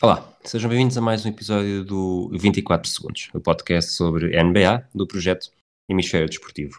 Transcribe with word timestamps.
Olá, 0.00 0.32
sejam 0.44 0.70
bem-vindos 0.70 0.96
a 0.96 1.00
mais 1.00 1.26
um 1.26 1.28
episódio 1.28 1.84
do 1.84 2.30
24 2.32 2.88
Segundos, 2.88 3.30
o 3.34 3.40
podcast 3.40 3.90
sobre 3.90 4.40
NBA 4.40 4.88
do 4.94 5.08
projeto 5.08 5.50
Hemisfério 5.90 6.28
Desportivo. 6.28 6.78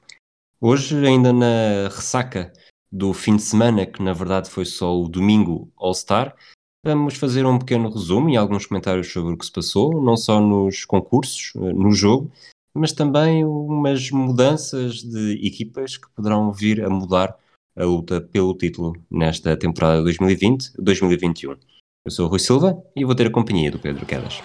Hoje, 0.61 0.95
ainda 1.06 1.33
na 1.33 1.90
ressaca 1.93 2.53
do 2.90 3.13
fim 3.13 3.35
de 3.35 3.42
semana, 3.42 3.85
que 3.85 4.01
na 4.01 4.13
verdade 4.13 4.50
foi 4.50 4.63
só 4.63 4.97
o 4.97 5.09
domingo 5.09 5.69
All-Star, 5.75 6.33
vamos 6.82 7.16
fazer 7.16 7.45
um 7.45 7.59
pequeno 7.59 7.90
resumo 7.90 8.29
e 8.29 8.38
alguns 8.38 8.66
comentários 8.66 9.11
sobre 9.11 9.33
o 9.33 9.38
que 9.38 9.45
se 9.45 9.51
passou, 9.51 10.01
não 10.01 10.15
só 10.15 10.39
nos 10.39 10.86
concursos, 10.86 11.51
no 11.55 11.91
jogo, 11.91 12.31
mas 12.73 12.93
também 12.93 13.43
umas 13.43 14.09
mudanças 14.11 15.04
de 15.04 15.45
equipas 15.45 15.97
que 15.97 16.09
poderão 16.11 16.54
vir 16.54 16.86
a 16.86 16.89
mudar 16.89 17.38
a 17.75 17.83
luta 17.83 18.21
pelo 18.21 18.55
título 18.55 18.95
nesta 19.11 19.57
temporada 19.57 20.01
2020-2021. 20.04 21.57
Eu 22.05 22.11
sou 22.11 22.27
o 22.27 22.29
Rui 22.29 22.39
Silva 22.39 22.81
e 22.95 23.04
vou 23.04 23.13
ter 23.13 23.27
a 23.27 23.32
companhia 23.32 23.70
do 23.70 23.77
Pedro 23.77 24.05
Quedas. 24.05 24.41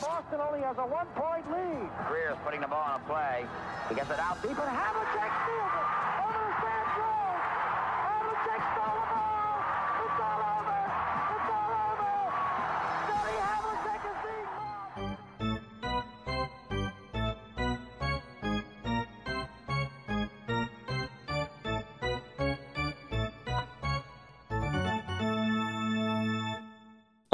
Boston 0.00 0.40
only 0.40 0.60
has 0.62 0.76
a 0.78 0.82
one-point 0.82 1.46
lead. 1.48 1.88
Greer's 2.08 2.36
putting 2.44 2.60
the 2.60 2.66
ball 2.66 2.82
on 2.82 3.00
a 3.00 3.04
play. 3.06 3.46
He 3.88 3.94
gets 3.94 4.10
it 4.10 4.18
out 4.18 4.42
deep, 4.42 4.58
and 4.58 4.68
Havlicek 4.68 5.30
steals 5.46 5.72
it. 5.78 6.11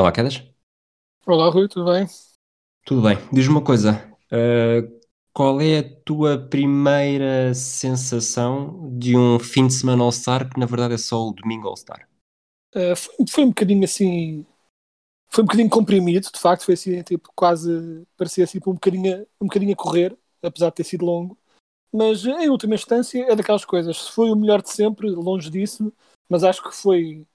Olá, 0.01 0.13
Quedas. 0.13 0.45
Olá, 1.27 1.51
Rui, 1.51 1.67
tudo 1.67 1.91
bem? 1.93 2.07
Tudo 2.87 3.03
bem. 3.03 3.19
Diz-me 3.33 3.55
uma 3.55 3.65
coisa. 3.65 3.95
Uh, 4.31 5.01
qual 5.33 5.61
é 5.61 5.81
a 5.81 6.03
tua 6.05 6.39
primeira 6.39 7.53
sensação 7.53 8.97
de 8.97 9.17
um 9.17 9.41
fim 9.41 9.67
de 9.67 9.75
semana 9.75 10.05
All-Star 10.05 10.49
que 10.49 10.61
na 10.61 10.67
verdade 10.67 10.95
é 10.95 10.99
só 10.99 11.27
o 11.27 11.33
domingo 11.33 11.67
All-Star? 11.67 12.09
Uh, 12.77 12.95
foi, 12.95 13.27
foi, 13.29 13.45
um 13.45 13.49
bocadinho 13.49 13.83
assim. 13.83 14.47
Foi 15.31 15.43
um 15.43 15.47
bocadinho 15.49 15.69
comprimido, 15.69 16.31
de 16.33 16.39
facto, 16.39 16.65
foi 16.65 16.75
assim, 16.75 17.03
tipo, 17.03 17.33
quase 17.35 18.07
parecia 18.17 18.45
assim 18.45 18.59
um 18.69 18.75
bocadinho, 18.75 19.27
um 19.41 19.47
bocadinho 19.47 19.73
a 19.73 19.77
correr, 19.77 20.17
apesar 20.41 20.69
de 20.69 20.77
ter 20.77 20.85
sido 20.85 21.05
longo. 21.05 21.37
Mas 21.93 22.25
em 22.25 22.49
última 22.49 22.77
instância 22.77 23.33
é 23.33 23.35
daquelas 23.35 23.65
coisas. 23.65 23.97
Se 24.05 24.13
foi 24.13 24.31
o 24.31 24.37
melhor 24.37 24.63
de 24.63 24.71
sempre, 24.71 25.11
longe 25.11 25.51
disso, 25.51 25.93
mas 26.29 26.45
acho 26.45 26.63
que 26.63 26.73
foi 26.73 27.27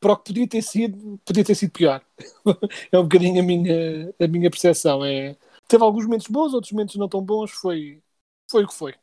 para 0.00 0.12
o 0.12 0.16
que 0.16 0.24
podia 0.26 0.48
ter 0.48 0.62
sido, 0.62 1.18
podia 1.24 1.44
ter 1.44 1.54
sido 1.54 1.72
pior. 1.72 2.04
é 2.92 2.98
um 2.98 3.02
bocadinho 3.02 3.40
a 3.40 3.44
minha, 3.44 4.14
a 4.20 4.28
minha 4.28 4.50
percepção. 4.50 5.04
É, 5.04 5.36
teve 5.66 5.82
alguns 5.82 6.04
momentos 6.04 6.26
bons, 6.28 6.54
outros 6.54 6.72
momentos 6.72 6.96
não 6.96 7.08
tão 7.08 7.22
bons, 7.22 7.50
foi, 7.50 8.00
foi 8.50 8.64
o 8.64 8.68
que 8.68 8.74
foi. 8.74 8.94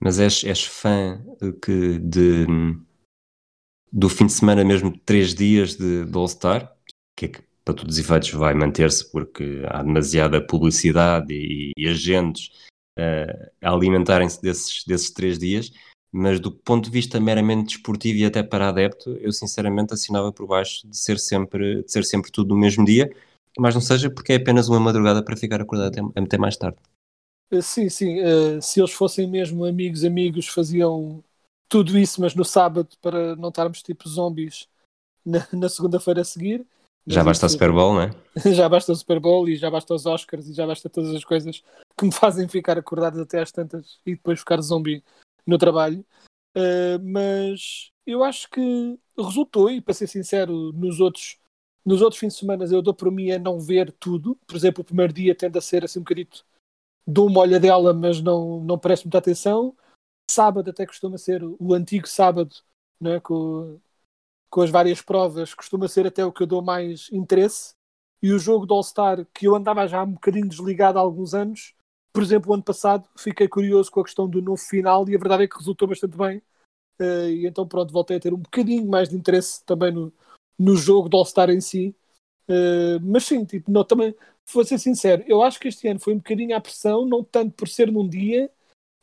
Mas 0.00 0.18
és, 0.18 0.44
és 0.44 0.64
fã 0.64 1.24
que, 1.62 1.98
de, 1.98 2.46
do 3.92 4.08
fim 4.08 4.26
de 4.26 4.32
semana 4.32 4.64
mesmo 4.64 4.92
de 4.92 4.98
três 5.00 5.34
dias 5.34 5.76
de, 5.76 6.04
de 6.04 6.18
All-Star, 6.18 6.76
que 7.16 7.26
é 7.26 7.28
que 7.28 7.42
para 7.64 7.74
todos 7.74 7.94
os 7.94 8.00
efeitos 8.00 8.30
vai 8.30 8.54
manter-se 8.54 9.10
porque 9.12 9.62
há 9.68 9.82
demasiada 9.82 10.44
publicidade 10.44 11.32
e, 11.32 11.70
e 11.76 11.88
agentes 11.88 12.48
uh, 12.98 13.50
a 13.62 13.70
alimentarem-se 13.70 14.42
desses, 14.42 14.84
desses 14.84 15.10
três 15.12 15.38
dias 15.38 15.70
mas 16.12 16.38
do 16.38 16.52
ponto 16.52 16.84
de 16.84 16.90
vista 16.90 17.18
meramente 17.18 17.74
desportivo 17.74 18.18
e 18.18 18.24
até 18.26 18.42
para 18.42 18.68
adepto, 18.68 19.16
eu 19.16 19.32
sinceramente 19.32 19.94
assinava 19.94 20.30
por 20.30 20.46
baixo 20.46 20.86
de 20.86 20.96
ser 20.96 21.18
sempre, 21.18 21.82
de 21.82 21.90
ser 21.90 22.04
sempre 22.04 22.30
tudo 22.30 22.54
no 22.54 22.60
mesmo 22.60 22.84
dia, 22.84 23.10
mas 23.58 23.74
não 23.74 23.80
seja 23.80 24.10
porque 24.10 24.34
é 24.34 24.36
apenas 24.36 24.68
uma 24.68 24.78
madrugada 24.78 25.24
para 25.24 25.36
ficar 25.36 25.60
acordado 25.62 25.88
até, 25.88 26.20
até 26.20 26.36
mais 26.36 26.56
tarde. 26.56 26.76
Eh, 27.50 27.62
sim, 27.62 27.88
sim. 27.88 28.20
Uh, 28.20 28.60
se 28.60 28.78
eles 28.78 28.92
fossem 28.92 29.26
mesmo 29.26 29.64
amigos, 29.64 30.04
amigos, 30.04 30.48
faziam 30.48 31.24
tudo 31.66 31.98
isso, 31.98 32.20
mas 32.20 32.34
no 32.34 32.44
sábado, 32.44 32.88
para 33.00 33.34
não 33.36 33.48
estarmos 33.48 33.82
tipo 33.82 34.06
zombies 34.06 34.68
na, 35.24 35.46
na 35.52 35.68
segunda-feira 35.68 36.20
a 36.20 36.24
seguir. 36.24 36.66
Já 37.06 37.24
basta 37.24 37.46
o 37.46 37.48
Super 37.48 37.72
Bowl, 37.72 37.94
não 37.94 38.02
é? 38.02 38.10
já 38.52 38.68
basta 38.68 38.92
o 38.92 38.94
Super 38.94 39.18
Bowl 39.18 39.48
e 39.48 39.56
já 39.56 39.70
basta 39.70 39.94
os 39.94 40.06
Oscars 40.06 40.46
e 40.46 40.52
já 40.52 40.66
basta 40.66 40.88
todas 40.88 41.14
as 41.14 41.24
coisas 41.24 41.62
que 41.96 42.04
me 42.04 42.12
fazem 42.14 42.46
ficar 42.46 42.78
acordado 42.78 43.20
até 43.20 43.40
às 43.40 43.50
tantas 43.50 43.98
e 44.06 44.12
depois 44.12 44.40
ficar 44.40 44.60
zombie 44.60 45.02
no 45.46 45.58
trabalho, 45.58 46.04
uh, 46.56 47.02
mas 47.02 47.90
eu 48.06 48.24
acho 48.24 48.48
que 48.50 48.98
resultou, 49.16 49.70
e 49.70 49.80
para 49.80 49.94
ser 49.94 50.06
sincero, 50.06 50.72
nos 50.72 51.00
outros, 51.00 51.38
nos 51.84 52.00
outros 52.02 52.20
fins 52.20 52.34
de 52.34 52.40
semana 52.40 52.64
eu 52.64 52.82
dou 52.82 52.94
por 52.94 53.10
mim 53.10 53.30
a 53.30 53.38
não 53.38 53.60
ver 53.60 53.92
tudo. 53.92 54.38
Por 54.46 54.56
exemplo, 54.56 54.82
o 54.82 54.84
primeiro 54.84 55.12
dia 55.12 55.34
tende 55.34 55.58
a 55.58 55.60
ser 55.60 55.84
assim 55.84 55.98
um 56.00 56.02
bocadito, 56.02 56.44
dou 57.06 57.28
uma 57.28 57.40
olha 57.40 57.60
dela, 57.60 57.92
mas 57.92 58.20
não, 58.20 58.60
não 58.60 58.78
presto 58.78 59.04
muita 59.04 59.18
atenção. 59.18 59.76
Sábado 60.30 60.70
até 60.70 60.86
costuma 60.86 61.18
ser 61.18 61.42
o 61.44 61.74
antigo 61.74 62.08
sábado, 62.08 62.54
né, 63.00 63.20
com, 63.20 63.78
com 64.50 64.62
as 64.62 64.70
várias 64.70 65.02
provas, 65.02 65.54
costuma 65.54 65.88
ser 65.88 66.06
até 66.06 66.24
o 66.24 66.32
que 66.32 66.42
eu 66.42 66.46
dou 66.46 66.62
mais 66.62 67.08
interesse. 67.12 67.74
E 68.22 68.32
o 68.32 68.38
jogo 68.38 68.66
do 68.66 68.74
All-Star, 68.74 69.26
que 69.34 69.46
eu 69.48 69.54
andava 69.56 69.86
já 69.88 70.02
um 70.04 70.12
bocadinho 70.12 70.48
desligado 70.48 70.98
há 70.98 71.02
alguns 71.02 71.34
anos, 71.34 71.74
por 72.12 72.22
exemplo, 72.22 72.50
o 72.50 72.54
ano 72.54 72.62
passado 72.62 73.08
fiquei 73.16 73.48
curioso 73.48 73.90
com 73.90 74.00
a 74.00 74.04
questão 74.04 74.28
do 74.28 74.42
novo 74.42 74.60
final 74.60 75.08
e 75.08 75.14
a 75.14 75.18
verdade 75.18 75.44
é 75.44 75.48
que 75.48 75.56
resultou 75.56 75.88
bastante 75.88 76.16
bem. 76.16 76.42
Uh, 77.00 77.28
e 77.28 77.46
então, 77.46 77.66
pronto, 77.66 77.92
voltei 77.92 78.18
a 78.18 78.20
ter 78.20 78.34
um 78.34 78.38
bocadinho 78.38 78.86
mais 78.86 79.08
de 79.08 79.16
interesse 79.16 79.64
também 79.64 79.90
no, 79.90 80.12
no 80.58 80.76
jogo 80.76 81.08
do 81.08 81.16
All-Star 81.16 81.50
em 81.50 81.60
si. 81.60 81.94
Uh, 82.48 83.00
mas 83.02 83.24
sim, 83.24 83.44
tipo, 83.44 83.70
não, 83.70 83.82
também, 83.82 84.14
vou 84.52 84.64
ser 84.64 84.78
sincero, 84.78 85.24
eu 85.26 85.42
acho 85.42 85.58
que 85.58 85.68
este 85.68 85.88
ano 85.88 86.00
foi 86.00 86.12
um 86.12 86.18
bocadinho 86.18 86.56
à 86.56 86.60
pressão, 86.60 87.06
não 87.06 87.24
tanto 87.24 87.54
por 87.54 87.68
ser 87.68 87.90
num 87.90 88.06
dia, 88.06 88.50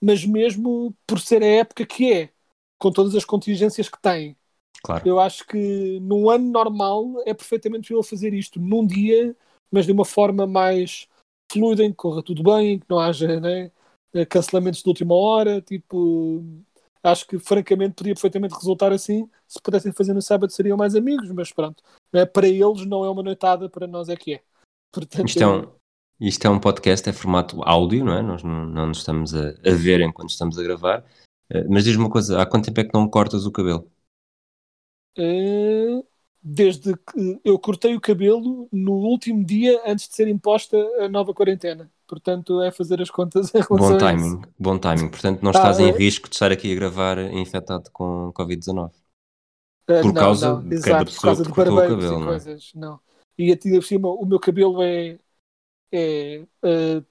mas 0.01 0.25
mesmo 0.25 0.93
por 1.07 1.19
ser 1.19 1.41
a 1.41 1.47
época 1.47 1.85
que 1.85 2.13
é, 2.13 2.29
com 2.77 2.91
todas 2.91 3.15
as 3.15 3.25
contingências 3.25 3.89
que 3.89 3.99
tem. 4.01 4.37
Claro. 4.83 5.07
Eu 5.07 5.19
acho 5.19 5.45
que 5.45 5.99
num 6.01 6.29
ano 6.29 6.49
normal 6.51 7.21
é 7.25 7.33
perfeitamente 7.33 7.81
possível 7.81 8.03
fazer 8.03 8.33
isto 8.33 8.59
num 8.59 8.85
dia, 8.85 9.35
mas 9.71 9.85
de 9.85 9.91
uma 9.91 10.05
forma 10.05 10.47
mais 10.47 11.07
fluidem, 11.51 11.91
que 11.91 11.97
corra 11.97 12.23
tudo 12.23 12.43
bem, 12.43 12.79
que 12.79 12.85
não 12.89 12.99
haja 12.99 13.39
né, 13.39 13.71
cancelamentos 14.29 14.81
de 14.81 14.89
última 14.89 15.15
hora. 15.15 15.61
Tipo, 15.61 16.43
acho 17.03 17.27
que 17.27 17.39
francamente 17.39 17.95
podia 17.95 18.13
perfeitamente 18.13 18.55
resultar 18.55 18.91
assim. 18.91 19.29
Se 19.47 19.61
pudessem 19.61 19.91
fazer 19.91 20.13
no 20.13 20.21
sábado 20.21 20.51
seriam 20.51 20.77
mais 20.77 20.95
amigos, 20.95 21.31
mas 21.31 21.51
pronto, 21.51 21.83
né, 22.13 22.25
para 22.25 22.47
eles 22.47 22.85
não 22.85 23.03
é 23.03 23.09
uma 23.09 23.23
noitada, 23.23 23.69
para 23.69 23.87
nós 23.87 24.09
é 24.09 24.15
que 24.15 24.35
é. 24.35 24.41
Portanto, 24.91 25.27
isto, 25.27 25.43
é 25.43 25.47
um, 25.47 25.67
isto 26.19 26.45
é 26.45 26.49
um 26.49 26.59
podcast, 26.59 27.07
é 27.07 27.13
formato 27.13 27.61
áudio, 27.63 28.03
não 28.03 28.13
é? 28.13 28.21
Nós 28.21 28.43
não, 28.43 28.65
não 28.65 28.87
nos 28.87 28.99
estamos 28.99 29.35
a, 29.35 29.49
a 29.49 29.73
ver 29.75 30.01
enquanto 30.01 30.31
estamos 30.31 30.57
a 30.57 30.63
gravar. 30.63 31.05
Eh, 31.49 31.65
mas 31.69 31.83
diz-me 31.83 32.03
uma 32.03 32.09
coisa, 32.09 32.41
há 32.41 32.45
quanto 32.45 32.65
tempo 32.65 32.79
é 32.79 32.83
que 32.83 32.93
não 32.93 33.09
cortas 33.09 33.45
o 33.45 33.51
cabelo? 33.51 33.89
Uh, 35.17 36.05
desde 36.41 36.95
que 36.95 37.39
eu 37.43 37.59
cortei 37.59 37.95
o 37.95 38.01
cabelo 38.01 38.67
no 38.71 38.93
último 38.93 39.43
dia 39.43 39.81
antes 39.85 40.07
de 40.07 40.15
ser 40.15 40.27
imposta 40.27 40.77
a 40.99 41.09
nova 41.09 41.33
quarentena. 41.33 41.91
Portanto, 42.07 42.61
é 42.61 42.71
fazer 42.71 43.01
as 43.01 43.09
contas 43.09 43.53
em 43.53 43.59
relação 43.59 43.77
Bom 43.77 43.97
timing, 43.97 44.41
bom 44.57 44.77
timing. 44.79 45.09
Portanto, 45.09 45.41
não 45.43 45.51
estás 45.51 45.79
ah, 45.79 45.83
em 45.83 45.89
é... 45.89 45.91
risco 45.91 46.29
de 46.29 46.35
estar 46.35 46.51
aqui 46.51 46.71
a 46.71 46.75
gravar 46.75 47.19
infectado 47.33 47.91
com 47.91 48.31
Covid-19. 48.33 48.91
Uh, 49.89 50.01
por, 50.01 50.13
causa 50.13 50.61
não. 50.61 50.71
Exato, 50.71 51.11
por 51.13 51.21
causa 51.21 51.43
de 51.43 51.49
barbeiros 51.49 52.05
cabelo, 52.05 52.19
e 52.19 52.23
é? 52.23 52.25
coisas. 52.25 52.71
Não. 52.73 52.89
não. 52.89 52.99
E 53.37 53.55
por 53.55 53.83
cima, 53.83 54.09
o 54.09 54.25
meu 54.25 54.39
cabelo 54.39 54.81
é, 54.81 55.17
é 55.91 56.43
uh, 56.63 57.05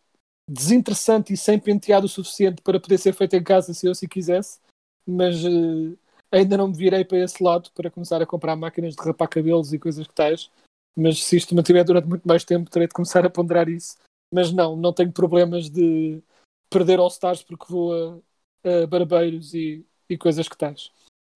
desinteressante 0.49 1.33
e 1.33 1.37
sem 1.37 1.59
penteado 1.59 2.07
o 2.07 2.09
suficiente 2.09 2.63
para 2.63 2.81
poder 2.81 2.99
ser 2.99 3.15
feito 3.15 3.37
em 3.37 3.43
casa 3.43 3.75
se 3.75 3.87
eu 3.87 3.95
se 3.95 4.09
quisesse. 4.09 4.59
Mas... 5.07 5.45
Uh, 5.45 5.97
ainda 6.31 6.57
não 6.57 6.69
me 6.69 6.77
virei 6.77 7.05
para 7.05 7.19
esse 7.19 7.43
lado 7.43 7.71
para 7.75 7.91
começar 7.91 8.21
a 8.23 8.27
comprar 8.27 8.57
máquinas 8.57 8.95
de 8.95 9.03
rapar 9.03 9.29
cabelos 9.29 9.73
e 9.73 9.79
coisas 9.79 10.07
que 10.07 10.15
tais. 10.15 10.51
Mas 10.97 11.25
se 11.25 11.37
isto 11.37 11.55
mantiver 11.55 11.85
durante 11.85 12.09
muito 12.09 12.27
mais 12.27 12.45
tempo, 12.45 12.71
terei 12.71 12.89
de 12.89 12.95
começar 12.95 13.25
a 13.25 13.31
ponderar 13.31 13.69
isso. 13.69 13.97
Mas 14.33 14.53
não, 14.53 14.77
não 14.77 14.93
tenho 14.93 15.13
problemas 15.13 15.71
de 15.71 16.23
perder 16.71 16.99
All-Stars 16.99 17.43
porque 17.43 17.67
vou 17.69 17.93
a, 17.95 18.83
a 18.83 18.87
barbeiros 18.87 19.55
e, 19.55 19.87
e, 20.09 20.19
coisas 20.19 20.49
que 20.49 20.57
tais. 20.57 20.91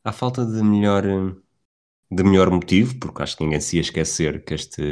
Há 0.04 0.12
falta 0.12 0.44
de 0.44 0.62
melhor, 0.62 1.04
de 2.10 2.22
melhor 2.22 2.50
motivo, 2.50 2.98
porque 2.98 3.22
acho 3.22 3.36
que 3.36 3.44
ninguém 3.44 3.60
se 3.60 3.76
ia 3.76 3.82
esquecer 3.82 4.44
que 4.44 4.52
este, 4.52 4.82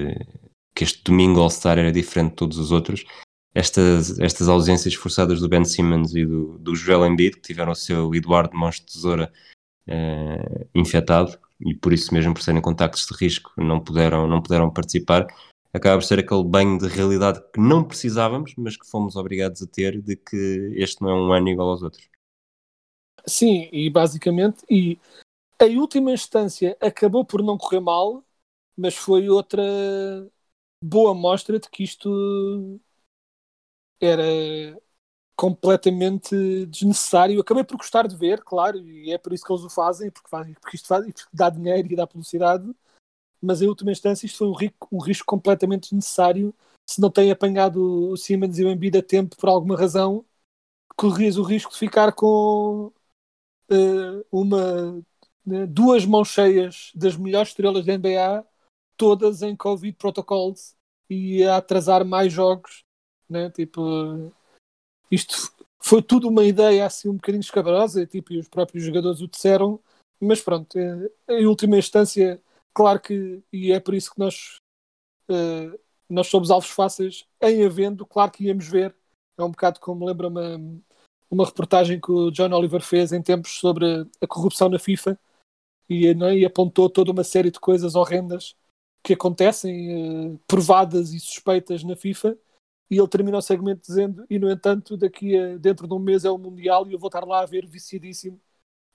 que 0.75 0.85
este 0.85 1.03
domingo 1.03 1.41
All-Star 1.41 1.79
era 1.79 1.93
diferente 1.93 2.31
de 2.31 2.37
todos 2.37 2.59
os 2.59 2.71
outros. 2.71 3.05
Estas, 3.53 4.21
estas 4.21 4.49
ausências 4.49 4.95
forçadas 4.95 5.41
do 5.41 5.49
Ben 5.49 5.65
Simmons 5.65 6.15
e 6.15 6.25
do, 6.25 6.57
do 6.59 6.77
Joel 6.77 7.05
Embiid, 7.05 7.37
que 7.37 7.43
tiveram 7.43 7.73
o 7.73 7.77
seu 7.77 8.15
Eduardo 8.15 8.57
de 8.57 8.83
Tesoura 8.83 9.33
uh, 9.91 10.69
infectado 10.75 11.39
e 11.61 11.75
por 11.75 11.93
isso 11.93 12.15
mesmo 12.15 12.33
por 12.33 12.43
serem 12.43 12.61
contactos 12.61 13.07
de 13.07 13.15
risco 13.15 13.53
não 13.57 13.81
puderam, 13.81 14.27
não 14.27 14.41
puderam 14.41 14.71
participar. 14.71 15.27
acaba 15.73 15.99
por 15.99 16.05
ser 16.05 16.19
aquele 16.19 16.45
banho 16.45 16.79
de 16.79 16.89
realidade 16.89 17.41
que 17.53 17.61
não 17.61 17.85
precisávamos, 17.85 18.55
mas 18.57 18.77
que 18.77 18.89
fomos 18.89 19.17
obrigados 19.17 19.63
a 19.63 19.67
ter, 19.67 20.01
de 20.01 20.17
que 20.17 20.73
este 20.77 21.03
não 21.03 21.11
é 21.11 21.15
um 21.15 21.33
ano 21.33 21.49
igual 21.49 21.71
aos 21.71 21.83
outros. 21.83 22.09
Sim, 23.27 23.69
e 23.71 23.91
basicamente, 23.91 24.65
e 24.69 24.99
em 25.61 25.79
última 25.79 26.11
instância 26.13 26.77
acabou 26.81 27.25
por 27.25 27.43
não 27.43 27.59
correr 27.59 27.81
mal, 27.81 28.25
mas 28.77 28.97
foi 28.97 29.29
outra 29.29 29.63
boa 30.83 31.15
mostra 31.15 31.59
de 31.61 31.69
que 31.69 31.85
isto 31.85 32.81
era 34.01 34.25
completamente 35.41 36.67
desnecessário. 36.67 37.41
Acabei 37.41 37.65
por 37.65 37.79
gostar 37.79 38.07
de 38.07 38.15
ver, 38.15 38.43
claro, 38.45 38.79
e 38.79 39.11
é 39.11 39.17
por 39.17 39.33
isso 39.33 39.43
que 39.43 39.51
eles 39.51 39.65
o 39.65 39.71
fazem, 39.71 40.11
porque, 40.11 40.29
fazem, 40.29 40.53
porque 40.53 40.77
isto 40.77 40.87
faz, 40.87 41.03
porque 41.07 41.23
dá 41.33 41.49
dinheiro 41.49 41.91
e 41.91 41.97
dá 41.97 42.07
publicidade, 42.07 42.71
mas 43.41 43.63
em 43.63 43.69
última 43.69 43.91
instância 43.91 44.27
isto 44.27 44.37
foi 44.37 44.49
um, 44.49 44.53
rico, 44.53 44.87
um 44.93 45.01
risco 45.01 45.25
completamente 45.25 45.85
desnecessário. 45.85 46.55
Se 46.87 47.01
não 47.01 47.11
tem 47.11 47.31
apanhado 47.31 48.11
o 48.11 48.17
Siemens 48.19 48.59
e 48.59 48.65
o 48.65 48.71
Embiid 48.71 48.99
a 48.99 49.03
tempo 49.03 49.35
por 49.35 49.49
alguma 49.49 49.79
razão, 49.79 50.27
corrias 50.95 51.39
o 51.39 51.43
risco 51.43 51.73
de 51.73 51.79
ficar 51.79 52.13
com 52.13 52.93
uh, 53.71 54.27
uma 54.31 54.99
uh, 55.47 55.67
duas 55.69 56.05
mãos 56.05 56.29
cheias 56.29 56.93
das 56.95 57.17
melhores 57.17 57.49
estrelas 57.51 57.87
da 57.87 57.95
NBA, 57.95 58.45
todas 58.95 59.41
em 59.41 59.57
Covid 59.57 59.97
protocols 59.97 60.77
e 61.09 61.43
a 61.45 61.57
atrasar 61.57 62.05
mais 62.05 62.31
jogos, 62.31 62.85
né? 63.27 63.49
Tipo, 63.51 64.35
isto 65.11 65.53
foi 65.81 66.03
tudo 66.03 66.29
uma 66.29 66.45
ideia 66.45 66.87
assim 66.87 67.09
um 67.09 67.15
bocadinho 67.15 67.41
escabrosa, 67.41 68.07
tipo, 68.07 68.33
e 68.33 68.39
os 68.39 68.49
próprios 68.49 68.85
jogadores 68.85 69.21
o 69.21 69.29
disseram, 69.29 69.81
mas 70.21 70.41
pronto, 70.43 70.79
eh, 70.79 71.11
em 71.29 71.47
última 71.47 71.79
instância, 71.79 72.41
claro 72.75 73.01
que, 73.01 73.43
e 73.53 73.73
é 73.73 73.81
por 73.81 73.95
isso 73.95 74.13
que 74.13 74.19
nós, 74.19 74.59
uh, 75.31 75.79
nós 76.09 76.27
somos 76.29 76.51
alvos 76.51 76.71
fáceis 76.71 77.27
em 77.41 77.65
havendo, 77.65 78.05
claro 78.07 78.31
que 78.31 78.45
íamos 78.45 78.69
ver, 78.69 78.95
é 79.39 79.43
um 79.43 79.51
bocado 79.51 79.81
como 79.81 80.05
lembra 80.05 80.29
uma, 80.29 80.61
uma 81.31 81.47
reportagem 81.47 81.99
que 81.99 82.13
o 82.13 82.31
John 82.31 82.53
Oliver 82.53 82.83
fez 82.83 83.13
em 83.13 83.23
tempos 83.23 83.53
sobre 83.59 84.07
a 84.21 84.27
corrupção 84.27 84.69
na 84.69 84.79
FIFA 84.79 85.19
e, 85.89 86.15
não, 86.15 86.27
é? 86.27 86.39
e 86.39 86.45
apontou 86.45 86.91
toda 86.91 87.11
uma 87.11 87.25
série 87.25 87.51
de 87.51 87.59
coisas 87.59 87.95
horrendas 87.95 88.55
que 89.03 89.15
acontecem, 89.15 90.35
uh, 90.35 90.41
provadas 90.47 91.13
e 91.15 91.21
suspeitas 91.21 91.83
na 91.83 91.97
FIFA 91.97 92.37
e 92.91 92.99
ele 92.99 93.09
termina 93.09 93.39
o 93.39 93.43
segmento 93.43 93.83
dizendo 93.83 94.27
e 94.29 94.39
no 94.39 94.51
entanto 94.51 94.97
daqui 94.97 95.39
a 95.39 95.57
dentro 95.57 95.87
de 95.87 95.95
um 95.95 95.99
mês 95.99 96.25
é 96.25 96.31
o 96.31 96.39
Mundial 96.39 96.87
e 96.89 96.93
eu 96.93 96.99
vou 96.99 97.09
estar 97.09 97.25
lá 97.25 97.43
a 97.43 97.47
ver 97.47 97.67
viciadíssimo 97.67 98.41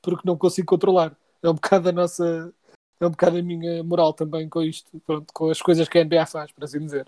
porque 0.01 0.27
não 0.27 0.38
consigo 0.38 0.68
controlar 0.68 1.18
é 1.42 1.50
um 1.50 1.53
bocado 1.53 1.89
a 1.89 1.92
nossa 1.92 2.53
é 3.00 3.07
um 3.07 3.12
bocado 3.12 3.38
a 3.38 3.42
minha 3.42 3.83
moral 3.83 4.13
também 4.13 4.50
com 4.50 4.62
isto 4.62 5.00
pronto, 5.06 5.31
com 5.33 5.50
as 5.50 5.62
coisas 5.62 5.88
que 5.88 5.97
a 5.97 6.03
NBA 6.03 6.25
faz, 6.25 6.51
para 6.51 6.65
assim 6.65 6.80
dizer 6.80 7.07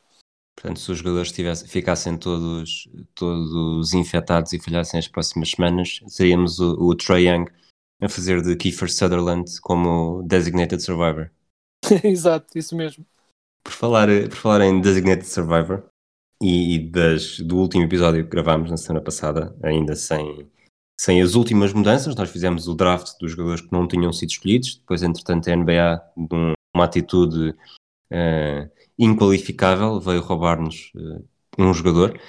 Portanto, 0.57 0.79
se 0.79 0.91
os 0.91 0.97
jogadores 0.97 1.31
tivessem, 1.31 1.67
ficassem 1.67 2.17
todos, 2.17 2.89
todos 3.13 3.93
infectados 3.93 4.53
e 4.53 4.59
falhassem 4.59 4.99
as 4.99 5.07
próximas 5.07 5.51
semanas, 5.51 5.99
seríamos 6.07 6.59
o, 6.59 6.71
o 6.71 6.95
Trae 6.95 7.27
Young 7.27 7.45
a 8.01 8.09
fazer 8.09 8.41
de 8.41 8.55
Kiefer 8.55 8.91
Sutherland 8.91 9.61
como 9.61 10.23
Designated 10.23 10.81
Survivor. 10.81 11.29
Exato, 12.03 12.57
isso 12.57 12.75
mesmo. 12.75 13.05
Por 13.63 13.71
falar, 13.71 14.07
por 14.29 14.35
falar 14.35 14.61
em 14.61 14.81
Designated 14.81 15.27
Survivor, 15.27 15.87
e, 16.41 16.79
das, 16.79 17.39
do 17.39 17.57
último 17.57 17.83
episódio 17.83 18.23
que 18.23 18.29
gravámos 18.29 18.69
na 18.69 18.77
semana 18.77 19.03
passada, 19.03 19.55
ainda 19.63 19.95
sem, 19.95 20.47
sem 20.99 21.21
as 21.21 21.35
últimas 21.35 21.73
mudanças, 21.73 22.15
nós 22.15 22.29
fizemos 22.29 22.67
o 22.67 22.75
draft 22.75 23.17
dos 23.19 23.31
jogadores 23.31 23.61
que 23.61 23.71
não 23.71 23.87
tinham 23.87 24.13
sido 24.13 24.29
escolhidos, 24.29 24.75
depois, 24.75 25.01
entretanto, 25.01 25.49
a 25.49 25.55
NBA, 25.55 26.01
de 26.15 26.35
um, 26.35 26.53
uma 26.75 26.85
atitude 26.85 27.49
uh, 28.11 28.69
inqualificável, 28.97 29.99
veio 29.99 30.21
roubar-nos 30.21 30.91
uh, 30.95 31.23
um 31.57 31.73
jogador, 31.73 32.19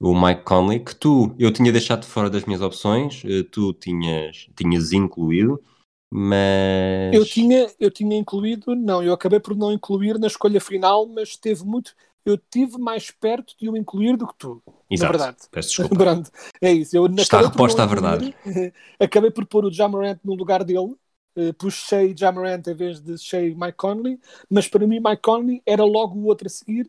o 0.00 0.20
Mike 0.20 0.42
Conley, 0.42 0.80
que 0.80 0.94
tu, 0.96 1.34
eu 1.38 1.52
tinha 1.52 1.70
deixado 1.70 2.04
fora 2.04 2.28
das 2.28 2.44
minhas 2.44 2.60
opções, 2.60 3.22
uh, 3.22 3.44
tu 3.44 3.72
tinhas, 3.72 4.48
tinhas 4.56 4.92
incluído, 4.92 5.62
mas... 6.10 7.14
Eu 7.14 7.24
tinha, 7.24 7.68
eu 7.78 7.90
tinha 7.90 8.16
incluído, 8.16 8.74
não, 8.74 9.02
eu 9.02 9.12
acabei 9.12 9.38
por 9.38 9.56
não 9.56 9.72
incluir 9.72 10.18
na 10.18 10.26
escolha 10.26 10.60
final, 10.60 11.06
mas 11.06 11.36
teve 11.36 11.64
muito 11.64 11.94
eu 12.24 12.38
tive 12.38 12.78
mais 12.78 13.10
perto 13.10 13.54
de 13.58 13.68
o 13.68 13.76
incluir 13.76 14.16
do 14.16 14.26
que 14.26 14.34
tu. 14.38 14.62
Exato. 14.90 15.12
Na 15.12 15.18
verdade. 15.18 15.48
Peço 15.50 15.68
desculpa. 15.82 15.96
Pronto, 15.96 16.30
é 16.60 16.72
isso. 16.72 16.96
Eu 16.96 17.06
Está 17.06 17.40
reposta 17.40 17.82
à 17.82 17.86
verdade. 17.86 18.34
Acabei 18.98 19.30
por 19.30 19.46
pôr 19.46 19.64
o 19.64 19.72
Jamarant 19.72 20.18
no 20.24 20.34
lugar 20.34 20.64
dele. 20.64 20.96
Uh, 21.36 21.52
puxei 21.54 22.14
Jamarant 22.16 22.64
em 22.66 22.74
vez 22.74 23.00
de 23.00 23.18
Shea 23.18 23.54
Mike 23.56 23.76
Conley, 23.76 24.20
mas 24.48 24.68
para 24.68 24.86
mim 24.86 25.00
Mike 25.00 25.20
Conley 25.20 25.60
era 25.66 25.84
logo 25.84 26.16
o 26.16 26.26
outro 26.26 26.46
a 26.46 26.50
seguir, 26.50 26.88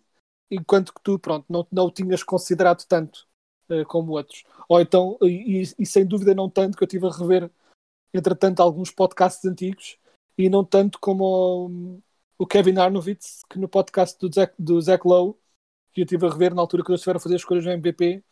enquanto 0.51 0.93
que 0.93 1.01
tu, 1.01 1.17
pronto, 1.17 1.45
não, 1.49 1.65
não 1.71 1.85
o 1.85 1.91
tinhas 1.91 2.21
considerado 2.21 2.85
tanto 2.85 3.27
uh, 3.71 3.83
como 3.87 4.11
outros. 4.11 4.43
Ou 4.69 4.79
então, 4.79 5.17
e, 5.23 5.63
e, 5.79 5.85
sem 5.85 6.05
dúvida 6.05 6.35
não 6.35 6.47
tanto, 6.47 6.77
que 6.77 6.83
eu 6.83 6.87
tive 6.87 7.07
a 7.07 7.11
rever, 7.11 7.49
entretanto, 8.13 8.61
alguns 8.61 8.91
podcasts 8.91 9.43
antigos, 9.45 9.97
e 10.37 10.47
não 10.47 10.63
tanto 10.63 10.99
como 10.99 11.99
o 12.37 12.45
Kevin 12.45 12.77
Arnovitz, 12.77 13.43
que 13.49 13.57
no 13.57 13.67
podcast 13.67 14.19
do 14.19 14.33
Zach, 14.33 14.53
do 14.59 14.79
Zach 14.81 15.07
Lowe, 15.07 15.35
que 15.93 16.01
eu 16.01 16.05
estive 16.05 16.25
a 16.25 16.29
rever 16.29 16.53
na 16.53 16.61
altura 16.61 16.83
que 16.83 16.91
eles 16.91 16.99
estiveram 16.99 17.17
a 17.17 17.21
fazer 17.21 17.35
escolhas 17.35 17.65
no 17.65 17.71
MVP, 17.71 18.23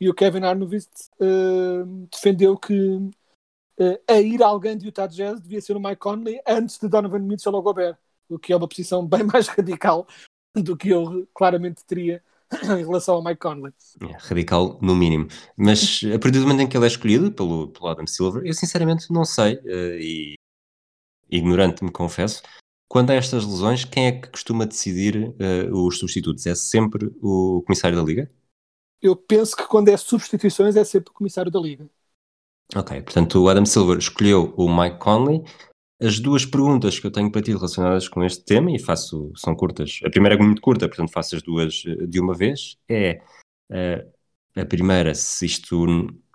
e 0.00 0.08
o 0.08 0.14
Kevin 0.14 0.44
Arnovitz 0.44 1.10
uh, 1.20 2.06
defendeu 2.12 2.56
que 2.56 2.74
uh, 2.74 4.00
a 4.06 4.20
ir 4.20 4.42
alguém 4.42 4.76
de 4.76 4.86
Utah 4.86 5.06
Jazz 5.06 5.40
devia 5.40 5.60
ser 5.60 5.76
o 5.76 5.80
Mike 5.80 5.96
Conley 5.96 6.40
antes 6.46 6.78
de 6.78 6.88
Donovan 6.88 7.20
Mitchell 7.20 7.54
ou 7.54 7.62
Gobert, 7.62 7.96
o 8.28 8.38
que 8.38 8.52
é 8.52 8.56
uma 8.56 8.68
posição 8.68 9.06
bem 9.06 9.24
mais 9.24 9.48
radical 9.48 10.06
do 10.54 10.76
que 10.76 10.90
eu 10.90 11.26
claramente 11.34 11.84
teria 11.84 12.22
em 12.62 12.84
relação 12.84 13.16
ao 13.16 13.24
Mike 13.24 13.40
Conley. 13.40 13.72
É, 14.02 14.16
radical 14.18 14.78
no 14.80 14.94
mínimo. 14.94 15.28
Mas 15.56 16.00
a 16.14 16.18
partir 16.18 16.38
do 16.38 16.46
momento 16.46 16.60
em 16.60 16.68
que 16.68 16.76
ele 16.76 16.84
é 16.84 16.88
escolhido 16.88 17.32
pelo, 17.32 17.68
pelo 17.68 17.88
Adam 17.88 18.06
Silver, 18.06 18.44
eu 18.44 18.54
sinceramente 18.54 19.10
não 19.10 19.24
sei, 19.24 19.54
uh, 19.54 19.98
e 19.98 20.34
ignorante 21.30 21.82
me 21.82 21.90
confesso, 21.90 22.42
quando 22.88 23.10
há 23.10 23.14
estas 23.14 23.44
lesões, 23.44 23.84
quem 23.84 24.06
é 24.06 24.12
que 24.12 24.30
costuma 24.30 24.64
decidir 24.64 25.16
uh, 25.16 25.86
os 25.86 25.98
substitutos? 25.98 26.46
É 26.46 26.54
sempre 26.54 27.10
o 27.20 27.62
comissário 27.66 27.96
da 27.96 28.02
Liga? 28.02 28.30
Eu 29.00 29.14
penso 29.14 29.56
que 29.56 29.66
quando 29.66 29.88
é 29.90 29.96
substituições 29.96 30.74
é 30.74 30.82
sempre 30.82 31.10
o 31.10 31.14
comissário 31.14 31.52
da 31.52 31.60
Liga. 31.60 31.88
Ok, 32.74 33.00
portanto 33.02 33.42
o 33.42 33.48
Adam 33.48 33.64
Silver 33.64 33.98
escolheu 33.98 34.54
o 34.56 34.68
Mike 34.68 34.98
Conley. 34.98 35.42
As 36.00 36.18
duas 36.18 36.46
perguntas 36.46 36.98
que 36.98 37.06
eu 37.06 37.10
tenho 37.10 37.30
para 37.30 37.42
ti 37.42 37.52
relacionadas 37.52 38.08
com 38.08 38.22
este 38.22 38.44
tema, 38.44 38.70
e 38.70 38.78
faço, 38.78 39.32
são 39.36 39.54
curtas. 39.54 39.98
A 40.04 40.10
primeira 40.10 40.36
é 40.36 40.38
muito 40.38 40.62
curta, 40.62 40.86
portanto 40.86 41.12
faço 41.12 41.34
as 41.34 41.42
duas 41.42 41.82
eh, 41.86 42.06
de 42.06 42.20
uma 42.20 42.34
vez. 42.34 42.76
É 42.88 43.20
uh, 43.70 44.17
a 44.60 44.66
primeira, 44.66 45.14
se 45.14 45.46
isto 45.46 45.86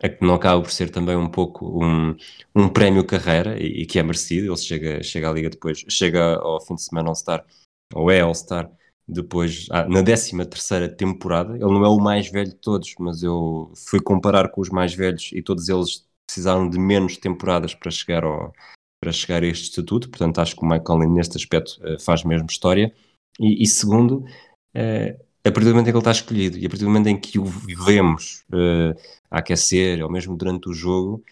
é 0.01 0.17
não 0.21 0.35
acaba 0.35 0.61
por 0.61 0.71
ser 0.71 0.89
também 0.89 1.15
um 1.15 1.29
pouco 1.29 1.83
um, 1.83 2.15
um 2.55 2.69
prémio 2.69 3.05
carreira 3.05 3.61
e, 3.61 3.83
e, 3.83 3.85
que 3.85 3.99
é 3.99 4.03
merecido, 4.03 4.47
ele 4.47 4.57
chega, 4.57 5.03
chega 5.03 5.29
à 5.29 5.33
Liga 5.33 5.49
depois, 5.49 5.85
chega 5.89 6.35
ao 6.35 6.61
fim 6.61 6.75
de 6.75 6.83
semana 6.83 7.09
All-Star, 7.09 7.45
ou 7.93 8.11
é 8.11 8.21
All-Star, 8.21 8.71
depois, 9.07 9.67
ah, 9.71 9.87
na 9.87 10.03
13 10.03 10.45
terceira 10.45 10.89
temporada, 10.89 11.55
ele 11.55 11.65
não 11.65 11.83
é 11.85 11.89
o 11.89 11.99
mais 11.99 12.29
velho 12.29 12.49
de 12.49 12.55
todos, 12.55 12.95
mas 12.99 13.21
eu 13.21 13.71
fui 13.75 14.01
comparar 14.01 14.49
com 14.49 14.61
os 14.61 14.69
mais 14.69 14.93
velhos 14.93 15.31
e 15.33 15.41
todos 15.41 15.67
eles 15.69 16.07
precisaram 16.25 16.69
de 16.69 16.79
menos 16.79 17.17
temporadas 17.17 17.75
para 17.75 17.91
chegar, 17.91 18.23
ao, 18.23 18.53
para 19.01 19.11
chegar 19.11 19.43
a 19.43 19.47
este 19.47 19.69
estatuto, 19.69 20.09
portanto 20.09 20.39
acho 20.39 20.55
que 20.55 20.63
o 20.63 20.67
Michael 20.67 21.09
neste 21.09 21.37
aspecto 21.37 21.79
eh, 21.83 21.99
faz 21.99 22.23
mesmo 22.23 22.47
história, 22.49 22.93
e, 23.39 23.63
e 23.63 23.67
segundo, 23.67 24.25
eh, 24.73 25.19
a 25.45 25.51
partir 25.51 25.65
do 25.65 25.71
momento 25.71 25.87
em 25.87 25.91
que 25.91 25.97
ele 25.97 25.99
está 25.99 26.11
escolhido 26.11 26.57
e 26.57 26.65
a 26.65 26.69
partir 26.69 26.85
do 26.85 26.89
momento 26.89 27.07
em 27.07 27.19
que 27.19 27.37
o 27.37 27.45
vemos 27.45 28.45
uh, 28.53 28.97
a 29.29 29.39
aquecer, 29.39 30.01
ou 30.03 30.09
mesmo 30.09 30.37
durante 30.37 30.69
o 30.69 30.73
jogo, 30.73 31.23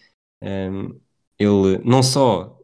um, 0.42 0.46
ehm, 0.46 1.00
ele 1.38 1.78
não 1.84 2.02
só 2.02 2.58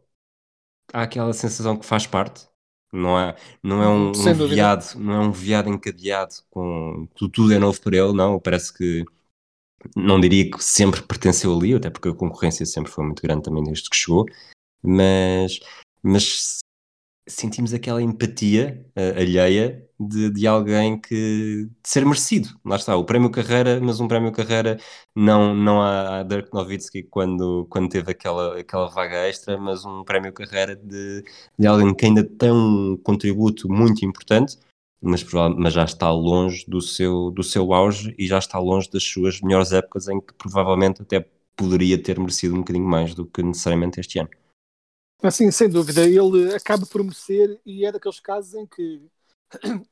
há 0.93 1.03
aquela 1.03 1.33
sensação 1.33 1.77
que 1.77 1.85
faz 1.85 2.05
parte, 2.05 2.47
não 2.91 3.19
é, 3.19 3.35
não 3.63 3.83
é 3.83 3.87
um, 3.87 4.11
um 4.11 4.47
viado, 4.47 4.95
não 4.95 5.13
é 5.13 5.19
um 5.19 5.31
viado 5.31 5.69
encadeado 5.69 6.35
com 6.49 7.07
tudo, 7.15 7.31
tudo 7.31 7.53
é 7.53 7.59
novo 7.59 7.79
para 7.81 7.97
ele, 7.97 8.13
não, 8.13 8.39
parece 8.39 8.73
que 8.73 9.05
não 9.95 10.19
diria 10.19 10.49
que 10.49 10.63
sempre 10.63 11.01
pertenceu 11.01 11.55
ali, 11.55 11.73
até 11.73 11.89
porque 11.89 12.09
a 12.09 12.13
concorrência 12.13 12.65
sempre 12.65 12.91
foi 12.91 13.05
muito 13.05 13.21
grande 13.21 13.43
também 13.43 13.63
desde 13.63 13.89
que 13.89 13.95
chegou, 13.95 14.25
mas, 14.83 15.59
mas 16.03 16.59
sentimos 17.27 17.73
aquela 17.73 18.01
empatia 18.01 18.85
uh, 18.95 19.19
alheia 19.19 19.88
de, 19.99 20.29
de, 20.29 20.47
alguém 20.47 20.99
que 20.99 21.69
de 21.83 21.89
ser 21.89 22.05
merecido. 22.05 22.49
Lá 22.63 22.77
está, 22.77 22.95
o 22.95 23.03
prémio 23.03 23.29
carreira, 23.29 23.79
mas 23.81 23.99
um 23.99 24.07
prémio 24.07 24.31
carreira 24.31 24.79
não, 25.15 25.53
não 25.53 25.81
a 25.81 26.23
Dirk 26.23 26.53
Nowitzki 26.53 27.03
quando, 27.03 27.67
quando 27.69 27.89
teve 27.89 28.11
aquela, 28.11 28.59
aquela 28.59 28.87
vaga 28.87 29.27
extra, 29.27 29.57
mas 29.57 29.83
um 29.83 30.03
prémio 30.03 30.31
carreira 30.31 30.75
de, 30.75 31.23
de 31.57 31.67
alguém 31.67 31.93
que 31.93 32.05
ainda 32.05 32.23
tem 32.23 32.51
um 32.51 32.97
contributo 33.03 33.67
muito 33.69 34.05
importante, 34.05 34.57
mas, 35.01 35.25
mas 35.57 35.73
já 35.73 35.83
está 35.83 36.09
longe 36.11 36.65
do 36.67 36.81
seu, 36.81 37.31
do 37.31 37.43
seu 37.43 37.73
auge 37.73 38.15
e 38.17 38.27
já 38.27 38.37
está 38.37 38.57
longe 38.59 38.89
das 38.89 39.03
suas 39.03 39.41
melhores 39.41 39.71
épocas 39.73 40.07
em 40.07 40.21
que 40.21 40.33
provavelmente 40.33 41.01
até 41.01 41.25
poderia 41.55 42.01
ter 42.01 42.17
merecido 42.17 42.55
um 42.55 42.59
bocadinho 42.59 42.85
mais 42.85 43.13
do 43.13 43.25
que 43.25 43.43
necessariamente 43.43 43.99
este 43.99 44.19
ano. 44.19 44.29
Assim, 45.21 45.51
sem 45.51 45.69
dúvida, 45.69 46.05
ele 46.07 46.53
acaba 46.55 46.85
por 46.85 47.03
merecer 47.03 47.59
e 47.65 47.85
é 47.85 47.91
daqueles 47.91 48.21
casos 48.21 48.53
em 48.53 48.65
que 48.65 49.01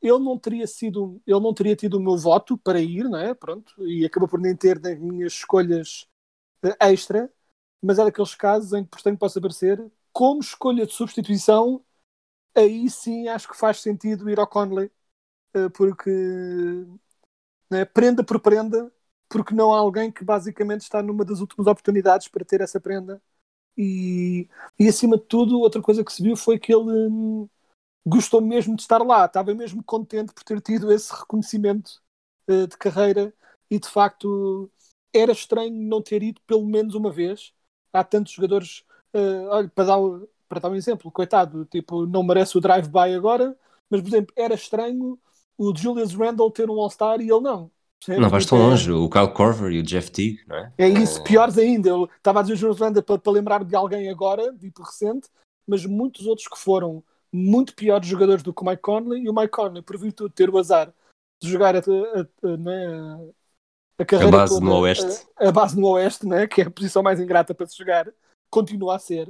ele 0.02 0.20
não 0.20 0.38
teria 0.38 0.68
sido, 0.68 1.22
ele 1.26 1.40
não 1.40 1.54
teria 1.54 1.76
tido 1.76 1.98
o 1.98 2.00
meu 2.00 2.18
voto 2.18 2.58
para 2.58 2.80
ir, 2.82 3.04
não 3.10 3.18
é? 3.20 3.34
Pronto, 3.34 3.74
e 3.88 4.06
acabou 4.06 4.28
por 4.30 4.40
nem 4.40 4.56
ter 4.56 4.80
nas 4.80 4.98
minhas 5.00 5.34
escolhas 5.34 6.08
eh, 6.64 6.78
extra, 6.92 7.32
mas 7.82 8.00
é 8.00 8.06
daqueles 8.06 8.36
casos 8.36 8.74
em 8.74 8.84
que, 8.84 8.90
por 8.92 8.98
estranho 8.98 9.18
que 9.18 9.22
possa 9.22 9.42
parecer, 9.42 9.92
como 10.14 10.42
escolha 10.42 10.86
de 10.88 10.94
substituição, 10.94 11.84
aí 12.56 12.90
sim 12.90 13.28
acho 13.30 13.48
que 13.50 13.58
faz 13.58 13.80
sentido 13.82 14.30
ir 14.30 14.40
ao 14.40 14.48
Conley, 14.48 14.92
eh, 15.56 15.70
porque 15.70 16.12
né, 17.70 17.86
prenda 17.86 18.24
por 18.24 18.40
prenda, 18.40 18.92
porque 19.30 19.54
não 19.54 19.74
há 19.74 19.80
alguém 19.80 20.12
que 20.12 20.24
basicamente 20.24 20.82
está 20.82 21.02
numa 21.02 21.26
das 21.26 21.40
últimas 21.40 21.68
oportunidades 21.68 22.28
para 22.28 22.46
ter 22.46 22.62
essa 22.62 22.80
prenda. 22.80 23.22
E, 23.78 24.48
e 24.80 24.88
acima 24.90 25.18
de 25.18 25.26
tudo, 25.26 25.60
outra 25.60 25.82
coisa 25.82 26.04
que 26.06 26.14
se 26.14 26.24
viu 26.24 26.36
foi 26.38 26.60
que 26.60 26.74
ele 26.74 26.84
hum, 27.10 27.50
gostou 28.06 28.42
mesmo 28.42 28.76
de 28.76 28.82
estar 28.82 29.00
lá, 29.00 29.26
estava 29.26 29.54
mesmo 29.54 29.84
contente 29.84 30.34
por 30.34 30.44
ter 30.44 30.62
tido 30.62 30.92
esse 30.92 31.14
reconhecimento 31.14 32.02
uh, 32.50 32.68
de 32.68 32.78
carreira 32.78 33.34
e 33.70 33.80
de 33.80 33.88
facto 33.88 34.72
era 35.14 35.32
estranho 35.32 35.74
não 35.74 36.02
ter 36.02 36.24
ido 36.24 36.42
pelo 36.46 36.66
menos 36.66 36.96
uma 36.96 37.12
vez. 37.12 37.54
Há 37.92 38.04
tantos 38.04 38.34
jogadores, 38.34 38.84
uh, 39.14 39.48
olha, 39.50 39.70
para 39.70 39.86
dar, 39.86 39.98
para 40.48 40.60
dar 40.60 40.70
um 40.70 40.76
exemplo, 40.76 41.12
coitado, 41.12 41.66
tipo, 41.66 42.06
não 42.06 42.24
merece 42.24 42.58
o 42.58 42.62
drive-by 42.62 43.16
agora, 43.16 43.58
mas 43.90 44.02
por 44.02 44.08
exemplo, 44.08 44.34
era 44.36 44.54
estranho 44.54 45.20
o 45.58 45.76
Julius 45.76 46.14
Randle 46.14 46.52
ter 46.52 46.70
um 46.70 46.80
All-Star 46.80 47.20
e 47.20 47.30
ele 47.30 47.42
não. 47.42 47.72
Não 48.08 48.30
vais 48.30 48.46
tão 48.46 48.60
longe, 48.60 48.92
o 48.92 49.10
Kyle 49.10 49.34
Corver 49.34 49.72
e 49.72 49.80
o 49.80 49.84
Jeff 49.84 50.12
Teague, 50.12 50.42
não 50.48 50.56
é? 50.56 50.72
É 50.78 50.88
isso, 50.88 51.22
piores 51.24 51.58
ainda. 51.58 51.90
Eu 51.90 52.10
estava 52.16 52.40
a 52.40 52.42
dizer 52.44 52.54
o 52.54 52.58
Julius 52.58 52.80
Randle 52.80 53.02
para, 53.02 53.18
para 53.18 53.32
lembrar 53.34 53.64
de 53.64 53.76
alguém 53.76 54.08
agora, 54.10 54.54
tipo 54.56 54.84
recente, 54.84 55.28
mas 55.68 55.84
muitos 55.86 56.28
outros 56.28 56.48
que 56.48 56.60
foram 56.60 57.04
muito 57.32 57.76
piores 57.76 58.08
jogadores 58.08 58.44
do 58.44 58.54
que 58.54 58.62
o 58.62 58.66
Mike 58.66 58.82
Conley 58.82 59.24
e 59.24 59.30
o 59.30 59.34
Mike 59.34 59.52
Conley, 59.52 59.82
por 59.82 59.98
virtude 59.98 60.30
de 60.30 60.36
ter 60.36 60.50
o 60.50 60.58
azar 60.58 60.94
de 61.42 61.50
jogar 61.50 61.76
a, 61.76 61.80
a, 61.80 62.48
a, 62.48 62.58
né, 62.58 63.34
a 64.00 64.06
carreira 64.06 64.36
a 64.36 64.40
base 64.40 64.54
toda, 64.54 64.66
no 64.66 64.80
Oeste, 64.80 65.28
a, 65.36 65.52
base 65.52 65.80
no 65.80 65.88
Oeste, 65.88 66.26
né, 66.26 66.48
que 66.48 66.62
é 66.62 66.66
a 66.66 66.72
posição 66.72 67.04
mais 67.04 67.20
ingrata 67.20 67.54
para 67.54 67.68
se 67.68 67.78
jogar, 67.78 68.12
continua 68.50 68.96
a 68.96 69.00
ser. 69.00 69.30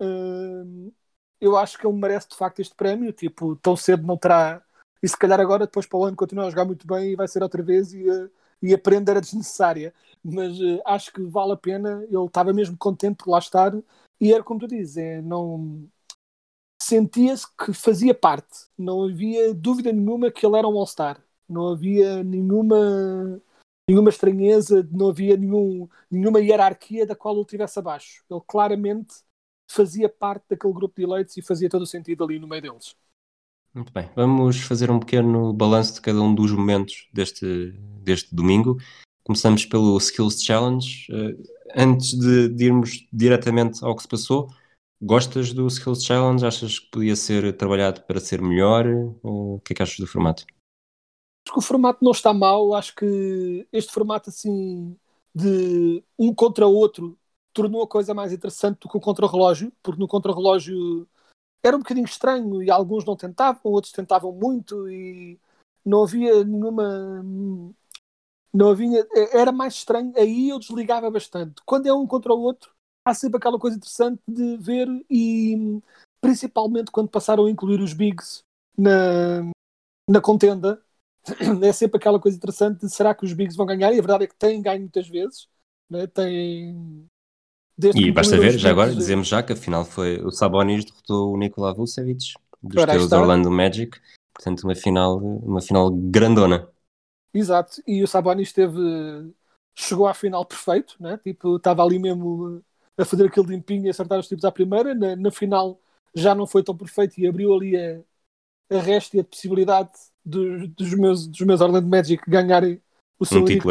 Uh, 0.00 0.92
eu 1.40 1.56
acho 1.56 1.78
que 1.78 1.86
ele 1.86 1.96
merece 1.96 2.28
de 2.28 2.36
facto 2.36 2.60
este 2.60 2.74
prémio. 2.74 3.12
Tipo, 3.12 3.56
tão 3.56 3.76
cedo 3.76 4.06
não 4.06 4.16
terá. 4.16 4.62
E 5.02 5.08
se 5.08 5.16
calhar 5.16 5.40
agora, 5.40 5.66
depois 5.66 5.86
para 5.86 5.98
o 5.98 6.04
ano, 6.04 6.16
continua 6.16 6.46
a 6.46 6.50
jogar 6.50 6.64
muito 6.64 6.86
bem 6.86 7.12
e 7.12 7.16
vai 7.16 7.28
ser 7.28 7.42
outra 7.42 7.62
vez 7.62 7.92
e, 7.92 8.08
uh, 8.08 8.30
e 8.60 8.74
a 8.74 8.78
prenda 8.78 9.12
era 9.12 9.20
desnecessária. 9.20 9.94
Mas 10.22 10.58
uh, 10.60 10.80
acho 10.86 11.12
que 11.12 11.22
vale 11.22 11.52
a 11.52 11.56
pena. 11.56 12.04
Ele 12.04 12.24
estava 12.24 12.52
mesmo 12.52 12.76
contente 12.76 13.16
por 13.16 13.30
lá 13.30 13.38
estar 13.38 13.72
e 14.20 14.32
era 14.32 14.42
como 14.42 14.60
tu 14.60 14.66
dizes, 14.66 14.96
é, 14.96 15.22
não 15.22 15.88
sentia-se 16.82 17.46
que 17.56 17.72
fazia 17.72 18.14
parte. 18.14 18.66
Não 18.76 19.04
havia 19.04 19.52
dúvida 19.54 19.92
nenhuma 19.92 20.30
que 20.30 20.46
ele 20.46 20.56
era 20.56 20.68
um 20.68 20.78
All-Star. 20.78 21.22
Não 21.48 21.68
havia 21.68 22.22
nenhuma 22.22 23.40
nenhuma 23.88 24.10
estranheza, 24.10 24.86
não 24.92 25.08
havia 25.08 25.34
nenhum, 25.34 25.88
nenhuma 26.10 26.40
hierarquia 26.40 27.06
da 27.06 27.16
qual 27.16 27.34
ele 27.34 27.42
estivesse 27.42 27.78
abaixo. 27.78 28.22
Ele 28.30 28.40
claramente 28.46 29.14
fazia 29.66 30.08
parte 30.08 30.44
daquele 30.50 30.74
grupo 30.74 30.94
de 30.96 31.04
eleitos 31.04 31.36
e 31.36 31.42
fazia 31.42 31.70
todo 31.70 31.82
o 31.82 31.86
sentido 31.86 32.22
ali 32.22 32.38
no 32.38 32.46
meio 32.46 32.60
deles. 32.60 32.94
Muito 33.74 33.92
bem, 33.92 34.10
vamos 34.14 34.60
fazer 34.60 34.90
um 34.90 34.98
pequeno 34.98 35.52
balanço 35.52 35.94
de 35.94 36.00
cada 36.02 36.20
um 36.20 36.34
dos 36.34 36.52
momentos 36.52 37.08
deste, 37.12 37.72
deste 38.02 38.34
domingo. 38.34 38.76
Começamos 39.24 39.64
pelo 39.64 39.96
Skills 39.98 40.42
Challenge. 40.42 41.06
Uh, 41.10 41.42
antes 41.76 42.18
de, 42.18 42.48
de 42.48 42.64
irmos 42.64 43.06
diretamente 43.12 43.84
ao 43.84 43.94
que 43.94 44.02
se 44.02 44.08
passou, 44.08 44.48
Gostas 45.00 45.52
do 45.52 45.66
Skills 45.68 46.04
Challenge? 46.04 46.44
Achas 46.44 46.78
que 46.80 46.90
podia 46.90 47.14
ser 47.14 47.56
trabalhado 47.56 48.02
para 48.02 48.18
ser 48.18 48.42
melhor? 48.42 48.86
O 49.22 49.60
que 49.64 49.72
é 49.72 49.76
que 49.76 49.82
achas 49.82 49.98
do 49.98 50.06
formato? 50.06 50.44
Acho 51.46 51.52
que 51.52 51.58
o 51.58 51.62
formato 51.62 52.04
não 52.04 52.10
está 52.10 52.34
mal. 52.34 52.74
Acho 52.74 52.94
que 52.94 53.66
este 53.72 53.92
formato 53.92 54.30
assim 54.30 54.96
de 55.34 56.02
um 56.18 56.34
contra 56.34 56.66
outro 56.66 57.16
tornou 57.52 57.82
a 57.82 57.88
coisa 57.88 58.12
mais 58.12 58.32
interessante 58.32 58.80
do 58.80 58.88
que 58.88 58.96
o 58.96 59.00
contra-relógio, 59.00 59.72
porque 59.82 60.00
no 60.00 60.08
contra-relógio 60.08 61.08
era 61.62 61.76
um 61.76 61.80
bocadinho 61.80 62.04
estranho 62.04 62.62
e 62.62 62.70
alguns 62.70 63.04
não 63.04 63.16
tentavam, 63.16 63.72
outros 63.72 63.92
tentavam 63.92 64.32
muito 64.32 64.88
e 64.88 65.38
não 65.84 66.02
havia 66.02 66.44
nenhuma. 66.44 67.24
Não 68.52 68.70
havia. 68.70 69.06
Era 69.32 69.52
mais 69.52 69.74
estranho. 69.74 70.12
Aí 70.16 70.48
eu 70.48 70.58
desligava 70.58 71.10
bastante. 71.10 71.62
Quando 71.64 71.86
é 71.86 71.92
um 71.92 72.06
contra 72.06 72.32
o 72.34 72.40
outro, 72.40 72.70
há 73.08 73.14
sempre 73.14 73.38
aquela 73.38 73.58
coisa 73.58 73.76
interessante 73.76 74.20
de 74.28 74.56
ver 74.58 74.88
e 75.10 75.80
principalmente 76.20 76.90
quando 76.90 77.08
passaram 77.08 77.46
a 77.46 77.50
incluir 77.50 77.80
os 77.80 77.92
bigs 77.92 78.40
na, 78.76 79.50
na 80.08 80.20
contenda 80.20 80.82
é 81.62 81.72
sempre 81.72 81.98
aquela 81.98 82.20
coisa 82.20 82.36
interessante 82.36 82.80
de 82.80 82.92
será 82.92 83.14
que 83.14 83.24
os 83.24 83.32
bigs 83.32 83.56
vão 83.56 83.66
ganhar 83.66 83.92
e 83.92 83.98
a 83.98 84.02
verdade 84.02 84.24
é 84.24 84.26
que 84.26 84.36
têm 84.36 84.60
ganho 84.60 84.80
muitas 84.80 85.08
vezes 85.08 85.48
né? 85.90 86.06
têm 86.06 87.06
e 87.94 88.10
basta 88.10 88.36
ver, 88.36 88.58
já 88.58 88.70
agora, 88.70 88.92
dizemos 88.92 89.28
já 89.28 89.40
que 89.40 89.52
afinal 89.52 89.84
foi 89.84 90.20
o 90.20 90.32
Sabonis 90.32 90.84
derrotou 90.84 91.32
o 91.32 91.36
Nikola 91.36 91.72
Vucevic 91.72 92.34
dos 92.60 92.84
teus 92.84 93.12
Orlando 93.12 93.50
Magic, 93.52 94.00
portanto 94.34 94.64
uma 94.64 94.74
final, 94.74 95.18
uma 95.18 95.60
final 95.60 95.88
grandona. 95.92 96.68
Exato, 97.32 97.80
e 97.86 98.02
o 98.02 98.08
Sabonis 98.08 98.52
teve 98.52 99.32
chegou 99.76 100.08
à 100.08 100.14
final 100.14 100.44
perfeito, 100.44 100.96
né? 100.98 101.18
tipo, 101.18 101.56
estava 101.56 101.84
ali 101.84 102.00
mesmo 102.00 102.60
a 102.98 103.04
fazer 103.04 103.26
aquele 103.26 103.46
limpinho 103.46 103.86
e 103.86 103.88
acertar 103.88 104.18
os 104.18 104.28
tipos 104.28 104.44
à 104.44 104.50
primeira. 104.50 104.94
Na, 104.94 105.14
na 105.14 105.30
final 105.30 105.80
já 106.14 106.34
não 106.34 106.46
foi 106.46 106.62
tão 106.64 106.76
perfeito 106.76 107.18
e 107.18 107.26
abriu 107.26 107.54
ali 107.54 107.76
a, 107.76 108.00
a 108.76 108.80
resta 108.80 109.16
e 109.16 109.20
a 109.20 109.24
possibilidade 109.24 109.90
dos, 110.24 110.68
dos, 110.70 110.94
meus, 110.94 111.26
dos 111.26 111.40
meus 111.40 111.60
Orlando 111.60 111.88
Magic 111.88 112.22
ganharem 112.28 112.82
o 113.18 113.24
seu, 113.24 113.40
um 113.40 113.44
único, 113.44 113.68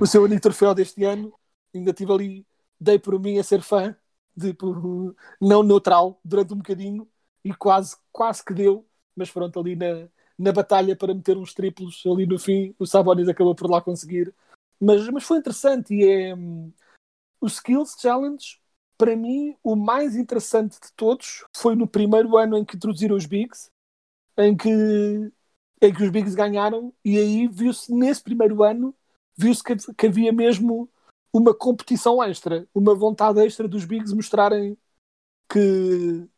o 0.00 0.06
seu 0.06 0.22
único 0.22 0.40
troféu 0.40 0.74
deste 0.74 1.04
ano. 1.04 1.34
Ainda 1.74 1.92
tive 1.92 2.12
ali, 2.12 2.46
dei 2.80 2.98
por 2.98 3.18
mim 3.20 3.38
a 3.38 3.44
ser 3.44 3.60
fã, 3.60 3.94
de, 4.34 4.54
por, 4.54 5.14
não 5.40 5.62
neutral, 5.62 6.20
durante 6.24 6.54
um 6.54 6.58
bocadinho 6.58 7.06
e 7.44 7.52
quase, 7.52 7.96
quase 8.12 8.44
que 8.44 8.54
deu, 8.54 8.86
mas 9.14 9.30
pronto, 9.30 9.58
ali 9.58 9.74
na, 9.76 10.08
na 10.38 10.52
batalha 10.52 10.96
para 10.96 11.14
meter 11.14 11.36
uns 11.36 11.52
triplos 11.52 12.02
ali 12.06 12.26
no 12.26 12.38
fim, 12.38 12.74
o 12.78 12.86
Sabonis 12.86 13.28
acabou 13.28 13.54
por 13.54 13.68
lá 13.68 13.80
conseguir. 13.80 14.32
Mas, 14.80 15.08
mas 15.08 15.24
foi 15.24 15.38
interessante 15.38 15.92
e 15.94 16.08
é 16.08 16.34
hum, 16.34 16.72
o 17.40 17.46
Skills 17.46 17.96
Challenge 18.00 18.60
para 18.98 19.14
mim, 19.14 19.56
o 19.62 19.76
mais 19.76 20.16
interessante 20.16 20.72
de 20.80 20.92
todos 20.94 21.44
foi 21.56 21.76
no 21.76 21.86
primeiro 21.86 22.36
ano 22.36 22.58
em 22.58 22.64
que 22.64 22.76
introduziram 22.76 23.16
os 23.16 23.26
Bigs, 23.26 23.70
em 24.36 24.56
que, 24.56 24.68
em 25.80 25.94
que 25.94 26.02
os 26.02 26.10
Bigs 26.10 26.34
ganharam, 26.34 26.92
e 27.04 27.16
aí 27.16 27.46
viu-se, 27.46 27.94
nesse 27.94 28.22
primeiro 28.22 28.64
ano, 28.64 28.94
viu-se 29.36 29.62
que, 29.62 29.76
que, 29.94 30.06
havia 30.08 30.32
mesmo 30.32 30.90
uma 31.32 31.54
competição 31.54 32.22
extra, 32.22 32.66
uma 32.74 32.94
vontade 32.94 33.40
extra 33.40 33.68
dos 33.68 33.84
Bigs 33.84 34.12
mostrarem 34.12 34.76
que, 35.48 36.28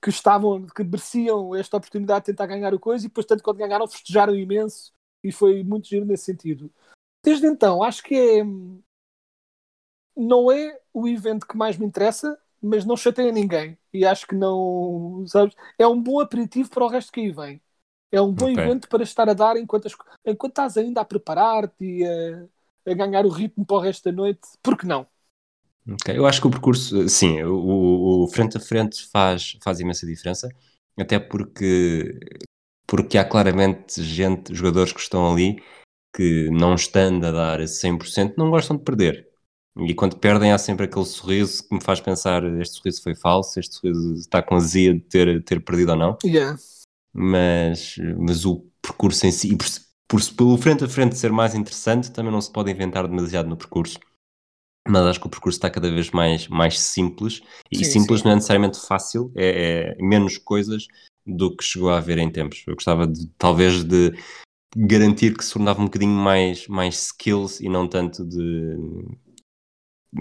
que 0.00 0.10
estavam, 0.10 0.64
que 0.66 0.84
mereciam 0.84 1.56
esta 1.56 1.76
oportunidade 1.76 2.20
de 2.20 2.26
tentar 2.26 2.46
ganhar 2.46 2.72
o 2.72 2.78
coisa, 2.78 3.04
e 3.04 3.08
depois, 3.08 3.26
tanto 3.26 3.42
quando 3.42 3.58
ganharam, 3.58 3.88
festejaram 3.88 4.34
imenso, 4.34 4.92
e 5.24 5.32
foi 5.32 5.64
muito 5.64 5.88
giro 5.88 6.04
nesse 6.04 6.24
sentido. 6.24 6.72
Desde 7.24 7.48
então, 7.48 7.82
acho 7.82 8.04
que 8.04 8.14
é 8.14 8.44
não 10.16 10.50
é 10.50 10.78
o 10.92 11.06
evento 11.06 11.46
que 11.46 11.56
mais 11.56 11.76
me 11.76 11.86
interessa, 11.86 12.38
mas 12.62 12.84
não 12.84 12.96
chateia 12.96 13.30
ninguém. 13.30 13.76
E 13.92 14.04
acho 14.04 14.26
que 14.26 14.34
não, 14.34 15.24
sabes? 15.26 15.54
É 15.78 15.86
um 15.86 16.02
bom 16.02 16.20
aperitivo 16.20 16.70
para 16.70 16.84
o 16.84 16.88
resto 16.88 17.12
que 17.12 17.20
aí 17.20 17.30
vem. 17.30 17.60
É 18.10 18.20
um 18.20 18.32
bom 18.32 18.50
okay. 18.50 18.64
evento 18.64 18.88
para 18.88 19.02
estar 19.02 19.28
a 19.28 19.34
dar 19.34 19.56
enquanto, 19.56 19.86
as, 19.86 19.92
enquanto 20.24 20.52
estás 20.52 20.76
ainda 20.76 21.00
a 21.00 21.04
preparar-te 21.04 21.84
e 21.84 22.04
a, 22.04 22.90
a, 22.90 22.94
ganhar 22.94 23.26
o 23.26 23.30
ritmo 23.30 23.66
para 23.66 23.76
o 23.76 23.80
resto 23.80 24.04
da 24.04 24.12
noite. 24.12 24.40
Por 24.62 24.78
que 24.78 24.86
não? 24.86 25.06
Okay. 25.88 26.16
Eu 26.16 26.26
acho 26.26 26.40
que 26.40 26.46
o 26.46 26.50
percurso, 26.50 27.08
sim, 27.08 27.42
o, 27.42 28.24
o, 28.24 28.28
frente 28.28 28.56
a 28.56 28.60
frente 28.60 29.06
faz, 29.08 29.56
faz 29.62 29.78
imensa 29.78 30.06
diferença, 30.06 30.48
até 30.98 31.18
porque, 31.18 32.18
porque 32.86 33.18
há 33.18 33.24
claramente 33.24 34.02
gente, 34.02 34.52
jogadores 34.54 34.92
que 34.92 35.00
estão 35.00 35.30
ali 35.30 35.62
que 36.12 36.48
não 36.50 36.74
estando 36.74 37.26
a 37.26 37.30
dar 37.30 37.60
100% 37.60 38.34
não 38.36 38.50
gostam 38.50 38.76
de 38.76 38.82
perder. 38.82 39.25
E 39.78 39.94
quando 39.94 40.16
perdem 40.16 40.52
há 40.52 40.58
sempre 40.58 40.86
aquele 40.86 41.04
sorriso 41.04 41.68
que 41.68 41.74
me 41.74 41.82
faz 41.82 42.00
pensar 42.00 42.42
este 42.60 42.76
sorriso 42.76 43.02
foi 43.02 43.14
falso, 43.14 43.60
este 43.60 43.74
sorriso 43.74 44.14
está 44.14 44.42
com 44.42 44.56
azia 44.56 44.94
de 44.94 45.00
ter, 45.00 45.42
ter 45.44 45.62
perdido 45.62 45.90
ou 45.90 45.96
não. 45.96 46.18
Yeah. 46.24 46.58
Mas, 47.12 47.96
mas 48.18 48.46
o 48.46 48.66
percurso 48.80 49.26
em 49.26 49.32
si, 49.32 49.52
e 49.52 49.56
por, 49.56 49.66
por, 50.08 50.20
pelo 50.34 50.56
frente 50.56 50.84
a 50.84 50.88
frente 50.88 51.18
ser 51.18 51.30
mais 51.30 51.54
interessante, 51.54 52.10
também 52.10 52.32
não 52.32 52.40
se 52.40 52.50
pode 52.50 52.70
inventar 52.70 53.06
demasiado 53.06 53.48
no 53.48 53.56
percurso. 53.56 53.98
Mas 54.88 55.02
acho 55.02 55.20
que 55.20 55.26
o 55.26 55.30
percurso 55.30 55.58
está 55.58 55.68
cada 55.68 55.90
vez 55.90 56.10
mais, 56.10 56.48
mais 56.48 56.78
simples. 56.78 57.42
E 57.70 57.84
sim, 57.84 58.00
simples 58.00 58.20
sim. 58.20 58.26
não 58.26 58.32
é 58.32 58.34
necessariamente 58.36 58.80
fácil, 58.80 59.32
é, 59.34 59.96
é 59.98 60.02
menos 60.02 60.38
coisas 60.38 60.86
do 61.26 61.54
que 61.54 61.64
chegou 61.64 61.90
a 61.90 61.98
haver 61.98 62.18
em 62.18 62.30
tempos. 62.30 62.62
Eu 62.66 62.74
gostava 62.74 63.06
de, 63.06 63.26
talvez 63.36 63.82
de 63.84 64.14
garantir 64.76 65.36
que 65.36 65.44
se 65.44 65.52
tornava 65.52 65.80
um 65.80 65.86
bocadinho 65.86 66.12
mais, 66.12 66.66
mais 66.68 67.06
skills 67.06 67.60
e 67.60 67.68
não 67.68 67.88
tanto 67.88 68.24
de 68.24 68.76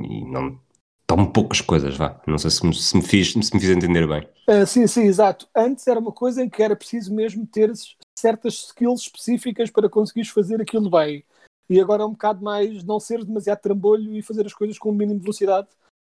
e 0.04 0.26
não 0.26 0.60
tão 1.08 1.26
poucas 1.26 1.62
coisas, 1.62 1.96
vá. 1.96 2.20
Não 2.28 2.38
sei 2.38 2.50
se 2.50 2.66
me, 2.66 2.74
se 2.74 2.96
me, 2.96 3.04
fiz, 3.04 3.32
se 3.32 3.38
me 3.38 3.60
fiz 3.60 3.70
entender 3.70 4.08
bem. 4.08 4.28
Uh, 4.48 4.66
sim, 4.66 4.86
sim, 4.88 5.04
exato. 5.04 5.48
Antes 5.56 5.88
era 5.88 6.00
uma 6.00 6.12
coisa 6.12 6.44
em 6.44 6.50
que 6.50 6.62
era 6.62 6.76
preciso 6.76 7.14
mesmo 7.14 7.46
ter 7.46 7.72
certas 8.18 8.66
skills 8.68 9.02
específicas 9.02 9.70
para 9.70 9.90
conseguires 9.90 10.32
fazer 10.32 10.62
aquilo 10.62 10.90
bem. 10.90 11.24
E 11.70 11.80
agora 11.80 12.04
é 12.04 12.06
um 12.06 12.12
bocado 12.12 12.44
mais 12.44 12.84
não 12.84 13.00
ser 13.00 13.24
demasiado 13.24 13.60
trambolho 13.60 14.16
e 14.16 14.22
fazer 14.22 14.46
as 14.46 14.54
coisas 14.54 14.78
com 14.78 14.90
o 14.90 14.94
mínimo 14.94 15.20
de 15.20 15.24
velocidade. 15.24 15.68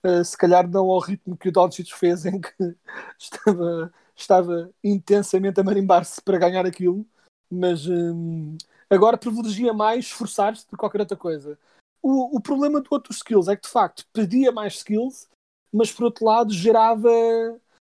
Uh, 0.04 0.24
se 0.24 0.36
calhar 0.36 0.68
não 0.68 0.90
ao 0.90 0.98
ritmo 0.98 1.36
que 1.36 1.48
o 1.48 1.52
Doncic 1.52 1.92
fez, 1.92 2.24
em 2.24 2.40
que 2.40 2.52
estava, 3.18 3.92
estava 4.16 4.70
intensamente 4.82 5.60
a 5.60 5.64
marimbar-se 5.64 6.22
para 6.22 6.38
ganhar 6.38 6.64
aquilo, 6.66 7.06
mas 7.50 7.86
um, 7.86 8.56
agora 8.88 9.18
privilegia 9.18 9.72
mais 9.72 10.06
esforçar-se 10.06 10.66
que 10.66 10.76
qualquer 10.76 11.00
outra 11.00 11.16
coisa. 11.16 11.58
O, 12.02 12.36
o 12.36 12.40
problema 12.40 12.80
de 12.80 12.88
outros 12.90 13.18
skills 13.18 13.48
é 13.48 13.56
que 13.56 13.62
de 13.62 13.68
facto 13.68 14.06
pedia 14.12 14.50
mais 14.52 14.76
skills, 14.76 15.28
mas 15.72 15.92
por 15.92 16.04
outro 16.04 16.24
lado 16.24 16.52
gerava. 16.52 17.10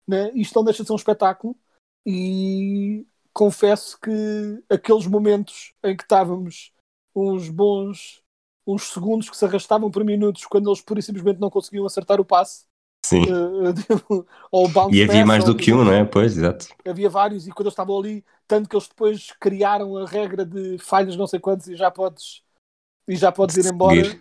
Né, 0.07 0.33
isto 0.35 0.57
não 0.57 0.65
deixa 0.65 0.83
de 0.83 0.89
ser 0.89 0.93
um 0.93 0.97
espetáculo, 0.97 1.57
e 2.05 3.07
confesso 3.33 3.99
que 4.01 4.63
aqueles 4.69 5.07
momentos 5.07 5.73
em 5.83 5.97
que 5.97 6.03
estávamos 6.03 6.73
uns 7.15 7.49
bons 7.49 8.23
uns 8.67 8.93
segundos 8.93 9.29
que 9.29 9.37
se 9.37 9.45
arrastavam 9.45 9.91
por 9.91 10.05
minutos 10.05 10.47
quando 10.47 10.69
eles 10.69 10.81
pura 10.81 11.01
e 11.01 11.03
simplesmente 11.03 11.41
não 11.41 11.51
conseguiam 11.51 11.85
acertar 11.85 12.21
o 12.21 12.25
passe. 12.25 12.65
Sim. 13.05 13.25
Uh, 13.25 14.25
ou 14.51 14.69
e 14.93 15.03
havia 15.03 15.07
pass, 15.07 15.27
mais 15.27 15.45
do 15.45 15.57
que 15.57 15.73
um, 15.73 15.85
não 15.85 15.93
é? 15.93 16.05
Pois, 16.05 16.37
exato. 16.37 16.69
Havia 16.87 17.11
vários 17.11 17.47
e 17.47 17.51
quando 17.51 17.67
eles 17.67 17.73
estavam 17.73 17.99
ali, 17.99 18.25
tanto 18.47 18.69
que 18.69 18.77
eles 18.77 18.87
depois 18.87 19.33
criaram 19.41 19.97
a 19.97 20.07
regra 20.07 20.45
de 20.45 20.79
falhas 20.79 21.17
não 21.17 21.27
sei 21.27 21.41
quantos 21.41 21.67
e 21.67 21.75
já 21.75 21.91
podes 21.91 22.43
e 23.07 23.17
já 23.17 23.31
podes 23.33 23.57
ir 23.57 23.73
embora. 23.73 24.19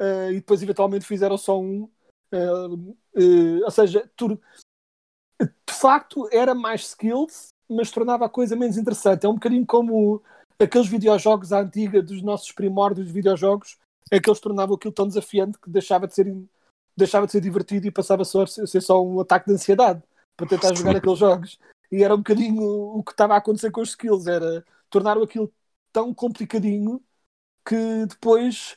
Uh, 0.00 0.30
e 0.30 0.34
depois 0.34 0.62
eventualmente 0.62 1.04
fizeram 1.04 1.36
só 1.36 1.60
um. 1.60 1.88
Uh, 2.32 2.94
ou 3.64 3.70
seja, 3.70 4.08
tu, 4.16 4.38
de 5.40 5.72
facto 5.72 6.28
era 6.32 6.54
mais 6.54 6.88
skills, 6.88 7.48
mas 7.68 7.90
tornava 7.90 8.26
a 8.26 8.30
coisa 8.30 8.56
menos 8.56 8.76
interessante. 8.76 9.26
É 9.26 9.28
um 9.28 9.34
bocadinho 9.34 9.66
como 9.66 10.22
aqueles 10.58 10.88
videojogos 10.88 11.52
à 11.52 11.60
antiga 11.60 12.02
dos 12.02 12.22
nossos 12.22 12.52
primórdios 12.52 13.06
de 13.06 13.12
videojogos, 13.12 13.78
é 14.10 14.18
que 14.18 14.28
eles 14.28 14.40
tornavam 14.40 14.76
aquilo 14.76 14.92
tão 14.92 15.06
desafiante 15.06 15.58
que 15.58 15.70
deixava 15.70 16.06
de 16.06 16.14
ser, 16.14 16.34
deixava 16.96 17.26
de 17.26 17.32
ser 17.32 17.40
divertido 17.40 17.86
e 17.86 17.90
passava 17.90 18.24
só 18.24 18.42
a 18.42 18.46
ser 18.46 18.80
só 18.80 19.04
um 19.04 19.20
ataque 19.20 19.46
de 19.46 19.52
ansiedade 19.52 20.02
para 20.36 20.48
tentar 20.48 20.74
jogar 20.74 20.96
aqueles 20.96 21.18
jogos. 21.18 21.58
E 21.90 22.02
era 22.02 22.14
um 22.14 22.18
bocadinho 22.18 22.62
o 22.62 23.02
que 23.02 23.12
estava 23.12 23.34
a 23.34 23.38
acontecer 23.38 23.70
com 23.70 23.80
os 23.80 23.90
skills, 23.90 24.26
era 24.26 24.64
tornar 24.90 25.16
aquilo 25.18 25.52
tão 25.92 26.12
complicadinho 26.12 27.02
que 27.66 28.06
depois 28.06 28.76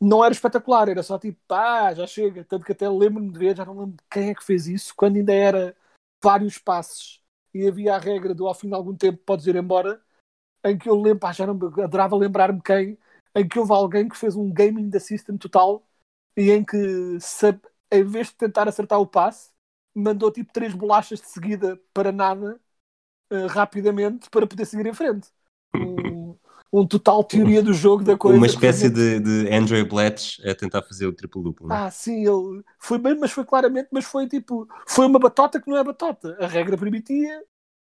não 0.00 0.24
era 0.24 0.32
espetacular, 0.34 0.88
era 0.88 1.02
só 1.02 1.18
tipo, 1.18 1.38
ah, 1.50 1.94
já 1.94 2.06
chega. 2.06 2.44
Tanto 2.44 2.64
que 2.64 2.72
até 2.72 2.88
lembro-me 2.88 3.30
de 3.32 3.38
ver, 3.38 3.56
já 3.56 3.64
não 3.64 3.78
lembro 3.78 3.96
quem 4.10 4.30
é 4.30 4.34
que 4.34 4.44
fez 4.44 4.66
isso, 4.66 4.94
quando 4.96 5.16
ainda 5.16 5.32
era 5.32 5.76
vários 6.22 6.58
passos 6.58 7.22
e 7.52 7.66
havia 7.68 7.94
a 7.94 7.98
regra 7.98 8.34
do 8.34 8.46
ao 8.46 8.54
fim 8.54 8.68
de 8.68 8.74
algum 8.74 8.96
tempo 8.96 9.22
podes 9.24 9.46
ir 9.46 9.56
embora, 9.56 10.02
em 10.64 10.76
que 10.78 10.88
eu 10.88 10.96
lembro, 11.00 11.20
pá, 11.20 11.32
já 11.32 11.46
não 11.46 11.54
adorava 11.82 12.16
lembrar-me 12.16 12.60
quem, 12.62 12.98
em 13.34 13.48
que 13.48 13.58
houve 13.58 13.72
alguém 13.72 14.08
que 14.08 14.16
fez 14.16 14.36
um 14.36 14.52
gaming 14.52 14.88
da 14.88 15.00
system 15.00 15.36
total 15.36 15.86
e 16.36 16.50
em 16.50 16.64
que, 16.64 16.76
em 17.90 18.04
vez 18.04 18.28
de 18.28 18.34
tentar 18.34 18.68
acertar 18.68 19.00
o 19.00 19.06
passe, 19.06 19.52
mandou 19.94 20.30
tipo 20.32 20.52
três 20.52 20.74
bolachas 20.74 21.20
de 21.20 21.28
seguida 21.28 21.80
para 21.92 22.10
nada, 22.10 22.60
uh, 23.32 23.46
rapidamente, 23.46 24.28
para 24.30 24.46
poder 24.46 24.64
seguir 24.66 24.86
em 24.86 24.94
frente. 24.94 25.28
Um, 25.76 26.23
um 26.80 26.86
total 26.86 27.22
teoria 27.22 27.62
do 27.62 27.72
jogo 27.72 28.02
da 28.02 28.16
coisa. 28.16 28.36
Uma 28.36 28.46
espécie 28.46 28.90
de, 28.90 29.20
de 29.20 29.54
Andrew 29.54 29.86
Blatch 29.86 30.44
a 30.44 30.54
tentar 30.54 30.82
fazer 30.82 31.06
o 31.06 31.12
triplo 31.12 31.40
duplo. 31.42 31.72
É? 31.72 31.76
Ah, 31.76 31.90
sim, 31.90 32.26
ele 32.26 32.64
foi 32.80 32.98
bem, 32.98 33.16
mas 33.16 33.30
foi 33.30 33.44
claramente, 33.44 33.88
mas 33.92 34.04
foi 34.04 34.26
tipo, 34.26 34.66
foi 34.86 35.06
uma 35.06 35.20
batota 35.20 35.60
que 35.60 35.70
não 35.70 35.76
é 35.76 35.84
batota. 35.84 36.36
A 36.40 36.48
regra 36.48 36.76
permitia 36.76 37.44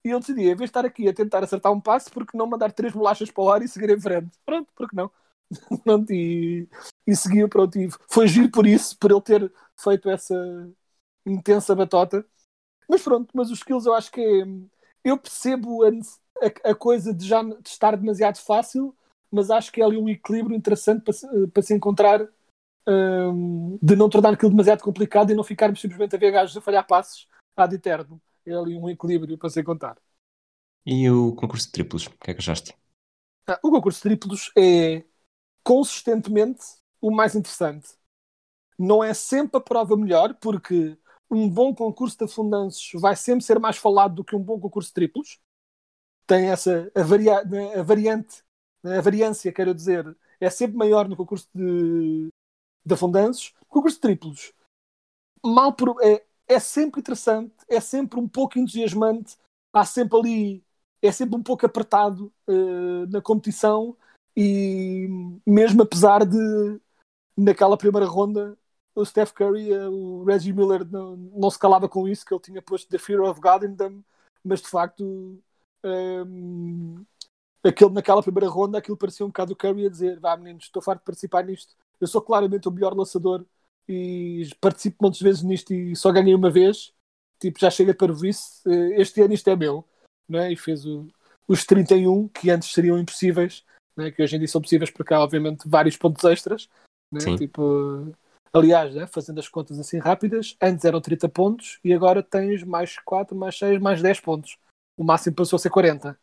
e 0.04 0.10
ele 0.10 0.20
decidia, 0.20 0.52
em 0.52 0.56
vez 0.56 0.58
de 0.58 0.64
estar 0.64 0.84
aqui 0.84 1.08
a 1.08 1.14
tentar 1.14 1.42
acertar 1.42 1.72
um 1.72 1.80
passe, 1.80 2.10
porque 2.10 2.36
não 2.36 2.46
mandar 2.46 2.72
três 2.72 2.92
bolachas 2.92 3.30
para 3.30 3.42
o 3.42 3.50
ar 3.50 3.62
e 3.62 3.68
seguir 3.68 3.88
em 3.88 3.98
frente? 3.98 4.36
Pronto, 4.44 4.68
porque 4.76 4.94
não? 4.94 5.10
pronto, 5.82 6.12
e, 6.12 6.68
e 7.06 7.16
seguiu, 7.16 7.48
pronto, 7.48 7.78
e 7.78 7.88
foi 8.10 8.28
giro 8.28 8.50
por 8.50 8.66
isso, 8.66 8.98
por 8.98 9.10
ele 9.10 9.20
ter 9.22 9.50
feito 9.76 10.10
essa 10.10 10.34
intensa 11.24 11.74
batota. 11.74 12.24
Mas 12.88 13.02
pronto, 13.02 13.30
mas 13.34 13.50
os 13.50 13.58
skills 13.58 13.86
eu 13.86 13.94
acho 13.94 14.10
que 14.12 14.20
é, 14.20 14.44
eu 15.04 15.16
percebo 15.16 15.84
a, 15.84 15.90
a, 16.42 16.70
a, 16.70 16.74
coisa 16.74 17.12
de 17.14 17.26
já 17.26 17.42
de 17.42 17.68
estar 17.68 17.96
demasiado 17.96 18.38
fácil, 18.38 18.94
mas 19.30 19.50
acho 19.50 19.72
que 19.72 19.80
é 19.80 19.84
ali 19.84 19.96
um 19.96 20.08
equilíbrio 20.08 20.56
interessante 20.56 21.02
para, 21.02 21.14
para 21.48 21.62
se 21.62 21.74
encontrar 21.74 22.26
um, 22.86 23.78
de 23.82 23.96
não 23.96 24.08
tornar 24.08 24.34
aquilo 24.34 24.50
demasiado 24.50 24.82
complicado 24.82 25.30
e 25.30 25.34
não 25.34 25.44
ficarmos 25.44 25.80
simplesmente 25.80 26.14
a 26.14 26.18
ver 26.18 26.30
gajos 26.30 26.56
a 26.56 26.60
falhar 26.60 26.86
passos 26.86 27.28
ad 27.56 27.74
eterno 27.74 28.20
é 28.46 28.52
ali 28.52 28.76
um 28.76 28.88
equilíbrio 28.88 29.38
para 29.38 29.48
se 29.48 29.60
encontrar. 29.60 29.96
E 30.84 31.08
o 31.10 31.34
concurso 31.34 31.66
de 31.66 31.72
triplos, 31.72 32.06
o 32.06 32.10
que 32.10 32.30
é 32.30 32.34
que 32.34 32.40
achaste? 32.40 32.76
Ah, 33.46 33.58
o 33.62 33.70
concurso 33.70 33.98
de 33.98 34.02
triplos 34.02 34.52
é 34.56 35.04
consistentemente 35.62 36.62
o 37.00 37.10
mais 37.10 37.34
interessante. 37.34 37.88
Não 38.78 39.02
é 39.02 39.14
sempre 39.14 39.56
a 39.56 39.60
prova 39.60 39.96
melhor, 39.96 40.34
porque 40.34 40.98
um 41.30 41.48
bom 41.48 41.74
concurso 41.74 42.18
de 42.18 42.24
afundanços 42.24 42.90
vai 43.00 43.16
sempre 43.16 43.44
ser 43.44 43.58
mais 43.58 43.76
falado 43.76 44.16
do 44.16 44.24
que 44.24 44.36
um 44.36 44.42
bom 44.42 44.60
concurso 44.60 44.90
de 44.90 44.94
triplos. 44.94 45.38
Tem 46.26 46.50
essa 46.50 46.90
a, 46.94 47.02
varia, 47.02 47.38
a 47.38 47.82
variante, 47.82 48.42
a 48.84 49.00
variância, 49.00 49.52
quero 49.52 49.74
dizer, 49.74 50.16
é 50.40 50.50
sempre 50.50 50.76
maior 50.76 51.08
no 51.08 51.16
concurso 51.16 51.48
de, 51.54 52.28
de 52.84 52.94
afundanços. 52.94 53.54
Concurso 53.68 53.96
de 53.96 54.02
triplos, 54.02 54.52
mal 55.44 55.72
por, 55.72 55.96
é, 56.02 56.24
é 56.46 56.58
sempre 56.58 57.00
interessante, 57.00 57.54
é 57.68 57.80
sempre 57.80 58.18
um 58.18 58.28
pouco 58.28 58.58
entusiasmante, 58.58 59.36
há 59.72 59.84
sempre 59.84 60.18
ali, 60.18 60.64
é 61.02 61.12
sempre 61.12 61.36
um 61.36 61.42
pouco 61.42 61.66
apertado 61.66 62.32
uh, 62.48 63.06
na 63.10 63.20
competição 63.20 63.96
e 64.36 65.08
mesmo 65.46 65.82
apesar 65.82 66.24
de 66.24 66.80
naquela 67.36 67.76
primeira 67.76 68.06
ronda 68.06 68.56
o 68.94 69.04
Steph 69.04 69.32
Curry, 69.32 69.72
o 69.72 70.22
Reggie 70.24 70.52
Miller 70.52 70.84
não, 70.88 71.16
não, 71.16 71.50
se 71.50 71.58
calava 71.58 71.88
com 71.88 72.06
isso, 72.06 72.24
que 72.24 72.32
ele 72.32 72.40
tinha 72.40 72.62
posto 72.62 72.88
The 72.88 72.98
Fear 72.98 73.22
of 73.22 73.40
God 73.40 73.64
in 73.64 73.74
them, 73.74 74.04
mas 74.44 74.60
de 74.62 74.68
facto 74.68 75.42
um, 75.84 77.04
aquele, 77.62 77.92
naquela 77.92 78.22
primeira 78.22 78.48
ronda 78.48 78.78
aquilo 78.78 78.96
parecia 78.96 79.24
um 79.24 79.28
bocado 79.28 79.52
o 79.52 79.56
Curry 79.56 79.86
a 79.86 79.90
dizer 79.90 80.18
vá 80.18 80.36
meninos, 80.36 80.64
estou 80.64 80.82
farto 80.82 81.00
de 81.00 81.04
participar 81.04 81.44
nisto 81.44 81.74
eu 82.00 82.06
sou 82.06 82.20
claramente 82.20 82.68
o 82.68 82.72
melhor 82.72 82.94
lançador 82.94 83.44
e 83.88 84.48
participo 84.60 84.96
muitas 85.00 85.20
vezes 85.20 85.42
nisto 85.42 85.72
e 85.72 85.94
só 85.94 86.10
ganhei 86.10 86.34
uma 86.34 86.50
vez, 86.50 86.92
tipo, 87.40 87.58
já 87.58 87.70
chega 87.70 87.94
para 87.94 88.12
o 88.12 88.14
vice, 88.14 88.60
eh, 88.66 89.00
este 89.00 89.20
ano 89.20 89.34
isto 89.34 89.48
é 89.48 89.56
meu, 89.56 89.84
não 90.28 90.40
é? 90.40 90.52
E 90.52 90.56
fez 90.56 90.86
o, 90.86 91.06
os 91.46 91.64
31, 91.64 92.28
que 92.28 92.50
antes 92.50 92.72
seriam 92.72 92.98
impossíveis, 92.98 93.64
é? 93.98 94.10
que 94.10 94.22
hoje 94.22 94.36
em 94.36 94.38
dia 94.38 94.48
são 94.48 94.60
possíveis 94.60 94.90
porque 94.90 95.12
há, 95.12 95.20
obviamente, 95.20 95.68
vários 95.68 95.96
pontos 95.96 96.24
extras, 96.24 96.68
é? 97.14 97.36
tipo, 97.36 98.12
aliás, 98.52 98.94
né? 98.94 99.06
fazendo 99.06 99.38
as 99.38 99.48
contas 99.48 99.78
assim 99.78 99.98
rápidas, 99.98 100.56
antes 100.60 100.84
eram 100.84 101.00
30 101.00 101.28
pontos 101.28 101.78
e 101.84 101.92
agora 101.92 102.22
tens 102.22 102.62
mais 102.62 102.98
4, 102.98 103.36
mais 103.36 103.58
6, 103.58 103.80
mais 103.80 104.02
10 104.02 104.20
pontos. 104.20 104.58
O 104.96 105.04
máximo 105.04 105.36
passou 105.36 105.56
a 105.56 105.60
ser 105.60 105.70
40. 105.70 106.18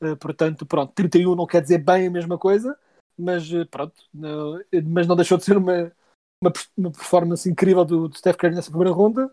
Uh, 0.00 0.16
portanto, 0.16 0.64
pronto, 0.66 0.92
31 0.94 1.34
não 1.34 1.46
quer 1.46 1.60
dizer 1.60 1.78
bem 1.78 2.06
a 2.06 2.10
mesma 2.10 2.38
coisa, 2.38 2.78
mas 3.16 3.50
uh, 3.52 3.66
pronto, 3.66 3.94
não, 4.14 4.60
mas 4.86 5.06
não 5.06 5.16
deixou 5.16 5.36
de 5.36 5.44
ser 5.44 5.56
uma, 5.56 5.92
uma, 6.40 6.52
uma 6.76 6.92
performance 6.92 7.48
incrível 7.48 7.84
do, 7.84 8.08
do 8.08 8.16
Steph 8.16 8.36
Curry 8.36 8.54
nessa 8.54 8.70
primeira 8.70 8.94
ronda. 8.94 9.32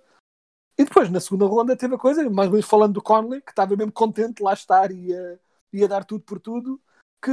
E 0.78 0.84
depois, 0.84 1.10
na 1.10 1.19
segunda 1.19 1.45
ronda, 1.45 1.78
teve 1.78 1.95
a 1.95 2.00
coisa, 2.00 2.30
mais 2.30 2.48
ou 2.48 2.54
menos 2.54 2.67
falando 2.67 2.93
do 2.93 3.02
Conley, 3.02 3.41
que 3.41 3.52
estava 3.52 3.76
mesmo 3.76 3.91
contente 3.91 4.38
de 4.38 4.43
lá 4.43 4.54
estar 4.54 4.91
e 4.91 5.10
ia, 5.10 5.39
ia 5.71 5.88
dar 5.88 6.04
tudo 6.04 6.24
por 6.24 6.39
tudo, 6.39 6.82
que 7.24 7.32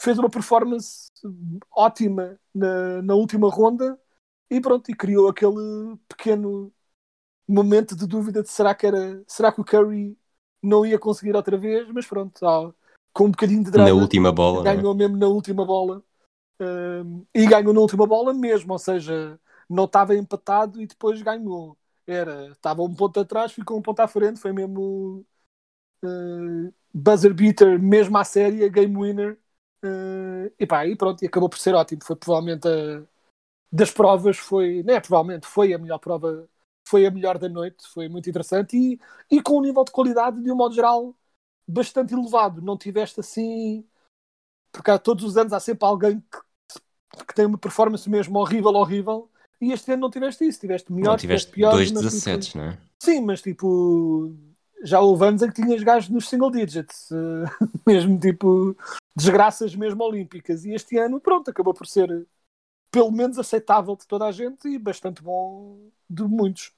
fez 0.00 0.18
uma 0.18 0.30
performance 0.30 1.08
ótima 1.72 2.38
na, 2.54 3.02
na 3.02 3.14
última 3.14 3.48
ronda 3.50 3.98
e 4.50 4.60
pronto, 4.60 4.90
e 4.90 4.94
criou 4.94 5.28
aquele 5.28 5.96
pequeno 6.08 6.72
momento 7.46 7.96
de 7.96 8.06
dúvida 8.06 8.42
de 8.42 8.50
será 8.50 8.74
que 8.74 8.86
era 8.86 9.22
será 9.26 9.52
que 9.52 9.60
o 9.60 9.64
Curry 9.64 10.17
não 10.62 10.84
ia 10.84 10.98
conseguir 10.98 11.34
outra 11.34 11.56
vez, 11.56 11.88
mas 11.92 12.06
pronto, 12.06 12.40
com 13.12 13.24
um 13.24 13.30
bocadinho 13.30 13.64
de 13.64 13.70
drama 13.70 13.88
na 13.88 13.94
última 13.94 14.32
bola, 14.32 14.62
ganhou 14.62 14.92
é? 14.92 14.96
mesmo 14.96 15.16
na 15.16 15.26
última 15.26 15.64
bola 15.64 16.02
Uh, 16.60 17.24
e 17.32 17.46
ganhou 17.46 17.72
na 17.72 17.80
última 17.80 18.04
bola 18.04 18.34
mesmo, 18.34 18.72
ou 18.72 18.78
seja, 18.78 19.38
não 19.70 19.84
estava 19.84 20.16
empatado 20.16 20.80
e 20.82 20.86
depois 20.86 21.22
ganhou. 21.22 21.78
Era, 22.06 22.48
estava 22.48 22.82
um 22.82 22.92
ponto 22.92 23.20
atrás, 23.20 23.52
ficou 23.52 23.78
um 23.78 23.82
ponto 23.82 24.00
à 24.00 24.08
frente, 24.08 24.40
foi 24.40 24.52
mesmo 24.52 25.24
uh, 26.04 26.74
buzzer 26.92 27.32
beater, 27.32 27.80
mesmo 27.80 28.16
à 28.18 28.24
série, 28.24 28.68
game 28.70 28.96
winner. 28.96 29.38
Uh, 29.84 30.50
e 30.58 30.66
pá, 30.66 30.84
e 30.86 30.96
pronto, 30.96 31.22
e 31.22 31.26
acabou 31.26 31.48
por 31.48 31.58
ser 31.58 31.74
ótimo. 31.74 32.02
Foi 32.02 32.16
provavelmente 32.16 32.66
a, 32.66 33.04
das 33.70 33.92
provas, 33.92 34.36
foi, 34.36 34.82
não 34.82 34.94
é 34.94 35.00
provavelmente, 35.00 35.46
foi 35.46 35.72
a 35.72 35.78
melhor 35.78 35.98
prova, 35.98 36.48
foi 36.88 37.06
a 37.06 37.10
melhor 37.10 37.38
da 37.38 37.48
noite, 37.48 37.86
foi 37.88 38.08
muito 38.08 38.28
interessante 38.28 38.76
e, 38.76 39.00
e 39.30 39.42
com 39.42 39.58
um 39.58 39.62
nível 39.62 39.84
de 39.84 39.92
qualidade, 39.92 40.42
de 40.42 40.50
um 40.50 40.56
modo 40.56 40.74
geral, 40.74 41.14
bastante 41.66 42.14
elevado. 42.14 42.62
Não 42.62 42.76
tiveste 42.76 43.20
assim, 43.20 43.84
porque 44.72 44.90
há, 44.90 44.98
todos 44.98 45.24
os 45.24 45.36
anos 45.36 45.52
há 45.52 45.60
sempre 45.60 45.86
alguém 45.86 46.20
que 46.20 46.38
que 47.26 47.34
tem 47.34 47.46
uma 47.46 47.58
performance 47.58 48.08
mesmo 48.08 48.38
horrível, 48.38 48.70
horrível, 48.74 49.30
e 49.60 49.72
este 49.72 49.92
ano 49.92 50.02
não 50.02 50.10
tiveste 50.10 50.46
isso, 50.46 50.60
tiveste 50.60 50.92
melhor, 50.92 51.12
não 51.12 51.16
tiveste, 51.16 51.52
tiveste 51.52 51.54
pior. 51.54 51.72
2 51.72 51.90
17, 51.90 52.46
tipo, 52.46 52.58
não 52.58 52.64
é? 52.64 52.78
Sim, 53.02 53.20
mas 53.22 53.42
tipo, 53.42 54.34
já 54.82 55.00
houve 55.00 55.26
anos 55.26 55.42
em 55.42 55.48
que 55.48 55.62
tinhas 55.62 55.82
gajos 55.82 56.08
nos 56.10 56.28
single 56.28 56.50
digits, 56.50 57.10
uh, 57.10 57.66
mesmo 57.86 58.18
tipo 58.18 58.76
desgraças 59.16 59.74
mesmo 59.74 60.02
olímpicas. 60.04 60.64
E 60.64 60.72
este 60.72 60.96
ano, 60.96 61.20
pronto, 61.20 61.50
acabou 61.50 61.74
por 61.74 61.86
ser 61.86 62.26
pelo 62.90 63.10
menos 63.10 63.38
aceitável 63.38 63.96
de 63.96 64.06
toda 64.06 64.26
a 64.26 64.32
gente 64.32 64.68
e 64.68 64.78
bastante 64.78 65.22
bom 65.22 65.90
de 66.08 66.22
muitos. 66.22 66.72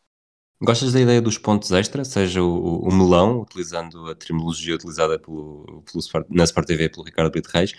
Gostas 0.62 0.92
da 0.92 1.00
ideia 1.00 1.22
dos 1.22 1.38
pontos 1.38 1.72
extra, 1.72 2.04
seja 2.04 2.42
o, 2.42 2.80
o 2.80 2.94
melão, 2.94 3.40
utilizando 3.40 4.10
a 4.10 4.14
terminologia 4.14 4.74
utilizada 4.74 5.18
pelo, 5.18 5.82
pelo, 5.82 6.26
na 6.28 6.44
Sport 6.44 6.66
TV 6.66 6.90
pelo 6.90 7.04
Ricardo 7.04 7.30
Brito 7.30 7.48
Reis, 7.48 7.72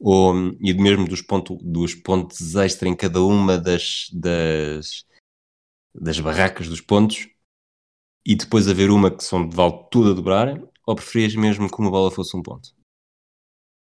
ou, 0.00 0.34
e 0.58 0.72
mesmo 0.72 1.06
dos, 1.06 1.20
ponto, 1.20 1.56
dos 1.56 1.94
pontos 1.94 2.56
extra 2.56 2.88
em 2.88 2.96
cada 2.96 3.22
uma 3.22 3.58
das, 3.58 4.08
das, 4.14 5.04
das 5.94 6.18
barracas 6.20 6.68
dos 6.68 6.80
pontos, 6.80 7.28
e 8.24 8.34
depois 8.34 8.66
haver 8.66 8.90
uma 8.90 9.10
que 9.10 9.22
são, 9.22 9.50
vale 9.50 9.86
tudo 9.90 10.12
a 10.12 10.14
dobrar, 10.14 10.62
ou 10.86 10.94
preferias 10.94 11.34
mesmo 11.34 11.70
que 11.70 11.80
uma 11.80 11.90
bola 11.90 12.10
fosse 12.10 12.34
um 12.34 12.42
ponto? 12.42 12.70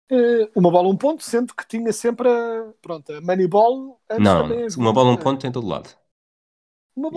Uh, 0.10 0.50
uma 0.56 0.72
bola 0.72 0.88
um 0.88 0.96
ponto, 0.96 1.22
sendo 1.22 1.54
que 1.54 1.68
tinha 1.68 1.92
sempre 1.92 2.30
a, 2.30 2.72
pronto, 2.82 3.12
a 3.12 3.20
Moneyball. 3.20 4.00
Não, 4.18 4.48
uma 4.78 4.94
bola 4.94 5.12
um 5.12 5.18
ponto 5.18 5.46
em 5.46 5.52
todo 5.52 5.68
lado. 5.68 5.90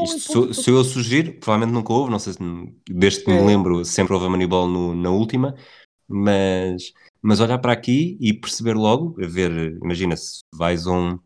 Isto, 0.05 0.53
se, 0.53 0.63
se, 0.63 0.71
eu 0.71 0.85
sugerir, 0.85 1.41
provavelmente 1.41 1.75
nunca 1.75 1.93
houve, 1.93 2.11
não 2.11 2.19
sei 2.19 2.35
se 2.35 2.39
desde 2.89 3.25
que 3.25 3.31
é. 3.31 3.41
me 3.41 3.47
lembro 3.47 3.83
sempre 3.85 4.13
houve 4.13 4.27
a 4.27 4.29
Moneyball 4.29 4.69
no, 4.69 4.95
na 4.95 5.11
última, 5.11 5.55
mas, 6.07 6.93
mas 7.23 7.41
olhar 7.41 7.59
para 7.59 7.73
aqui 7.73 8.19
e 8.21 8.35
perceber 8.35 8.75
logo, 8.75 9.17
a 9.23 9.27
ver, 9.27 9.79
imagina 9.83 10.17
se 10.17 10.41
vais 10.55 10.87
a 10.87 10.93
um, 10.93 11.19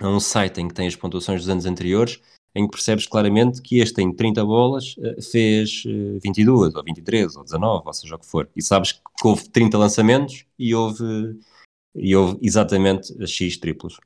a 0.00 0.08
um 0.08 0.18
site 0.18 0.60
em 0.60 0.68
que 0.68 0.74
tem 0.74 0.86
as 0.86 0.96
pontuações 0.96 1.42
dos 1.42 1.50
anos 1.50 1.66
anteriores, 1.66 2.20
em 2.54 2.64
que 2.64 2.70
percebes 2.70 3.06
claramente 3.06 3.60
que 3.60 3.78
este 3.78 4.00
em 4.02 4.14
30 4.14 4.44
bolas 4.44 4.96
eh, 4.98 5.20
fez 5.22 5.84
22, 6.22 6.74
eh, 6.74 6.78
ou 6.78 6.84
23, 6.84 7.36
ou 7.36 7.44
19, 7.44 7.82
ou 7.86 7.92
seja 7.92 8.14
o 8.16 8.18
que 8.18 8.26
for. 8.26 8.48
E 8.56 8.62
sabes 8.62 8.92
que 8.92 9.00
houve 9.24 9.48
30 9.48 9.78
lançamentos 9.78 10.44
e 10.58 10.74
houve, 10.74 11.38
e 11.94 12.16
houve 12.16 12.38
exatamente 12.42 13.14
X 13.26 13.56
triplos. 13.58 13.98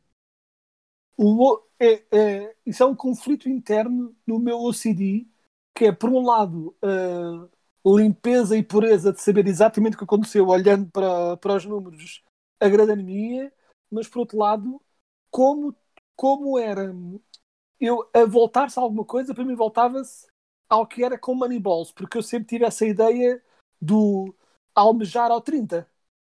O, 1.16 1.58
é, 1.84 2.06
é, 2.12 2.56
isso 2.66 2.82
é 2.82 2.86
um 2.86 2.94
conflito 2.94 3.48
interno 3.48 4.14
no 4.26 4.38
meu 4.38 4.58
OCD, 4.60 5.26
que 5.74 5.86
é, 5.86 5.92
por 5.92 6.10
um 6.10 6.24
lado, 6.24 6.76
a 6.82 7.48
limpeza 7.84 8.56
e 8.56 8.62
pureza 8.62 9.12
de 9.12 9.20
saber 9.20 9.46
exatamente 9.46 9.94
o 9.94 9.98
que 9.98 10.04
aconteceu 10.04 10.46
olhando 10.48 10.90
para, 10.90 11.36
para 11.36 11.56
os 11.56 11.64
números 11.64 12.22
agrada-me, 12.60 13.50
mas, 13.90 14.08
por 14.08 14.20
outro 14.20 14.38
lado, 14.38 14.80
como, 15.30 15.74
como 16.16 16.58
era 16.58 16.94
eu 17.80 18.08
a 18.14 18.24
voltar-se 18.24 18.78
a 18.78 18.82
alguma 18.82 19.04
coisa, 19.04 19.34
para 19.34 19.44
mim 19.44 19.54
voltava-se 19.54 20.26
ao 20.68 20.86
que 20.86 21.04
era 21.04 21.18
com 21.18 21.34
Moneyballs, 21.34 21.92
porque 21.92 22.16
eu 22.18 22.22
sempre 22.22 22.48
tive 22.48 22.64
essa 22.64 22.86
ideia 22.86 23.42
do 23.80 24.34
almejar 24.74 25.30
ao 25.30 25.40
30 25.40 25.88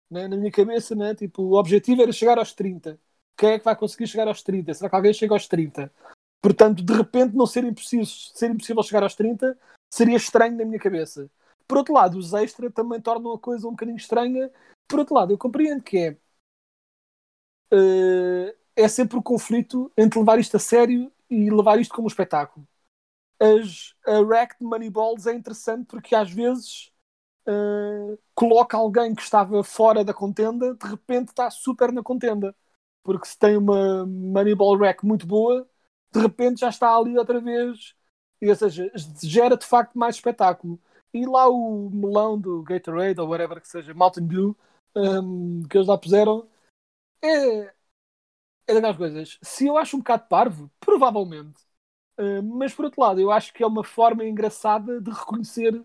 né? 0.09 0.27
na 0.27 0.37
minha 0.37 0.51
cabeça, 0.51 0.95
né? 0.95 1.15
tipo, 1.15 1.43
o 1.43 1.59
objetivo 1.59 2.01
era 2.01 2.11
chegar 2.11 2.37
aos 2.37 2.53
30. 2.53 2.99
Quem 3.37 3.51
é 3.51 3.59
que 3.59 3.65
vai 3.65 3.75
conseguir 3.75 4.07
chegar 4.07 4.27
aos 4.27 4.41
30? 4.41 4.73
Será 4.73 4.89
que 4.89 4.95
alguém 4.95 5.13
chega 5.13 5.33
aos 5.33 5.47
30? 5.47 5.91
Portanto, 6.41 6.83
de 6.83 6.93
repente, 6.93 7.35
não 7.35 7.45
ser 7.45 7.63
impossível, 7.63 8.05
ser 8.05 8.49
impossível 8.49 8.81
chegar 8.83 9.03
aos 9.03 9.15
30 9.15 9.57
seria 9.93 10.17
estranho 10.17 10.57
na 10.57 10.65
minha 10.65 10.79
cabeça. 10.79 11.29
Por 11.67 11.77
outro 11.77 11.93
lado, 11.93 12.17
os 12.17 12.33
extra 12.33 12.71
também 12.71 13.01
tornam 13.01 13.33
a 13.33 13.39
coisa 13.39 13.67
um 13.67 13.71
bocadinho 13.71 13.97
estranha. 13.97 14.49
Por 14.87 14.99
outro 14.99 15.15
lado, 15.15 15.33
eu 15.33 15.37
compreendo 15.37 15.83
que 15.83 15.97
é. 15.97 16.17
Uh, 17.73 18.55
é 18.75 18.87
sempre 18.87 19.17
o 19.17 19.23
conflito 19.23 19.91
entre 19.97 20.19
levar 20.19 20.39
isto 20.39 20.55
a 20.55 20.59
sério 20.59 21.11
e 21.29 21.49
levar 21.49 21.79
isto 21.79 21.93
como 21.93 22.05
um 22.05 22.07
espetáculo. 22.07 22.65
As, 23.39 23.93
a 24.05 24.23
rack 24.23 24.57
de 24.59 24.65
Moneyballs 24.65 25.27
é 25.27 25.33
interessante 25.33 25.85
porque 25.85 26.15
às 26.15 26.31
vezes 26.31 26.91
uh, 27.47 28.17
coloca 28.33 28.77
alguém 28.77 29.13
que 29.13 29.21
estava 29.21 29.63
fora 29.63 30.03
da 30.03 30.13
contenda, 30.13 30.73
de 30.73 30.87
repente 30.87 31.29
está 31.29 31.49
super 31.49 31.91
na 31.91 32.01
contenda. 32.01 32.55
Porque 33.07 33.27
se 33.27 33.39
tem 33.39 33.55
uma 33.57 34.05
Moneyball 34.05 34.77
rack 34.77 35.05
muito 35.05 35.25
boa, 35.25 35.65
de 36.13 36.19
repente 36.19 36.59
já 36.61 36.69
está 36.69 36.93
ali 36.97 37.17
outra 37.17 37.39
vez. 37.39 37.95
E, 38.41 38.49
ou 38.49 38.55
seja, 38.55 38.91
gera 39.23 39.57
de 39.57 39.65
facto 39.65 39.97
mais 39.97 40.15
espetáculo. 40.17 40.77
E 41.13 41.25
lá 41.25 41.47
o 41.49 41.89
melão 41.89 42.37
do 42.39 42.61
Gatorade 42.63 43.21
ou 43.21 43.29
whatever 43.29 43.61
que 43.61 43.69
seja, 43.69 43.93
Mountain 43.93 44.27
Dew, 44.27 44.57
um, 44.95 45.63
que 45.69 45.77
eles 45.77 45.87
lá 45.87 45.97
puseram, 45.97 46.49
é, 47.23 47.73
é 48.67 48.73
daquelas 48.73 48.97
coisas. 48.97 49.39
Se 49.41 49.67
eu 49.67 49.77
acho 49.77 49.95
um 49.97 49.99
bocado 49.99 50.27
parvo, 50.27 50.71
provavelmente. 50.79 51.61
Uh, 52.19 52.43
mas 52.43 52.73
por 52.73 52.85
outro 52.85 53.01
lado, 53.01 53.21
eu 53.21 53.31
acho 53.31 53.53
que 53.53 53.63
é 53.63 53.67
uma 53.67 53.83
forma 53.83 54.25
engraçada 54.25 55.01
de 55.01 55.11
reconhecer 55.11 55.83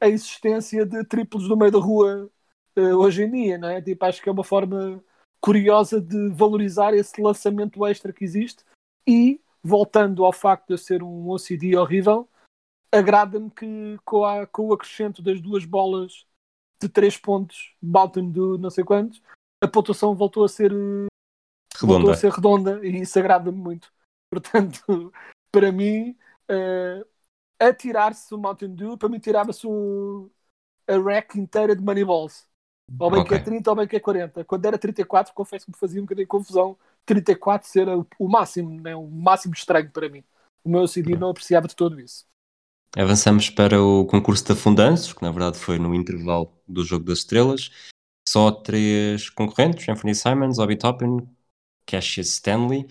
a 0.00 0.08
existência 0.08 0.86
de 0.86 1.04
triplos 1.04 1.48
no 1.48 1.56
meio 1.56 1.72
da 1.72 1.78
rua 1.78 2.30
uh, 2.78 2.82
hoje 2.98 3.24
em 3.24 3.30
dia, 3.32 3.58
não 3.58 3.68
é? 3.70 3.82
Tipo, 3.82 4.04
acho 4.06 4.22
que 4.22 4.28
é 4.28 4.32
uma 4.32 4.44
forma 4.44 5.02
curiosa 5.40 6.00
de 6.00 6.28
valorizar 6.30 6.92
esse 6.94 7.20
lançamento 7.20 7.84
extra 7.86 8.12
que 8.12 8.24
existe 8.24 8.64
e, 9.06 9.40
voltando 9.62 10.24
ao 10.24 10.32
facto 10.32 10.68
de 10.68 10.74
eu 10.74 10.78
ser 10.78 11.02
um 11.02 11.28
OCD 11.30 11.76
horrível, 11.76 12.28
agrada-me 12.92 13.50
que 13.50 13.98
com, 14.04 14.24
a, 14.24 14.46
com 14.46 14.68
o 14.68 14.72
acrescento 14.72 15.22
das 15.22 15.40
duas 15.40 15.64
bolas 15.64 16.26
de 16.80 16.88
3 16.88 17.16
pontos, 17.18 17.74
Balton 17.80 18.30
do 18.30 18.58
não 18.58 18.70
sei 18.70 18.84
quantos, 18.84 19.22
a 19.62 19.68
pontuação 19.68 20.14
voltou 20.14 20.44
a 20.44 20.48
ser 20.48 20.70
redonda. 20.70 21.08
voltou 21.82 22.10
a 22.10 22.16
ser 22.16 22.32
redonda 22.32 22.86
e 22.86 23.00
isso 23.00 23.18
agrada-me 23.18 23.58
muito. 23.58 23.92
Portanto, 24.30 25.12
para 25.52 25.70
mim, 25.70 26.16
uh, 26.50 27.06
atirar-se 27.60 28.34
o 28.34 28.38
Mountain 28.38 28.74
Dew, 28.74 28.96
para 28.96 29.08
mim 29.08 29.18
tirava-se 29.18 29.66
a 30.88 30.98
rack 30.98 31.38
inteira 31.38 31.76
de 31.76 31.82
Moneyballs. 31.82 32.49
Ou 32.98 33.10
bem 33.10 33.20
okay. 33.20 33.38
que 33.38 33.42
é 33.42 33.44
30 33.44 33.70
ou 33.70 33.76
bem 33.76 33.86
que 33.86 33.96
é 33.96 34.00
40. 34.00 34.44
Quando 34.44 34.66
era 34.66 34.78
34, 34.78 35.32
confesso 35.32 35.66
que 35.66 35.72
me 35.72 35.78
fazia 35.78 36.00
um 36.00 36.04
bocadinho 36.04 36.24
de 36.24 36.28
confusão 36.28 36.76
34 37.06 37.68
ser 37.68 37.88
o 37.88 38.28
máximo, 38.28 38.80
né? 38.80 38.94
o 38.96 39.06
máximo 39.06 39.54
estranho 39.54 39.90
para 39.90 40.08
mim. 40.08 40.24
O 40.64 40.68
meu 40.68 40.86
CD 40.86 41.16
não 41.16 41.30
apreciava 41.30 41.68
de 41.68 41.76
todo 41.76 42.00
isso. 42.00 42.26
Avançamos 42.96 43.48
para 43.48 43.80
o 43.80 44.04
concurso 44.06 44.44
de 44.44 44.52
afundanços, 44.52 45.12
que 45.12 45.22
na 45.22 45.30
verdade 45.30 45.58
foi 45.58 45.78
no 45.78 45.94
intervalo 45.94 46.52
do 46.66 46.84
Jogo 46.84 47.04
das 47.04 47.18
Estrelas. 47.18 47.70
Só 48.28 48.50
três 48.50 49.30
concorrentes, 49.30 49.88
Anthony 49.88 50.14
Simons, 50.14 50.58
Obi 50.58 50.76
Toppin, 50.76 51.28
Cassius 51.86 52.28
Stanley. 52.28 52.88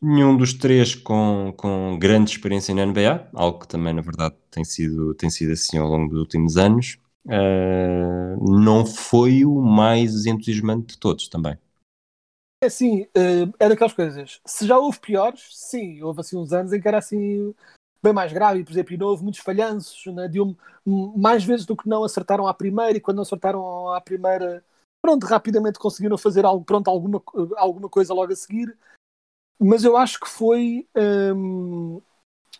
Nenhum 0.00 0.36
dos 0.36 0.54
três 0.54 0.94
com, 0.94 1.54
com 1.56 1.98
grande 1.98 2.30
experiência 2.30 2.74
na 2.74 2.84
NBA, 2.84 3.30
algo 3.34 3.60
que 3.60 3.68
também, 3.68 3.94
na 3.94 4.02
verdade, 4.02 4.34
tem 4.50 4.64
sido, 4.64 5.14
tem 5.14 5.30
sido 5.30 5.52
assim 5.52 5.78
ao 5.78 5.88
longo 5.88 6.10
dos 6.10 6.20
últimos 6.20 6.56
anos. 6.56 6.98
Uh, 7.26 8.60
não 8.60 8.86
foi 8.86 9.44
o 9.44 9.60
mais 9.60 10.26
entusiasmante 10.26 10.94
de 10.94 10.98
todos 10.98 11.28
também. 11.28 11.58
É 12.62 12.66
assim, 12.66 13.02
uh, 13.02 13.52
é 13.58 13.68
daquelas 13.68 13.92
coisas. 13.92 14.40
Se 14.46 14.66
já 14.66 14.78
houve 14.78 15.00
piores, 15.00 15.48
sim, 15.52 16.02
houve 16.02 16.20
assim 16.20 16.36
uns 16.36 16.52
anos 16.52 16.72
em 16.72 16.80
que 16.80 16.88
era 16.88 16.98
assim 16.98 17.54
bem 18.02 18.12
mais 18.12 18.32
grave, 18.32 18.62
por 18.62 18.70
exemplo, 18.70 19.06
houve 19.06 19.24
muitos 19.24 19.40
falhanços, 19.40 20.06
né, 20.14 20.28
de 20.28 20.40
um, 20.40 20.54
mais 21.16 21.42
vezes 21.42 21.66
do 21.66 21.76
que 21.76 21.88
não 21.88 22.04
acertaram 22.04 22.46
à 22.46 22.54
primeira, 22.54 22.96
e 22.96 23.00
quando 23.00 23.16
não 23.16 23.22
acertaram 23.22 23.92
à 23.92 24.00
primeira 24.00 24.64
pronto, 25.02 25.24
rapidamente 25.24 25.78
conseguiram 25.78 26.18
fazer 26.18 26.44
algo, 26.44 26.64
pronto, 26.64 26.88
alguma, 26.88 27.22
alguma 27.56 27.88
coisa 27.88 28.14
logo 28.14 28.32
a 28.32 28.36
seguir, 28.36 28.76
mas 29.58 29.84
eu 29.84 29.96
acho 29.96 30.20
que 30.20 30.28
foi 30.28 30.86
hum, 31.34 32.00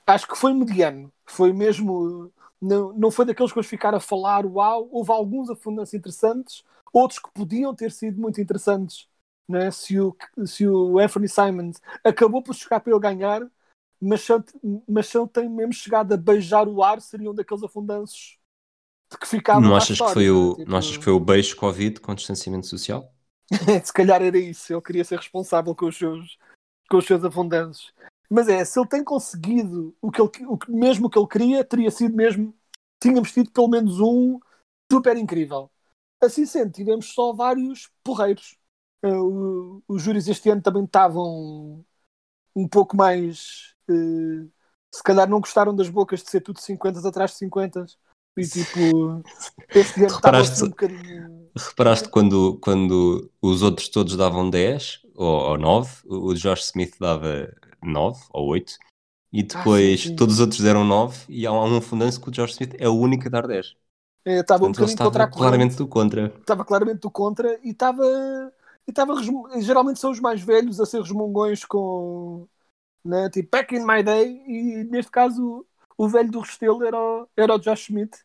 acho 0.07 0.29
que 0.29 0.37
foi 0.37 0.53
mediano, 0.53 1.13
foi 1.25 1.53
mesmo 1.53 2.33
não, 2.61 2.93
não 2.93 3.11
foi 3.11 3.25
daqueles 3.25 3.51
que 3.51 3.57
vamos 3.57 3.69
ficar 3.69 3.95
a 3.95 4.01
falar 4.01 4.47
uau, 4.47 4.89
houve 4.91 5.11
alguns 5.11 5.51
afundantes 5.51 5.95
interessantes, 5.95 6.65
outros 6.93 7.19
que 7.19 7.31
podiam 7.33 7.75
ter 7.75 7.93
sido 7.93 8.21
muito 8.21 8.41
interessantes 8.41 9.09
né? 9.49 9.71
se, 9.71 9.99
o, 10.01 10.17
se 10.45 10.67
o 10.67 10.99
Anthony 10.99 11.29
Simons 11.29 11.81
acabou 12.03 12.43
por 12.43 12.55
chegar 12.55 12.81
para 12.81 12.93
ele 12.93 13.01
ganhar, 13.01 13.47
mas 14.01 14.23
se, 14.23 14.33
mas 14.89 15.07
se 15.07 15.19
ele 15.19 15.29
tem 15.29 15.49
mesmo 15.49 15.73
chegado 15.73 16.13
a 16.13 16.17
beijar 16.17 16.69
o 16.69 16.83
ar, 16.83 17.01
seriam 17.01 17.35
daqueles 17.35 17.63
afundanços 17.63 18.39
que 19.21 19.27
ficava 19.27 19.61
não 19.61 19.77
achas 19.77 19.99
que 19.99 20.13
foi 20.13 20.31
o 20.31 20.57
tipo... 20.57 20.71
não 20.71 20.79
achas 20.79 20.97
que 20.97 21.05
foi 21.05 21.13
o 21.13 21.21
beijo 21.21 21.57
covid 21.57 22.01
com 22.01 22.15
distanciamento 22.15 22.67
social? 22.67 23.15
Se 23.85 23.93
calhar 23.93 24.21
era 24.21 24.37
isso 24.37 24.73
ele 24.73 24.83
queria 24.83 25.05
ser 25.05 25.17
responsável 25.17 25.75
com 25.77 25.87
os 25.87 25.97
seus 25.97 26.37
com 26.91 26.97
os 26.97 27.07
seus 27.07 27.25
afundantes 27.25 27.93
mas 28.31 28.49
é 28.49 28.65
se 28.65 28.79
ele 28.79 28.89
tem 28.89 29.05
conseguido 29.05 29.97
o 30.01 30.11
que 30.11 30.21
ele 30.21 30.31
o 30.47 30.59
que, 30.59 30.71
mesmo 30.71 31.11
que 31.11 31.19
ele 31.19 31.29
queria 31.29 31.65
teria 31.65 31.91
sido 31.91 32.15
mesmo 32.15 32.55
tínhamos 33.01 33.33
tido 33.33 33.51
pelo 33.51 33.69
menos 33.69 34.01
um 34.01 34.39
super 34.91 35.17
incrível 35.17 35.71
assim 36.23 36.47
sendo 36.47 36.73
tivemos 36.73 37.13
só 37.13 37.33
vários 37.33 37.91
porreiros 38.03 38.57
uh, 39.05 39.83
os 39.89 40.03
júris 40.03 40.29
este 40.29 40.51
ano 40.51 40.63
também 40.63 40.85
estavam 40.85 41.85
um 42.55 42.69
pouco 42.69 42.97
mais 42.97 43.75
uh, 43.89 44.51
se 44.93 45.03
calhar 45.03 45.29
não 45.29 45.41
gostaram 45.41 45.75
das 45.75 45.89
bocas 45.89 46.23
de 46.23 46.31
ser 46.31 46.41
tudo 46.41 46.61
50 46.61 47.07
atrás 47.07 47.33
de 47.33 47.39
50 47.39 47.87
e 48.39 48.47
tipo, 48.47 49.23
este 49.75 50.01
ano 50.01 50.15
estava 50.15 50.39
assim 50.41 50.67
um 50.67 50.69
bocadinho. 50.69 51.51
Reparaste 51.57 52.09
quando, 52.11 52.59
quando 52.61 53.31
os 53.41 53.63
outros 53.63 53.89
todos 53.89 54.15
davam 54.15 54.51
10 54.51 55.01
ou, 55.15 55.27
ou 55.27 55.59
9, 55.59 56.03
o 56.05 56.35
Josh 56.35 56.65
Smith 56.67 56.97
dava 57.01 57.51
9 57.83 58.21
ou 58.31 58.49
8 58.49 58.77
e 59.33 59.43
depois 59.43 60.01
ah, 60.01 60.03
sim, 60.03 60.09
sim. 60.11 60.17
todos 60.17 60.37
os 60.37 60.41
outros 60.41 60.61
deram 60.61 60.85
9 60.85 61.25
e 61.29 61.47
há 61.47 61.53
um 61.53 61.81
fundanço 61.81 62.21
que 62.21 62.31
o 62.31 62.35
George 62.35 62.53
Smith 62.53 62.75
é 62.79 62.89
o 62.89 62.95
único 62.95 63.27
a 63.27 63.31
dar 63.31 63.47
10. 63.47 63.75
É, 64.25 64.41
estava 64.41 64.61
Portanto, 64.61 64.83
um 64.83 64.87
bocadinho 64.87 65.11
contra 65.11 65.29
claramente 65.29 65.77
do 65.77 65.87
contra. 65.87 66.35
Estava 66.41 66.65
claramente 66.65 67.01
do 67.01 67.11
contra 67.11 67.61
e 67.63 67.71
estava. 67.71 68.05
E 68.87 68.91
estava 68.91 69.15
geralmente 69.61 69.99
são 69.99 70.11
os 70.11 70.21
mais 70.21 70.41
velhos 70.41 70.81
a 70.81 70.87
ser 70.87 71.01
resmungões 71.01 71.65
com 71.65 72.47
né, 73.05 73.29
tipo 73.31 73.49
back 73.51 73.75
in 73.75 73.85
my 73.85 74.03
day 74.03 74.43
e 74.47 74.85
neste 74.85 75.11
caso 75.11 75.65
o 75.97 76.09
velho 76.09 76.31
do 76.31 76.41
Restelo 76.41 76.85
era, 76.85 76.97
o, 76.97 77.29
era 77.37 77.55
o 77.55 77.59
Josh 77.59 77.85
Smith 77.85 78.17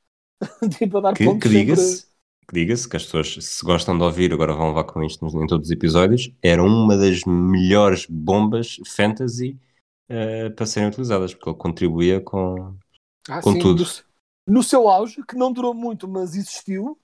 tipo 0.78 0.98
a 0.98 1.02
dar 1.02 1.14
que, 1.14 1.24
pontos 1.24 1.42
que 1.42 1.50
diga-se 1.50 2.11
diga-se 2.52 2.88
que 2.88 2.98
as 2.98 3.04
pessoas 3.04 3.38
se 3.40 3.66
gostam 3.66 3.98
de 3.98 4.04
ouvir 4.04 4.34
agora 4.34 4.54
vão 4.54 4.70
levar 4.70 4.84
com 4.84 5.04
isto 5.04 5.26
em 5.26 5.48
todos 5.48 5.68
os 5.68 5.72
episódios 5.72 6.32
era 6.42 6.64
uma 6.64 6.98
das 6.98 7.24
melhores 7.26 8.06
bombas 8.10 8.78
fantasy 8.88 9.58
uh, 10.10 10.54
para 10.56 10.66
serem 10.66 10.90
utilizadas 10.90 11.34
porque 11.34 11.50
ele 11.50 11.58
contribuía 11.58 12.20
com, 12.22 12.76
ah, 13.30 13.42
com 13.42 13.54
sim, 13.54 13.60
tudo 13.60 13.86
no 14.48 14.64
seu 14.64 14.88
auge, 14.90 15.24
que 15.24 15.36
não 15.36 15.52
durou 15.52 15.74
muito, 15.74 16.08
mas 16.08 16.36
existiu. 16.36 16.98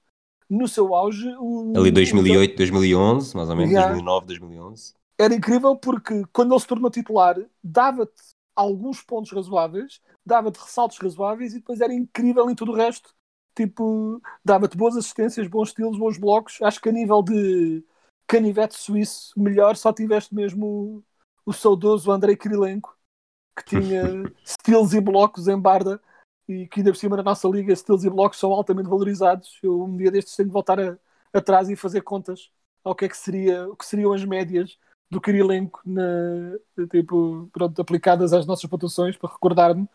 No 0.49 0.67
seu 0.67 0.95
auge. 0.95 1.27
O, 1.39 1.73
Ali 1.75 1.91
2008, 1.91 2.53
o... 2.53 2.57
2011, 2.57 3.35
mais 3.35 3.49
ou 3.49 3.55
menos, 3.55 3.71
yeah. 3.71 3.89
2009, 3.89 4.27
2011. 4.27 4.93
Era 5.17 5.33
incrível 5.33 5.75
porque 5.75 6.23
quando 6.31 6.53
ele 6.53 6.59
se 6.59 6.67
tornou 6.67 6.89
titular, 6.89 7.35
dava-te 7.63 8.21
alguns 8.55 9.01
pontos 9.01 9.31
razoáveis, 9.31 9.99
dava-te 10.25 10.59
ressaltos 10.59 10.97
razoáveis 10.99 11.53
e 11.53 11.57
depois 11.57 11.81
era 11.81 11.93
incrível 11.93 12.49
em 12.49 12.55
tudo 12.55 12.71
o 12.71 12.75
resto. 12.75 13.13
Tipo, 13.57 14.21
dava-te 14.45 14.77
boas 14.77 14.95
assistências, 14.95 15.47
bons 15.47 15.69
estilos, 15.69 15.97
bons 15.97 16.15
blocos. 16.19 16.61
Acho 16.61 16.79
que 16.79 16.89
a 16.89 16.91
nível 16.91 17.23
de 17.23 17.83
canivete 18.27 18.75
suíço, 18.75 19.33
melhor 19.35 19.75
só 19.75 19.91
tiveste 19.91 20.35
mesmo 20.35 21.03
o, 21.43 21.49
o 21.49 21.53
saudoso 21.53 22.11
Andrei 22.11 22.37
Kirilenko, 22.37 22.95
que 23.57 23.65
tinha 23.65 24.03
estilos 24.45 24.93
e 24.93 25.01
blocos 25.01 25.47
em 25.47 25.59
barda 25.59 25.99
e 26.47 26.67
que 26.67 26.81
ainda 26.81 26.91
por 26.91 26.97
cima 26.97 27.17
na 27.17 27.23
nossa 27.23 27.47
liga 27.47 27.75
steals 27.75 28.03
e 28.03 28.09
blocos 28.11 28.37
são 28.37 28.51
altamente 28.51 28.89
valorizados. 28.89 29.57
Eu 29.63 29.83
um 29.83 29.97
dia 29.97 30.11
destes 30.11 30.35
tenho 30.35 30.49
de 30.49 30.53
voltar 30.53 30.79
a, 30.79 30.95
atrás 31.33 31.67
e 31.67 31.75
fazer 31.75 32.01
contas 32.01 32.51
ao 32.83 32.93
que 32.93 33.05
é 33.05 33.09
que 33.09 33.17
seria, 33.17 33.67
o 33.67 33.75
que 33.75 33.87
seriam 33.87 34.13
as 34.13 34.23
médias 34.23 34.77
do 35.09 35.19
Kirilenko 35.19 35.81
na, 35.83 36.59
tipo, 36.91 37.49
pronto, 37.51 37.81
aplicadas 37.81 38.33
às 38.33 38.45
nossas 38.45 38.69
pontuações 38.69 39.17
para 39.17 39.31
recordar-me. 39.31 39.89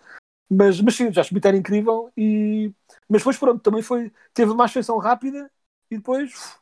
Mas, 0.50 0.80
mas 0.80 0.96
sim, 0.96 1.12
já 1.12 1.22
Schmidt 1.22 1.46
era 1.46 1.56
incrível 1.56 2.10
e 2.16 2.72
mas 3.08 3.20
depois 3.20 3.38
pronto, 3.38 3.62
também 3.62 3.82
foi, 3.82 4.12
teve 4.34 4.50
uma 4.50 4.64
ascensão 4.64 4.98
rápida 4.98 5.50
e 5.90 5.96
depois 5.96 6.32
uf, 6.32 6.56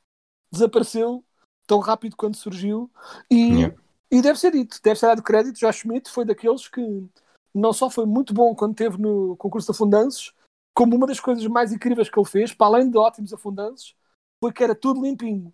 desapareceu 0.53 1.25
tão 1.67 1.79
rápido 1.79 2.17
quando 2.17 2.37
surgiu 2.37 2.91
e, 3.31 3.55
yeah. 3.55 3.77
e 4.11 4.21
deve 4.21 4.39
ser 4.39 4.51
dito, 4.53 4.81
deve 4.83 4.99
ser 4.99 5.07
dado 5.07 5.23
crédito, 5.23 5.59
já 5.59 5.71
Schmidt 5.71 6.11
foi 6.11 6.25
daqueles 6.25 6.69
que 6.69 7.09
não 7.55 7.73
só 7.73 7.91
foi 7.91 8.07
muito 8.07 8.33
bom 8.35 8.55
quando 8.55 8.73
esteve 8.73 8.99
no 8.99 9.37
concurso 9.37 9.71
de 9.71 9.77
afundanços, 9.77 10.35
como 10.75 10.97
uma 10.97 11.07
das 11.07 11.21
coisas 11.21 11.45
mais 11.47 11.73
incríveis 11.73 12.09
que 12.09 12.19
ele 12.19 12.29
fez, 12.29 12.53
para 12.55 12.67
além 12.67 12.91
de 12.91 12.97
ótimos 12.97 13.33
afundanços, 13.33 13.95
foi 14.41 14.53
que 14.53 14.63
era 14.63 14.75
tudo 14.75 15.03
limpinho. 15.03 15.53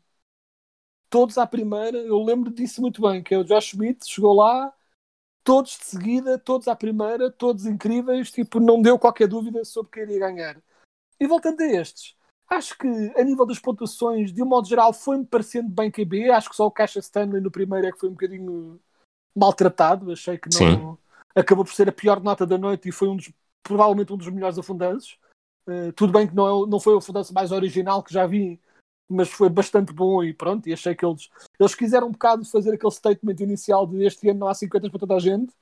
Todos 1.09 1.38
à 1.38 1.46
primeira, 1.46 1.99
eu 1.99 2.22
lembro 2.22 2.51
disso 2.51 2.81
muito 2.81 3.01
bem, 3.01 3.22
que 3.22 3.35
é 3.35 3.38
o 3.38 3.44
Josh 3.44 3.72
Smith, 3.72 4.05
chegou 4.07 4.35
lá, 4.35 4.72
todos 5.42 5.79
de 5.79 5.85
seguida, 5.85 6.38
todos 6.38 6.68
à 6.68 6.75
primeira, 6.75 7.31
todos 7.31 7.66
incríveis, 7.66 8.31
tipo, 8.31 8.59
não 8.59 8.83
deu 8.83 8.99
qualquer 8.99 9.29
dúvida 9.29 9.64
sobre 9.64 9.92
quem 9.92 10.03
iria 10.03 10.18
ganhar. 10.18 10.62
E 11.18 11.26
voltando 11.26 11.61
a 11.61 11.66
estes, 11.66 12.14
acho 12.48 12.76
que 12.79 12.88
a 12.88 13.24
nível 13.24 13.46
das 13.46 13.59
pontuações, 13.59 14.33
de 14.33 14.42
um 14.42 14.46
modo 14.46 14.68
geral, 14.68 14.92
foi-me 14.92 15.24
parecendo 15.24 15.68
bem 15.68 15.90
QB, 15.90 16.31
acho 16.31 16.50
que 16.50 16.57
só 16.57 16.66
o 16.66 16.70
Caixa 16.70 16.98
Stanley 16.98 17.40
no 17.40 17.50
primeiro 17.50 17.87
é 17.87 17.92
que 17.92 17.98
foi 17.98 18.09
um 18.09 18.12
bocadinho 18.12 18.81
maltratado, 19.35 20.12
achei 20.12 20.38
que 20.38 20.48
não... 20.52 20.59
Sim 20.59 21.07
acabou 21.37 21.64
por 21.64 21.74
ser 21.74 21.88
a 21.88 21.92
pior 21.92 22.20
nota 22.22 22.46
da 22.46 22.57
noite 22.57 22.88
e 22.88 22.92
foi 22.92 23.09
um 23.09 23.16
dos, 23.16 23.31
provavelmente 23.62 24.12
um 24.12 24.16
dos 24.16 24.29
melhores 24.31 24.59
afundanços. 24.59 25.18
Uh, 25.68 25.92
tudo 25.92 26.12
bem 26.12 26.26
que 26.26 26.35
não, 26.35 26.64
é, 26.64 26.68
não 26.68 26.81
foi 26.81 26.94
o 26.94 26.98
afundanço 26.98 27.35
mais 27.35 27.52
original 27.52 28.02
que 28.02 28.14
já 28.14 28.26
vi, 28.26 28.59
mas 29.09 29.29
foi 29.29 29.50
bastante 29.50 29.92
bom 29.92 30.24
e 30.24 30.33
pronto, 30.33 30.66
e 30.68 30.72
achei 30.72 30.94
que 30.94 31.05
eles, 31.05 31.29
eles 31.61 31.74
quiseram 31.74 32.09
um 32.09 32.12
bocado 32.12 32.44
fazer 32.44 32.72
aquele 32.72 32.92
statement 32.92 33.37
inicial 33.40 33.87
de 33.87 34.05
este 34.05 34.29
ano 34.31 34.40
não 34.40 34.48
há 34.48 34.55
50 34.55 34.88
para 34.88 34.98
toda 34.98 35.14
a 35.14 35.18
gente, 35.18 35.52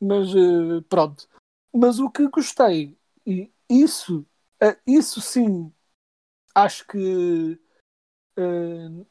mas 0.00 0.34
uh, 0.34 0.82
pronto. 0.88 1.26
Mas 1.74 1.98
o 1.98 2.10
que 2.10 2.28
gostei, 2.28 2.96
e 3.26 3.50
isso, 3.70 4.26
uh, 4.62 4.76
isso 4.86 5.20
sim, 5.20 5.72
acho 6.54 6.86
que 6.86 7.58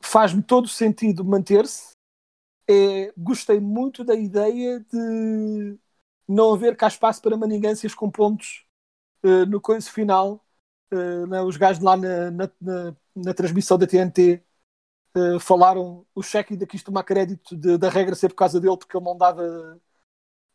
faz-me 0.01 0.41
todo 0.41 0.67
sentido 0.67 1.23
manter-se. 1.23 1.91
É, 2.67 3.13
gostei 3.17 3.59
muito 3.59 4.03
da 4.03 4.15
ideia 4.15 4.79
de 4.79 5.77
não 6.27 6.53
haver 6.53 6.75
cá 6.77 6.87
espaço 6.87 7.21
para 7.21 7.37
manigâncias 7.37 7.93
com 7.93 8.09
pontos 8.09 8.65
uh, 9.23 9.45
no 9.45 9.59
coiso 9.59 9.91
final. 9.91 10.45
Uh, 10.93 11.25
né, 11.27 11.41
os 11.41 11.57
gajos 11.57 11.83
lá 11.83 11.95
na, 11.95 12.31
na, 12.31 12.51
na, 12.59 12.95
na 13.15 13.33
transmissão 13.33 13.77
da 13.77 13.87
TNT 13.87 14.43
uh, 15.15 15.39
falaram 15.39 16.05
o 16.13 16.21
cheque 16.21 16.53
ainda 16.53 16.67
quis 16.67 16.83
tomar 16.83 17.03
crédito 17.03 17.55
de, 17.55 17.77
da 17.77 17.89
regra 17.89 18.15
ser 18.15 18.29
por 18.29 18.35
causa 18.35 18.59
dele, 18.59 18.77
porque 18.77 18.95
ele 18.97 19.05
não 19.05 19.17
dava 19.17 19.79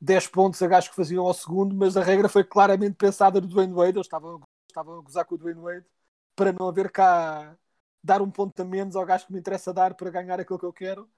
10 0.00 0.28
pontos 0.28 0.60
a 0.62 0.66
gajos 0.66 0.90
que 0.90 0.96
faziam 0.96 1.26
ao 1.26 1.34
segundo, 1.34 1.74
mas 1.74 1.96
a 1.96 2.02
regra 2.02 2.28
foi 2.28 2.44
claramente 2.44 2.96
pensada 2.96 3.40
do 3.40 3.48
Dwayne 3.48 3.72
Wade. 3.72 3.98
Eles 3.98 4.06
estavam, 4.06 4.40
estavam 4.76 4.98
a 4.98 5.00
gozar 5.00 5.24
com 5.24 5.34
o 5.34 5.38
Dwayne 5.38 5.60
Wade 5.60 5.86
para 6.34 6.52
não 6.52 6.68
haver 6.68 6.90
cá 6.90 7.56
dar 8.04 8.20
um 8.20 8.30
ponto 8.30 8.60
a 8.60 8.64
menos 8.64 8.94
ao 8.94 9.06
gajo 9.06 9.26
que 9.26 9.32
me 9.32 9.38
interessa 9.38 9.72
dar 9.72 9.94
para 9.94 10.10
ganhar 10.10 10.38
aquilo 10.38 10.58
que 10.58 10.66
eu 10.66 10.72
quero. 10.72 11.08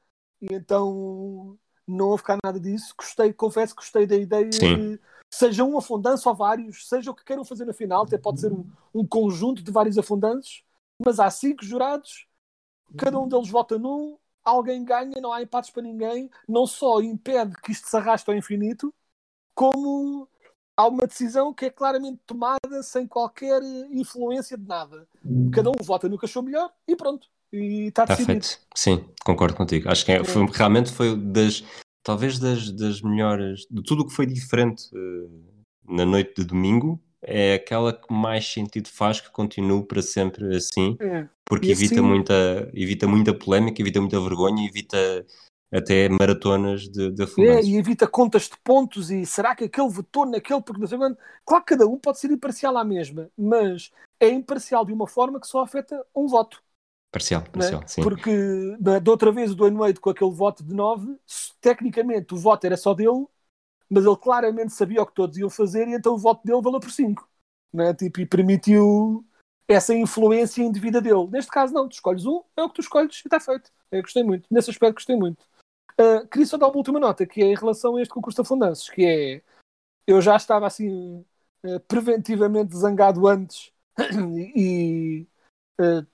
E 0.40 0.54
então 0.54 1.58
não 1.86 2.08
houve 2.08 2.22
cá 2.22 2.38
nada 2.42 2.60
disso. 2.60 2.94
Gostei, 2.96 3.32
confesso 3.32 3.74
que 3.74 3.82
gostei 3.82 4.06
da 4.06 4.16
ideia 4.16 4.50
Sim. 4.52 4.92
de 4.92 5.00
seja 5.28 5.64
um 5.64 5.76
afundanço 5.76 6.28
ou 6.28 6.34
vários, 6.34 6.88
seja 6.88 7.10
o 7.10 7.14
que 7.14 7.24
queiram 7.24 7.44
fazer 7.44 7.64
na 7.64 7.74
final, 7.74 8.04
até 8.04 8.16
pode 8.16 8.40
ser 8.40 8.50
um, 8.50 8.64
um 8.94 9.06
conjunto 9.06 9.62
de 9.62 9.70
vários 9.70 9.98
afundanços, 9.98 10.64
mas 11.04 11.20
há 11.20 11.28
cinco 11.28 11.62
jurados, 11.62 12.26
cada 12.96 13.18
um 13.18 13.28
deles 13.28 13.50
vota 13.50 13.78
num, 13.78 14.16
alguém 14.42 14.82
ganha, 14.82 15.20
não 15.20 15.30
há 15.30 15.42
empates 15.42 15.68
para 15.68 15.82
ninguém, 15.82 16.30
não 16.48 16.66
só 16.66 17.02
impede 17.02 17.60
que 17.60 17.72
isto 17.72 17.88
se 17.88 17.96
arraste 17.96 18.30
ao 18.30 18.36
infinito, 18.36 18.94
como 19.54 20.26
há 20.78 20.86
uma 20.86 21.08
decisão 21.08 21.52
que 21.52 21.66
é 21.66 21.70
claramente 21.70 22.20
tomada 22.24 22.82
sem 22.84 23.04
qualquer 23.04 23.60
influência 23.90 24.56
de 24.56 24.64
nada. 24.64 25.08
Cada 25.52 25.70
um 25.70 25.74
vota 25.82 26.08
no 26.08 26.16
que 26.16 26.24
achou 26.24 26.40
melhor 26.40 26.70
e 26.86 26.94
pronto. 26.94 27.26
E 27.52 27.88
está 27.88 28.06
tá 28.06 28.14
decidido. 28.14 28.44
feito. 28.44 28.60
Sim, 28.76 29.04
concordo 29.24 29.56
contigo. 29.56 29.90
Acho 29.90 30.04
que 30.04 30.12
é, 30.12 30.22
foi, 30.22 30.46
realmente 30.46 30.92
foi 30.92 31.16
das, 31.16 31.64
talvez 32.04 32.38
das, 32.38 32.70
das 32.70 33.02
melhores, 33.02 33.66
de 33.68 33.82
tudo 33.82 34.02
o 34.02 34.06
que 34.06 34.14
foi 34.14 34.26
diferente 34.26 34.84
uh, 34.94 35.92
na 35.92 36.04
noite 36.04 36.34
de 36.36 36.44
domingo, 36.44 37.02
é 37.20 37.54
aquela 37.54 37.92
que 37.92 38.12
mais 38.12 38.46
sentido 38.46 38.88
faz 38.88 39.20
que 39.20 39.32
continue 39.32 39.84
para 39.84 40.00
sempre 40.00 40.54
assim, 40.54 40.96
é. 41.00 41.26
porque 41.44 41.72
evita, 41.72 41.94
assim... 41.94 42.02
muita, 42.02 42.70
evita 42.72 43.08
muita 43.08 43.34
polémica, 43.34 43.82
evita 43.82 44.00
muita 44.00 44.20
vergonha, 44.20 44.64
evita 44.64 45.26
até 45.72 46.08
maratonas 46.08 46.82
de, 46.82 47.10
de 47.10 47.22
É, 47.22 47.62
e 47.62 47.76
evita 47.76 48.06
contas 48.06 48.44
de 48.44 48.56
pontos 48.64 49.10
e 49.10 49.26
será 49.26 49.54
que 49.54 49.64
aquele 49.64 49.88
votou 49.88 50.24
naquele 50.24 50.62
porque 50.62 50.80
não 50.80 50.88
sei 50.88 50.98
quando. 50.98 51.18
Claro 51.44 51.64
que 51.64 51.74
cada 51.74 51.86
um 51.86 51.98
pode 51.98 52.18
ser 52.18 52.30
imparcial 52.30 52.76
à 52.76 52.84
mesma, 52.84 53.30
mas 53.36 53.92
é 54.18 54.28
imparcial 54.28 54.84
de 54.84 54.92
uma 54.92 55.06
forma 55.06 55.40
que 55.40 55.46
só 55.46 55.60
afeta 55.60 56.04
um 56.14 56.26
voto. 56.26 56.62
Parcial, 57.10 57.42
é? 57.42 57.50
parcial, 57.50 57.82
sim. 57.86 58.02
Porque 58.02 58.30
da 58.80 59.10
outra 59.10 59.30
vez 59.30 59.50
o 59.50 59.54
Dwayne 59.54 59.76
Wade 59.76 60.00
com 60.00 60.10
aquele 60.10 60.30
voto 60.30 60.64
de 60.64 60.74
9, 60.74 61.16
tecnicamente 61.60 62.34
o 62.34 62.38
voto 62.38 62.64
era 62.64 62.76
só 62.76 62.94
dele, 62.94 63.26
mas 63.88 64.04
ele 64.04 64.16
claramente 64.16 64.72
sabia 64.72 65.02
o 65.02 65.06
que 65.06 65.14
todos 65.14 65.36
iam 65.38 65.50
fazer 65.50 65.88
e 65.88 65.94
então 65.94 66.14
o 66.14 66.18
voto 66.18 66.44
dele 66.44 66.62
valeu 66.62 66.80
por 66.80 66.90
5. 66.90 67.28
Né? 67.72 67.92
Tipo, 67.94 68.20
e 68.20 68.26
permitiu 68.26 69.24
essa 69.66 69.94
influência 69.94 70.62
indevida 70.62 71.00
dele. 71.00 71.28
Neste 71.30 71.50
caso, 71.50 71.74
não, 71.74 71.86
tu 71.86 71.92
escolhes 71.92 72.24
um, 72.24 72.42
é 72.56 72.62
o 72.62 72.68
que 72.68 72.76
tu 72.76 72.80
escolhes 72.80 73.16
e 73.16 73.20
está 73.26 73.38
feito. 73.38 73.70
Eu 73.90 74.02
gostei 74.02 74.22
muito, 74.22 74.46
nesse 74.50 74.70
aspecto 74.70 74.94
gostei 74.94 75.16
muito. 75.16 75.46
Uh, 76.00 76.26
queria 76.28 76.46
só 76.46 76.56
dar 76.56 76.68
uma 76.68 76.76
última 76.76 77.00
nota, 77.00 77.26
que 77.26 77.42
é 77.42 77.46
em 77.46 77.56
relação 77.56 77.96
a 77.96 78.02
este 78.02 78.14
concurso 78.14 78.36
de 78.36 78.46
afundanços, 78.46 78.88
que 78.88 79.04
é 79.04 79.42
eu 80.06 80.20
já 80.22 80.36
estava 80.36 80.66
assim 80.66 81.24
uh, 81.64 81.80
preventivamente 81.86 82.76
zangado 82.76 83.26
antes 83.26 83.72
e 84.56 85.26
uh, 85.80 86.06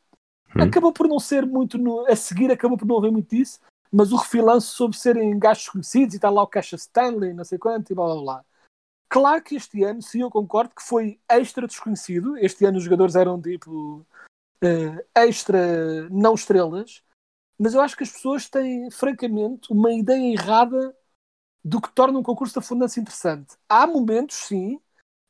Hum. 0.56 0.62
Acabou 0.62 0.92
por 0.92 1.08
não 1.08 1.18
ser 1.18 1.44
muito. 1.44 1.76
No, 1.76 2.06
a 2.06 2.14
seguir, 2.14 2.50
acabou 2.50 2.78
por 2.78 2.86
não 2.86 2.98
haver 2.98 3.10
muito 3.10 3.34
disso, 3.34 3.60
mas 3.92 4.12
o 4.12 4.16
refilanço 4.16 4.74
sobre 4.74 4.96
serem 4.96 5.38
gajos 5.38 5.68
conhecidos 5.68 6.14
e 6.14 6.16
está 6.16 6.30
lá 6.30 6.42
o 6.42 6.46
Caixa 6.46 6.76
Stanley, 6.76 7.34
não 7.34 7.44
sei 7.44 7.58
quanto, 7.58 7.90
e 7.90 7.94
blá 7.94 8.06
blá 8.06 8.22
blá. 8.22 8.44
Claro 9.08 9.42
que 9.42 9.56
este 9.56 9.82
ano, 9.84 10.02
sim, 10.02 10.22
eu 10.22 10.30
concordo 10.30 10.74
que 10.74 10.82
foi 10.82 11.20
extra 11.28 11.66
desconhecido. 11.66 12.36
Este 12.38 12.64
ano 12.64 12.78
os 12.78 12.84
jogadores 12.84 13.14
eram 13.14 13.40
tipo 13.40 14.06
uh, 14.62 15.04
extra 15.14 16.08
não 16.10 16.34
estrelas, 16.34 17.02
mas 17.58 17.74
eu 17.74 17.80
acho 17.80 17.96
que 17.96 18.02
as 18.02 18.10
pessoas 18.10 18.48
têm, 18.48 18.90
francamente, 18.90 19.72
uma 19.72 19.92
ideia 19.92 20.32
errada 20.32 20.96
do 21.64 21.80
que 21.80 21.90
torna 21.92 22.18
um 22.18 22.22
concurso 22.22 22.52
de 22.54 22.58
afundância 22.58 23.00
interessante. 23.00 23.56
Há 23.68 23.86
momentos, 23.86 24.36
sim, 24.36 24.80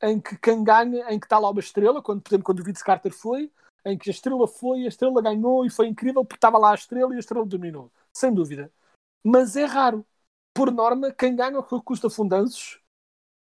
em 0.03 0.21
que 0.21 0.37
quem 0.39 0.65
ganha, 0.65 1.11
em 1.11 1.19
que 1.21 1.27
está 1.27 1.39
lá 1.39 1.51
uma 1.51 1.61
estrela, 1.61 2.03
quando, 2.03 2.23
por 2.23 2.31
exemplo, 2.31 2.45
quando 2.45 2.61
o 2.61 2.65
Vince 2.65 2.85
Carter 2.85 3.13
foi, 3.13 3.53
em 3.85 3.97
que 3.99 4.11
a 4.11 4.13
estrela 4.13 4.49
foi, 4.49 4.85
a 4.85 4.89
estrela 4.89 5.23
ganhou 5.23 5.65
e 5.65 5.71
foi 5.71 5.87
incrível 5.89 6.25
porque 6.25 6.39
estava 6.39 6.59
lá 6.59 6.73
a 6.73 6.75
estrela 6.75 7.13
e 7.13 7.17
a 7.17 7.21
estrela 7.21 7.47
dominou, 7.47 7.93
sem 8.13 8.33
dúvida. 8.33 8.73
Mas 9.23 9.57
é 9.57 9.65
raro. 9.65 10.07
Por 10.55 10.71
norma, 10.71 11.13
quem 11.13 11.35
ganha 11.37 11.59
o 11.59 11.65
concurso 11.65 12.03
de 12.03 12.13
afundanços 12.13 12.81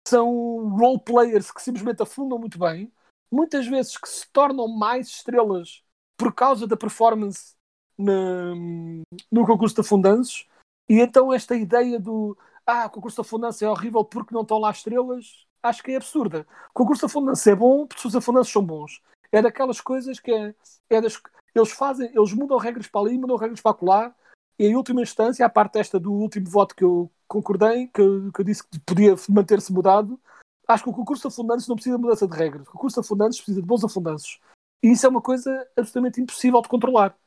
são 0.08 0.70
role 0.78 1.00
players 1.04 1.52
que 1.52 1.62
simplesmente 1.62 2.02
afundam 2.02 2.40
muito 2.40 2.58
bem, 2.58 2.92
muitas 3.32 3.68
vezes 3.68 3.98
que 3.98 4.10
se 4.10 4.30
tornam 4.32 4.68
mais 4.68 5.08
estrelas 5.08 5.84
por 6.18 6.34
causa 6.34 6.68
da 6.68 6.78
performance 6.78 7.56
no, 7.98 9.04
no 9.32 9.46
concurso 9.46 9.76
de 9.76 9.82
afundanços. 9.82 10.48
E 10.90 11.00
então 11.00 11.32
esta 11.32 11.56
ideia 11.56 12.00
do 12.00 12.38
ah, 12.66 12.86
o 12.86 12.90
concurso 12.90 13.22
de 13.22 13.28
afundanços 13.28 13.62
é 13.62 13.70
horrível 13.70 14.04
porque 14.04 14.34
não 14.34 14.42
estão 14.42 14.60
lá 14.60 14.72
estrelas, 14.72 15.46
acho 15.64 15.84
que 15.84 15.92
é 15.92 15.96
absurda. 15.96 16.46
O 16.70 16.74
concurso 16.74 17.02
de 17.02 17.06
afundanços 17.06 17.48
é 17.48 17.56
bom 17.56 17.88
porque 17.88 18.08
os 18.08 18.16
afundanços 18.16 18.54
são 18.54 18.64
bons. 18.64 19.02
É 19.32 19.42
daquelas 19.42 19.80
coisas 19.80 20.20
que 20.20 20.32
é, 20.32 20.54
é 20.90 21.02
das, 21.02 21.20
eles 21.56 21.72
fazem, 21.72 22.12
eles 22.14 22.34
mudam 22.34 22.58
regras 22.58 22.88
para 22.88 23.02
ali, 23.02 23.18
mudam 23.18 23.38
regras 23.38 23.62
para 23.62 23.78
lá, 23.82 24.16
e 24.60 24.68
em 24.68 24.76
última 24.76 25.02
instância, 25.02 25.46
a 25.46 25.50
parte 25.50 25.74
desta 25.74 26.00
do 26.00 26.12
último 26.12 26.50
voto 26.50 26.76
que 26.76 26.84
eu 26.84 27.10
concordei, 27.28 27.88
que, 27.88 28.02
que 28.34 28.42
eu 28.42 28.46
disse 28.46 28.64
que 28.68 28.80
podia 28.80 29.16
manter-se 29.30 29.74
mudado, 29.74 30.20
acho 30.68 30.84
que 30.84 30.90
o 30.90 30.94
concurso 30.94 31.28
de 31.28 31.34
afundantes 31.34 31.68
não 31.68 31.76
precisa 31.76 31.96
de 31.98 32.02
mudança 32.02 32.28
de 32.28 32.38
regras. 32.38 32.68
O 32.68 32.72
concurso 32.72 33.02
de 33.02 33.06
afundantes 33.06 33.40
precisa 33.40 33.62
de 33.62 33.68
bons 33.68 33.84
afundantes. 33.84 34.40
E 34.84 34.92
isso 34.92 35.06
é 35.06 35.10
uma 35.10 35.22
coisa 35.22 35.50
absolutamente 35.76 36.22
impossível 36.22 36.62
de 36.62 36.70
controlar. 36.70 37.18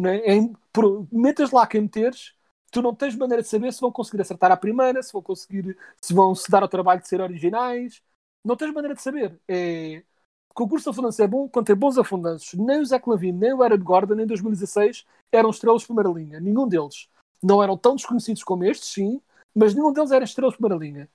Não 0.00 0.08
é? 0.08 0.16
é 0.16 0.50
por, 0.72 1.06
metas 1.12 1.50
lá 1.50 1.66
quem 1.66 1.82
meteres, 1.82 2.32
tu 2.72 2.80
não 2.80 2.94
tens 2.94 3.14
maneira 3.14 3.42
de 3.42 3.48
saber 3.48 3.70
se 3.70 3.82
vão 3.82 3.92
conseguir 3.92 4.22
acertar 4.22 4.50
à 4.50 4.56
primeira, 4.56 5.02
se 5.02 5.12
vão 5.12 5.20
conseguir, 5.20 5.76
se 6.00 6.14
vão 6.14 6.34
se 6.34 6.50
dar 6.50 6.62
ao 6.62 6.68
trabalho 6.68 7.02
de 7.02 7.08
ser 7.08 7.20
originais. 7.20 8.02
Não 8.42 8.56
tens 8.56 8.72
maneira 8.72 8.94
de 8.94 9.02
saber. 9.02 9.38
É, 9.46 10.02
o 10.48 10.54
concurso 10.54 10.84
de 10.84 10.90
afundantes 10.90 11.20
é 11.20 11.26
bom 11.26 11.46
quando 11.46 11.66
tem 11.66 11.76
bons 11.76 11.98
afundantes. 11.98 12.54
Nem 12.54 12.80
o 12.80 12.86
Zé 12.86 12.98
Clavin, 12.98 13.32
nem 13.32 13.52
o 13.52 13.62
Aaron 13.62 13.76
Gordon, 13.78 14.18
em 14.18 14.26
2016, 14.26 15.04
eram 15.30 15.50
estrelas 15.50 15.82
de 15.82 15.88
primeira 15.88 16.08
linha. 16.08 16.40
Nenhum 16.40 16.66
deles. 16.66 17.06
Não 17.42 17.62
eram 17.62 17.76
tão 17.76 17.94
desconhecidos 17.94 18.42
como 18.42 18.64
estes, 18.64 18.88
sim, 18.88 19.20
mas 19.54 19.74
nenhum 19.74 19.92
deles 19.92 20.12
era 20.12 20.24
estrelas 20.24 20.54
de 20.54 20.58
primeira 20.60 20.82
linha. 20.82 21.10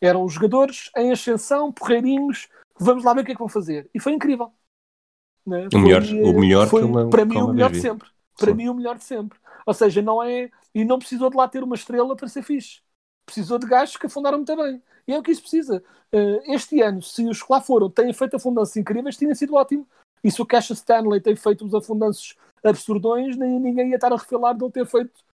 Eram 0.00 0.26
jogadores 0.30 0.90
em 0.96 1.12
ascensão, 1.12 1.70
porreirinhos, 1.70 2.48
vamos 2.78 3.04
lá 3.04 3.12
ver 3.12 3.20
o 3.20 3.24
que 3.26 3.32
é 3.32 3.34
que 3.34 3.38
vão 3.38 3.50
fazer. 3.50 3.90
E 3.92 4.00
foi 4.00 4.14
incrível. 4.14 4.50
Né? 5.46 5.66
O, 5.66 5.70
foi, 5.70 5.80
melhor, 5.80 6.02
o 6.02 6.40
melhor 6.40 6.68
foi, 6.68 6.84
uma, 6.84 7.10
para 7.10 7.26
mim, 7.26 7.36
o 7.36 7.52
melhor 7.52 7.70
de 7.70 7.82
sempre. 7.82 8.08
Para 8.40 8.52
sim. 8.52 8.56
mim, 8.56 8.68
o 8.68 8.74
melhor 8.74 8.96
de 8.96 9.04
sempre. 9.04 9.38
Ou 9.66 9.74
seja, 9.74 10.02
não 10.02 10.22
é. 10.22 10.50
E 10.74 10.84
não 10.84 10.98
precisou 10.98 11.30
de 11.30 11.36
lá 11.36 11.46
ter 11.46 11.62
uma 11.62 11.76
estrela 11.76 12.16
para 12.16 12.28
ser 12.28 12.42
fixe. 12.42 12.80
Precisou 13.26 13.58
de 13.58 13.66
gajos 13.66 13.96
que 13.96 14.06
afundaram 14.06 14.38
muito 14.38 14.56
bem. 14.56 14.82
E 15.06 15.12
é 15.12 15.18
o 15.18 15.22
que 15.22 15.30
isso 15.30 15.42
precisa. 15.42 15.82
Uh, 16.12 16.52
este 16.52 16.80
ano, 16.80 17.02
se 17.02 17.24
os 17.28 17.42
que 17.42 17.52
lá 17.52 17.60
foram 17.60 17.90
têm 17.90 18.12
feito 18.12 18.36
afundanços 18.36 18.76
incríveis, 18.76 19.16
tinha 19.16 19.34
sido 19.34 19.54
ótimo. 19.54 19.86
E 20.22 20.30
se 20.30 20.40
o 20.40 20.46
Cash 20.46 20.70
Stanley 20.70 21.20
tem 21.20 21.36
feito 21.36 21.64
uns 21.64 21.74
afundanços 21.74 22.36
absurdões, 22.62 23.36
nem 23.36 23.58
ninguém 23.60 23.90
ia 23.90 23.94
estar 23.96 24.12
a 24.12 24.16
refilar 24.16 24.56
de 24.56 24.64
ele 24.64 24.72
ter 24.72 24.86
feito, 24.86 25.24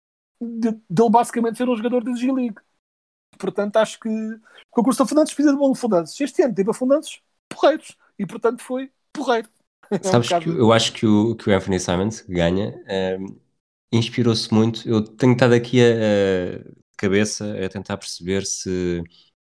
de, 0.41 0.73
de 0.73 1.03
ele 1.03 1.11
basicamente 1.11 1.59
ser 1.59 1.69
um 1.69 1.77
jogador 1.77 2.05
da 2.05 2.15
G-League. 2.15 2.61
Portanto, 3.39 3.77
acho 3.77 3.99
que 4.01 4.09
o 4.09 4.41
concurso 4.71 4.99
de 4.99 5.03
afundantes 5.05 5.35
precisa 5.35 5.53
de 5.55 5.59
bons 5.59 5.77
afundantes. 5.79 6.21
Este 6.21 6.43
ano 6.43 6.55
teve 6.55 6.71
afundantes 6.71 7.21
porreiros. 7.49 7.97
E, 8.19 8.27
portanto, 8.27 8.63
foi 8.63 8.91
porreiro. 9.13 9.49
É 9.91 9.99
Sabes 10.03 10.29
que 10.29 10.49
eu 10.49 10.73
acho 10.73 10.93
que 10.93 11.07
o, 11.07 11.35
que 11.35 11.49
o 11.49 11.55
Anthony 11.55 11.79
Simons 11.79 12.25
ganha 12.29 12.75
um, 13.21 13.37
inspirou-se 13.93 14.53
muito. 14.53 14.89
Eu 14.89 15.03
tenho 15.03 15.33
estado 15.33 15.55
aqui 15.55 15.81
a, 15.81 15.93
a, 15.93 16.73
cabeça 16.97 17.45
a 17.65 17.69
tentar 17.69 17.97
perceber 17.97 18.45
se 18.45 19.03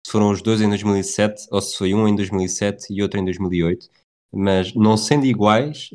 foram 0.07 0.31
os 0.31 0.41
dois 0.41 0.61
em 0.61 0.69
2007 0.69 1.47
ou 1.51 1.61
se 1.61 1.77
foi 1.77 1.93
um 1.93 2.07
em 2.07 2.15
2007 2.15 2.87
e 2.89 3.01
outro 3.01 3.19
em 3.19 3.25
2008, 3.25 3.87
mas 4.33 4.73
não 4.73 4.97
sendo 4.97 5.25
iguais, 5.25 5.89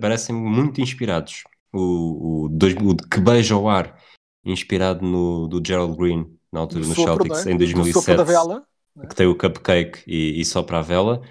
parecem 0.00 0.34
muito 0.34 0.80
inspirados. 0.80 1.44
O, 1.72 2.46
o, 2.46 2.46
o 2.46 2.96
Que 2.96 3.20
Beija 3.20 3.54
ao 3.54 3.68
Ar, 3.68 3.98
inspirado 4.44 5.04
no 5.04 5.48
do 5.48 5.62
Gerald 5.64 5.96
Green, 5.96 6.26
na 6.52 6.60
altura 6.60 6.86
no 6.86 6.94
Celtics, 6.94 7.46
em 7.46 7.56
2007, 7.56 8.24
vela, 8.24 8.66
né? 8.94 9.06
que 9.06 9.14
tem 9.14 9.26
o 9.26 9.36
Cupcake 9.36 10.02
e, 10.06 10.40
e 10.40 10.44
só 10.44 10.62
para 10.62 10.80
a 10.80 10.82
vela. 10.82 11.22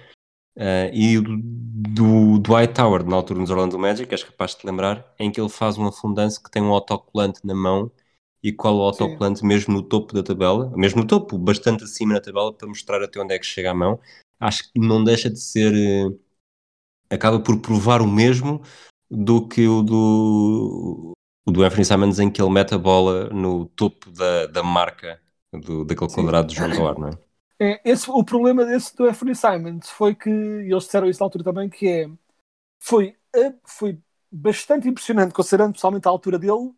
Uh, 0.56 0.92
e 0.92 1.18
do, 1.18 1.38
do 1.38 2.38
Dwight 2.38 2.78
Howard, 2.80 3.08
na 3.08 3.16
altura 3.16 3.40
nos 3.40 3.50
Orlando 3.50 3.78
Magic, 3.78 4.12
és 4.12 4.22
capaz 4.22 4.52
de 4.52 4.58
te 4.58 4.66
lembrar, 4.66 5.14
em 5.18 5.30
que 5.30 5.40
ele 5.40 5.48
faz 5.48 5.78
um 5.78 5.86
afundance 5.86 6.42
que 6.42 6.50
tem 6.50 6.62
um 6.62 6.72
autocolante 6.72 7.40
na 7.44 7.54
mão 7.54 7.90
e 8.42 8.52
cola 8.52 8.78
o 8.78 8.82
autocolante 8.82 9.44
mesmo 9.44 9.72
no 9.72 9.82
topo 9.82 10.12
da 10.14 10.22
tabela, 10.22 10.70
mesmo 10.76 11.02
no 11.02 11.06
topo, 11.06 11.38
bastante 11.38 11.84
acima 11.84 12.14
da 12.14 12.20
tabela, 12.20 12.52
para 12.52 12.68
mostrar 12.68 13.02
até 13.02 13.20
onde 13.20 13.34
é 13.34 13.38
que 13.38 13.46
chega 13.46 13.70
a 13.70 13.74
mão. 13.74 13.98
Acho 14.38 14.70
que 14.70 14.78
não 14.78 15.02
deixa 15.02 15.30
de 15.30 15.40
ser. 15.40 15.72
Uh, 15.72 16.18
acaba 17.08 17.40
por 17.40 17.58
provar 17.60 18.02
o 18.02 18.06
mesmo 18.06 18.62
do 19.10 19.46
que 19.46 19.66
o 19.68 19.82
do, 19.82 21.12
o 21.46 21.50
do 21.50 21.62
Anthony 21.62 21.84
Simons, 21.84 22.18
em 22.18 22.30
que 22.30 22.42
ele 22.42 22.50
mete 22.50 22.74
a 22.74 22.78
bola 22.78 23.30
no 23.30 23.66
topo 23.66 24.10
da, 24.10 24.46
da 24.46 24.62
marca 24.62 25.20
do, 25.52 25.84
daquele 25.84 26.10
Sim. 26.10 26.16
quadrado 26.16 26.48
de 26.48 26.56
João 26.56 26.70
Dor, 26.70 26.98
não 26.98 27.08
é? 27.08 27.31
É? 27.60 27.80
esse, 27.84 28.10
o 28.10 28.24
problema 28.24 28.64
desse 28.64 28.94
do 28.96 29.04
Anthony 29.04 29.34
Simons 29.34 29.90
foi 29.90 30.14
que, 30.14 30.30
e 30.30 30.70
eles 30.70 30.84
disseram 30.84 31.08
isso 31.08 31.20
na 31.20 31.26
altura 31.26 31.44
também, 31.44 31.68
que 31.68 31.88
é, 31.88 32.10
foi, 32.80 33.16
foi 33.64 33.98
bastante 34.30 34.88
impressionante, 34.88 35.34
considerando 35.34 35.74
pessoalmente 35.74 36.08
a 36.08 36.10
altura 36.10 36.38
dele, 36.38 36.74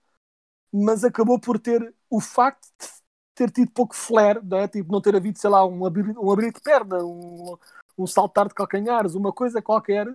mas 0.73 1.05
acabou 1.05 1.39
por 1.41 1.59
ter 1.59 1.95
o 2.11 2.21
facto 2.21 2.67
de 2.81 2.89
ter 3.35 3.51
tido 3.51 3.71
pouco 3.73 3.95
flare, 3.95 4.41
não 4.43 4.59
é? 4.59 4.69
tipo, 4.69 4.93
não 4.93 5.01
ter 5.01 5.15
havido, 5.17 5.39
sei 5.39 5.51
lá, 5.51 5.65
um 5.67 5.85
abrir, 5.87 6.17
um 6.19 6.31
abrir 6.31 6.53
de 6.53 6.61
perna, 6.61 6.99
um, 7.05 7.57
um 7.99 8.07
saltar 8.07 8.49
de 8.49 8.55
calcanhares, 8.55 9.15
uma 9.15 9.33
coisa 9.33 9.63
qualquer, 9.63 10.07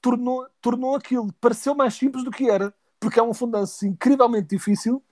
tornou, 0.00 0.46
tornou 0.60 0.94
aquilo, 0.96 1.32
pareceu 1.34 1.74
mais 1.74 1.94
simples 1.94 2.24
do 2.24 2.30
que 2.30 2.50
era, 2.50 2.74
porque 3.00 3.18
é 3.18 3.22
um 3.22 3.34
fundanço 3.34 3.86
incrivelmente 3.86 4.48
difícil, 4.48 5.02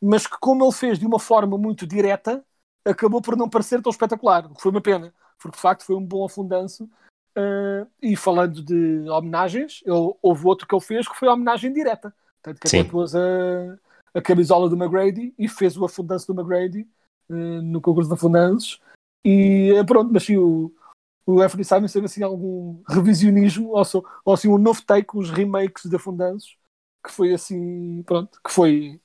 mas 0.00 0.26
que 0.26 0.36
como 0.40 0.64
ele 0.64 0.72
fez 0.72 0.98
de 0.98 1.06
uma 1.06 1.18
forma 1.18 1.58
muito 1.58 1.86
direta, 1.86 2.44
acabou 2.88 3.20
por 3.20 3.36
não 3.36 3.48
parecer 3.48 3.82
tão 3.82 3.90
espetacular, 3.90 4.46
o 4.46 4.54
que 4.54 4.62
foi 4.62 4.70
uma 4.70 4.80
pena, 4.80 5.12
porque 5.38 5.56
de 5.56 5.62
facto 5.62 5.84
foi 5.84 5.96
um 5.96 6.04
bom 6.04 6.24
afundanço. 6.24 6.88
Uh, 7.36 7.86
e 8.02 8.16
falando 8.16 8.62
de 8.62 9.08
homenagens, 9.08 9.80
ele, 9.84 10.14
houve 10.20 10.46
outro 10.46 10.66
que 10.66 10.74
ele 10.74 10.84
fez 10.84 11.06
que 11.06 11.16
foi 11.16 11.28
a 11.28 11.34
homenagem 11.34 11.72
direta. 11.72 12.12
Portanto, 12.42 12.60
que 12.60 12.66
até 12.66 12.84
pôs 12.84 13.14
a, 13.14 13.78
a 14.14 14.20
camisola 14.20 14.68
do 14.68 14.76
McGrady 14.76 15.34
e 15.38 15.48
fez 15.48 15.76
o 15.76 15.84
afundanço 15.84 16.32
do 16.32 16.40
McGrady 16.40 16.88
uh, 17.28 17.62
no 17.62 17.80
concurso 17.80 18.08
de 18.08 18.14
afundanços. 18.14 18.80
E 19.24 19.72
uh, 19.72 19.86
pronto, 19.86 20.12
mas 20.12 20.24
sim, 20.24 20.36
o, 20.36 20.74
o 21.26 21.40
Anthony 21.40 21.64
Simons 21.64 21.92
teve 21.92 22.06
assim 22.06 22.22
algum 22.22 22.82
revisionismo, 22.88 23.70
ou, 23.70 23.84
so, 23.84 24.04
ou 24.24 24.34
assim 24.34 24.48
um 24.48 24.58
novo 24.58 24.82
take, 24.82 25.16
uns 25.16 25.30
remakes 25.30 25.84
de 25.84 25.94
Afundanços, 25.94 26.56
que 27.04 27.12
foi 27.12 27.34
assim, 27.34 28.02
pronto, 28.04 28.40
que 28.42 28.50
foi 28.50 29.00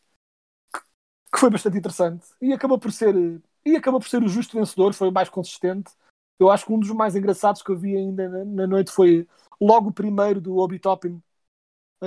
que 1.34 1.40
foi 1.40 1.50
bastante 1.50 1.78
interessante 1.78 2.28
e 2.40 2.54
acabou 2.54 2.78
por 2.78 2.92
ser 2.92 3.42
e 3.66 3.76
acabou 3.76 4.00
por 4.00 4.10
ser 4.10 4.22
o 4.24 4.28
justo 4.28 4.58
vencedor, 4.58 4.94
foi 4.94 5.10
o 5.10 5.12
mais 5.12 5.30
consistente. 5.30 5.92
Eu 6.40 6.50
acho 6.50 6.66
que 6.66 6.74
um 6.74 6.80
dos 6.80 6.90
mais 6.92 7.16
engraçados 7.16 7.62
que 7.62 7.72
eu 7.72 7.78
vi 7.78 7.96
ainda 7.96 8.28
na, 8.28 8.46
na 8.46 8.68
noite 8.68 8.92
foi 8.92 9.28
logo 9.60 9.90
o 9.90 9.94
primeiro 9.94 10.42
do 10.42 10.58
Obi 10.58 10.80
Toppin, 10.80 11.22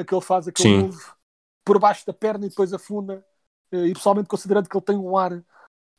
que 0.07 0.15
ele 0.15 0.21
faz 0.21 0.47
aquele 0.47 0.83
move 0.83 1.03
por 1.65 1.79
baixo 1.79 2.07
da 2.07 2.13
perna 2.13 2.47
e 2.47 2.49
depois 2.49 2.73
afunda, 2.73 3.25
eh, 3.73 3.87
e 3.87 3.95
pessoalmente 3.95 4.29
considerando 4.29 4.69
que 4.69 4.77
ele 4.77 4.85
tem 4.85 4.97
um 4.97 5.17
ar 5.17 5.43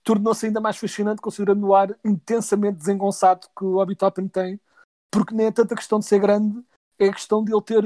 tornou-se 0.08 0.46
ainda 0.46 0.62
mais 0.62 0.78
fascinante 0.78 1.22
considerando 1.22 1.68
o 1.68 1.76
ar 1.76 1.90
intensamente 2.06 2.78
desengonçado 2.78 3.46
que 3.58 3.66
o 3.66 3.76
Obi 3.76 3.94
Toppin 3.94 4.30
tem, 4.30 4.58
porque 5.12 5.36
nem 5.36 5.48
é 5.48 5.52
tanta 5.52 5.76
questão 5.76 6.00
de 6.00 6.06
ser 6.06 6.20
grande, 6.20 6.64
é 6.98 7.10
a 7.10 7.14
questão 7.14 7.44
de 7.44 7.52
ele 7.52 7.62
ter 7.62 7.84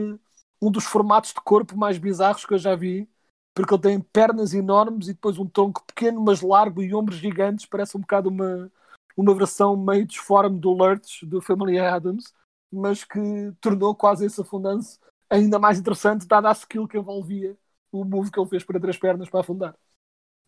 um 0.62 0.69
dos 0.69 0.84
formatos 0.84 1.34
de 1.34 1.41
corpo 1.41 1.75
mais 1.75 1.97
bizarros 1.97 2.45
que 2.45 2.53
eu 2.53 2.60
já 2.60 2.75
vi, 2.75 3.10
porque 3.54 3.74
ele 3.74 3.82
tem 3.82 4.00
pernas 4.00 4.54
enormes 4.54 5.08
e 5.08 5.14
depois 5.14 5.38
um 5.38 5.46
tronco 5.46 5.84
pequeno, 5.86 6.22
mas 6.22 6.42
largo 6.42 6.82
e 6.82 6.94
ombros 6.94 7.18
gigantes, 7.18 7.66
parece 7.66 7.98
um 7.98 8.02
bocado 8.02 8.30
uma, 8.30 8.72
uma 9.16 9.36
versão 9.36 9.76
meio 9.76 10.06
disforme 10.06 10.60
do 10.60 10.72
Lurch, 10.72 11.26
do 11.26 11.42
Family 11.42 11.78
Adams, 11.78 12.34
mas 12.72 13.04
que 13.04 13.20
tornou 13.60 13.94
quase 13.94 14.26
esse 14.26 14.40
afundanço 14.40 15.00
ainda 15.30 15.58
mais 15.58 15.80
interessante, 15.80 16.28
dada 16.28 16.50
a 16.50 16.54
skill 16.54 16.88
que 16.88 16.98
envolvia 16.98 17.58
o 17.92 18.04
move 18.04 18.32
que 18.32 18.40
ele 18.40 18.50
fez 18.50 18.64
para 18.64 18.80
três 18.80 18.98
pernas 18.98 19.30
para 19.30 19.40
afundar. 19.42 19.76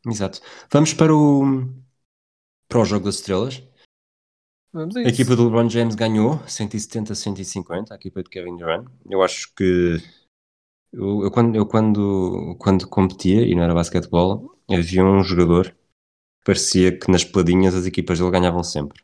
Exato. 0.05 0.41
Vamos 0.71 0.93
para 0.93 1.15
o, 1.15 1.69
para 2.67 2.79
o 2.79 2.85
Jogo 2.85 3.05
das 3.05 3.15
Estrelas. 3.15 3.63
Vamos 4.73 4.95
a, 4.95 4.99
a 4.99 5.03
equipa 5.03 5.35
do 5.35 5.45
LeBron 5.45 5.69
James 5.69 5.95
ganhou 5.95 6.39
170-150, 6.39 7.91
a 7.91 7.95
equipa 7.95 8.23
de 8.23 8.29
Kevin 8.29 8.57
Durant. 8.57 8.87
Eu 9.09 9.21
acho 9.21 9.53
que 9.55 9.97
eu, 10.93 11.23
eu, 11.23 11.31
quando, 11.31 11.55
eu 11.55 11.65
quando, 11.65 12.55
quando 12.59 12.87
competia 12.87 13.41
e 13.41 13.55
não 13.55 13.63
era 13.63 13.73
basquetebol, 13.73 14.55
havia 14.69 15.03
um 15.03 15.23
jogador 15.23 15.69
que 15.69 16.45
parecia 16.45 16.97
que 16.97 17.09
nas 17.09 17.23
peladinhas 17.23 17.73
as 17.73 17.85
equipas 17.85 18.19
dele 18.19 18.31
ganhavam 18.31 18.63
sempre. 18.63 19.03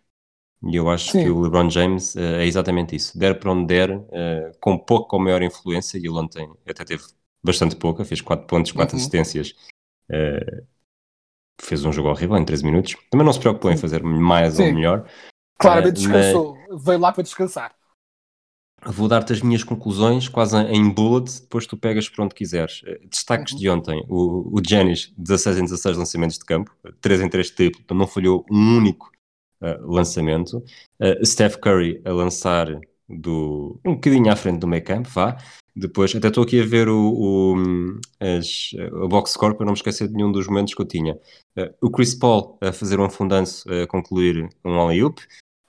E 0.63 0.75
eu 0.75 0.89
acho 0.89 1.11
Sim. 1.11 1.23
que 1.23 1.29
o 1.29 1.41
LeBron 1.41 1.69
James 1.69 2.15
uh, 2.15 2.19
é 2.19 2.45
exatamente 2.45 2.95
isso. 2.95 3.17
Der 3.17 3.39
para 3.39 3.51
onde 3.51 3.65
der, 3.65 3.91
uh, 3.91 4.57
com 4.59 4.77
pouco 4.77 5.15
ou 5.15 5.21
maior 5.21 5.41
influência, 5.41 5.97
e 5.97 6.01
ele 6.01 6.09
ontem 6.09 6.51
até 6.67 6.83
teve 6.83 7.03
bastante 7.41 7.75
pouca, 7.75 8.03
fez 8.03 8.21
4 8.21 8.45
pontos, 8.45 8.71
4 8.71 8.93
uhum. 8.93 8.99
assistências. 8.99 9.55
Uh, 10.09 10.65
fez 11.61 11.83
um 11.85 11.93
jogo 11.93 12.09
horrível 12.09 12.37
em 12.37 12.45
13 12.45 12.65
minutos. 12.65 12.95
Também 13.09 13.25
não 13.25 13.33
se 13.33 13.39
preocupou 13.39 13.71
em 13.71 13.77
fazer 13.77 14.03
mais 14.03 14.55
Sim. 14.55 14.67
ou 14.67 14.73
melhor. 14.73 15.09
Claramente 15.57 15.95
descansou, 15.95 16.57
mas... 16.69 16.83
veio 16.83 16.99
lá 16.99 17.11
para 17.11 17.23
descansar. 17.23 17.78
Vou 18.85 19.07
dar-te 19.07 19.33
as 19.33 19.41
minhas 19.41 19.63
conclusões, 19.63 20.29
quase 20.29 20.55
em 20.57 20.89
bullet, 20.89 21.41
depois 21.41 21.67
tu 21.67 21.75
pegas 21.75 22.07
por 22.07 22.23
onde 22.23 22.33
quiseres. 22.33 22.81
Eh, 22.85 22.99
destaques 23.09 23.53
uhum. 23.53 23.59
de 23.59 23.69
ontem: 23.69 24.05
o, 24.07 24.57
o 24.57 24.61
Janis, 24.65 25.13
16 25.17 25.57
em 25.57 25.63
16 25.63 25.97
lançamentos 25.97 26.37
de 26.37 26.45
campo, 26.45 26.71
3 27.01 27.21
em 27.21 27.29
3 27.29 27.51
triplo, 27.51 27.97
não 27.97 28.07
falhou 28.07 28.45
um 28.49 28.77
único 28.77 29.11
uh, 29.61 29.91
lançamento. 29.91 30.63
Uh, 30.99 31.25
Steph 31.25 31.57
Curry 31.57 32.01
a 32.05 32.11
lançar 32.11 32.67
do, 33.07 33.79
um 33.85 33.95
bocadinho 33.95 34.31
à 34.31 34.35
frente 34.35 34.59
do 34.59 34.67
meio 34.67 34.83
campo, 34.83 35.09
vá. 35.09 35.37
Depois, 35.75 36.13
até 36.15 36.27
estou 36.27 36.43
aqui 36.43 36.61
a 36.61 36.65
ver 36.65 36.89
o, 36.89 37.13
o, 37.13 37.99
as, 38.19 38.71
a 39.03 39.07
box 39.07 39.31
score 39.31 39.55
para 39.55 39.65
não 39.65 39.73
me 39.73 39.77
esquecer 39.77 40.07
de 40.07 40.13
nenhum 40.13 40.31
dos 40.31 40.47
momentos 40.47 40.73
que 40.73 40.81
eu 40.81 40.85
tinha. 40.85 41.15
Uh, 41.57 41.73
o 41.81 41.91
Chris 41.91 42.13
Paul 42.13 42.57
a 42.61 42.71
fazer 42.71 42.99
um 42.99 43.05
afundanço 43.05 43.69
a 43.71 43.87
concluir 43.87 44.49
um 44.63 44.79
alley-oop. 44.79 45.21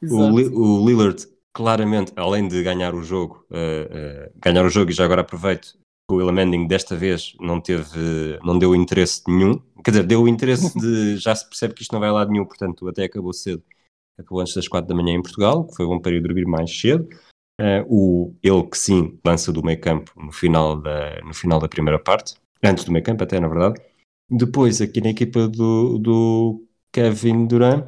O, 0.02 0.16
o, 0.16 0.86
Lillard, 0.86 1.26
claramente, 1.52 2.12
além 2.16 2.48
de 2.48 2.62
ganhar 2.62 2.94
o 2.94 3.02
jogo, 3.02 3.44
uh, 3.50 4.26
uh, 4.26 4.32
ganhar 4.36 4.64
o 4.64 4.70
jogo, 4.70 4.90
e 4.90 4.94
já 4.94 5.04
agora 5.04 5.22
aproveito, 5.22 5.78
o 6.10 6.16
Will 6.16 6.32
Manning 6.32 6.66
desta 6.66 6.96
vez 6.96 7.34
não 7.40 7.60
teve, 7.60 8.38
não 8.42 8.58
deu 8.58 8.74
interesse 8.74 9.22
nenhum. 9.28 9.60
Quer 9.84 9.92
dizer, 9.92 10.06
deu 10.06 10.22
o 10.22 10.28
interesse 10.28 10.74
de, 10.78 11.16
já 11.16 11.34
se 11.34 11.48
percebe 11.48 11.74
que 11.74 11.82
isto 11.82 11.92
não 11.92 12.00
vai 12.00 12.10
lá 12.10 12.24
de 12.24 12.32
nenhum, 12.32 12.44
portanto 12.44 12.88
até 12.88 13.04
acabou 13.04 13.32
cedo. 13.32 13.62
Acabou 14.18 14.40
antes 14.40 14.54
das 14.54 14.68
quatro 14.68 14.88
da 14.88 14.94
manhã 14.94 15.14
em 15.14 15.22
Portugal, 15.22 15.66
que 15.66 15.74
foi 15.74 15.86
bom 15.86 15.98
para 15.98 16.12
ir 16.12 16.20
dormir 16.20 16.46
mais 16.46 16.78
cedo. 16.78 17.08
Uh, 17.60 17.84
o, 17.88 18.36
ele 18.42 18.62
que 18.64 18.78
sim 18.78 19.18
lança 19.24 19.52
do 19.52 19.62
meio 19.62 19.80
campo 19.80 20.12
no 20.16 20.32
final, 20.32 20.80
da, 20.80 21.20
no 21.22 21.34
final 21.34 21.60
da 21.60 21.68
primeira 21.68 21.98
parte, 21.98 22.34
antes 22.62 22.84
do 22.84 22.92
meio 22.92 23.04
campo 23.04 23.22
até 23.22 23.38
na 23.38 23.48
verdade. 23.48 23.80
Depois 24.28 24.80
aqui 24.80 25.00
na 25.00 25.10
equipa 25.10 25.48
do, 25.48 25.98
do 25.98 26.66
Kevin 26.92 27.46
Durant, 27.46 27.86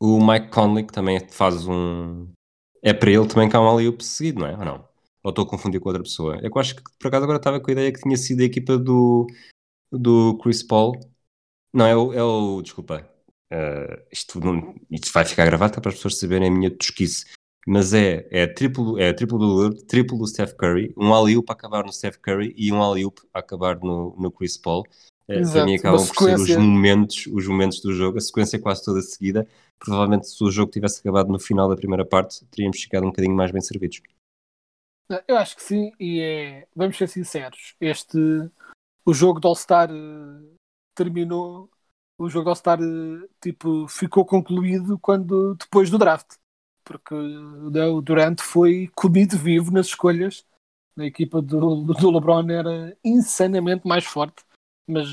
o 0.00 0.24
Mike 0.24 0.48
Conley 0.48 0.84
que 0.86 0.92
também 0.92 1.20
faz 1.28 1.66
um... 1.66 2.28
É 2.82 2.92
para 2.92 3.10
ele 3.10 3.28
também 3.28 3.48
que 3.48 3.56
há 3.56 3.60
um 3.60 3.68
ali 3.68 3.94
seguido, 4.00 4.40
não 4.40 4.46
é? 4.46 4.56
Ou 4.56 4.64
não? 4.64 4.88
Ou 5.22 5.30
estou 5.30 5.44
a 5.44 5.48
confundir 5.48 5.80
com 5.80 5.88
outra 5.88 6.02
pessoa? 6.02 6.36
É 6.36 6.48
que 6.48 6.56
eu 6.56 6.60
acho 6.60 6.76
que 6.76 6.82
por 6.98 7.08
acaso 7.08 7.24
agora 7.24 7.38
estava 7.38 7.60
com 7.60 7.70
a 7.70 7.72
ideia 7.72 7.92
que 7.92 8.00
tinha 8.00 8.16
sido 8.16 8.40
a 8.40 8.44
equipa 8.44 8.78
do, 8.78 9.26
do 9.92 10.38
Chris 10.42 10.62
Paul. 10.62 10.98
Não, 11.72 11.86
é 11.86 11.94
o, 11.94 12.12
é 12.14 12.22
o 12.22 12.62
desculpa. 12.62 13.06
Uh, 13.52 14.02
isto, 14.10 14.40
não, 14.40 14.74
isto 14.90 15.12
vai 15.12 15.24
ficar 15.24 15.44
gravado 15.44 15.80
para 15.80 15.90
as 15.90 15.96
pessoas 15.96 16.18
saberem 16.18 16.48
a 16.48 16.50
minha 16.50 16.70
tosquice 16.70 17.26
mas 17.66 17.92
é, 17.92 18.26
é 18.30 18.46
triplo, 18.46 18.98
é 18.98 19.12
triplo 19.12 19.38
do 19.38 19.46
Lillard, 19.46 19.84
triplo 19.84 20.18
do 20.18 20.26
Steph 20.26 20.54
Curry, 20.54 20.92
um 20.96 21.12
alley 21.12 21.40
para 21.42 21.54
acabar 21.54 21.84
no 21.84 21.92
Steph 21.92 22.16
Curry 22.16 22.54
e 22.56 22.72
um 22.72 22.82
alley 22.82 23.04
para 23.10 23.40
acabar 23.40 23.78
no, 23.78 24.14
no 24.18 24.30
Chris 24.30 24.56
Paul. 24.56 24.84
É, 25.28 25.42
para 25.42 25.64
mim 25.64 25.76
acabam 25.76 26.04
por 26.04 26.24
ser 26.24 26.34
os 26.34 26.56
momentos, 26.56 27.26
os 27.26 27.46
momentos 27.46 27.80
do 27.80 27.92
jogo, 27.92 28.18
a 28.18 28.20
sequência 28.20 28.58
quase 28.58 28.84
toda 28.84 29.00
seguida. 29.02 29.46
Provavelmente 29.82 30.28
se 30.28 30.44
o 30.44 30.50
jogo 30.50 30.70
tivesse 30.70 31.00
acabado 31.00 31.32
no 31.32 31.40
final 31.40 31.68
da 31.68 31.76
primeira 31.76 32.04
parte, 32.04 32.44
teríamos 32.46 32.80
ficado 32.80 33.04
um 33.04 33.10
bocadinho 33.10 33.34
mais 33.34 33.50
bem 33.50 33.60
servidos. 33.62 34.00
Eu 35.26 35.36
acho 35.36 35.56
que 35.56 35.62
sim, 35.62 35.90
e 35.98 36.20
é, 36.20 36.68
vamos 36.76 36.96
ser 36.96 37.08
sinceros, 37.08 37.74
este 37.80 38.16
o 39.04 39.12
jogo 39.12 39.40
do 39.40 39.48
All-Star 39.48 39.90
uh, 39.90 40.54
terminou, 40.94 41.68
o 42.16 42.28
jogo 42.28 42.44
do 42.44 42.50
All-Star 42.50 42.78
uh, 42.80 43.28
tipo, 43.40 43.88
ficou 43.88 44.24
concluído 44.24 44.98
quando 45.00 45.56
depois 45.56 45.90
do 45.90 45.98
draft 45.98 46.36
porque 46.90 47.14
o 47.14 48.00
Durant 48.00 48.40
foi 48.40 48.90
comido 48.96 49.38
vivo 49.38 49.70
nas 49.70 49.86
escolhas. 49.86 50.44
A 50.98 51.04
equipa 51.04 51.40
do, 51.40 51.84
do 51.84 52.10
LeBron 52.10 52.50
era 52.50 52.96
insanamente 53.04 53.86
mais 53.86 54.04
forte, 54.04 54.44
mas 54.88 55.06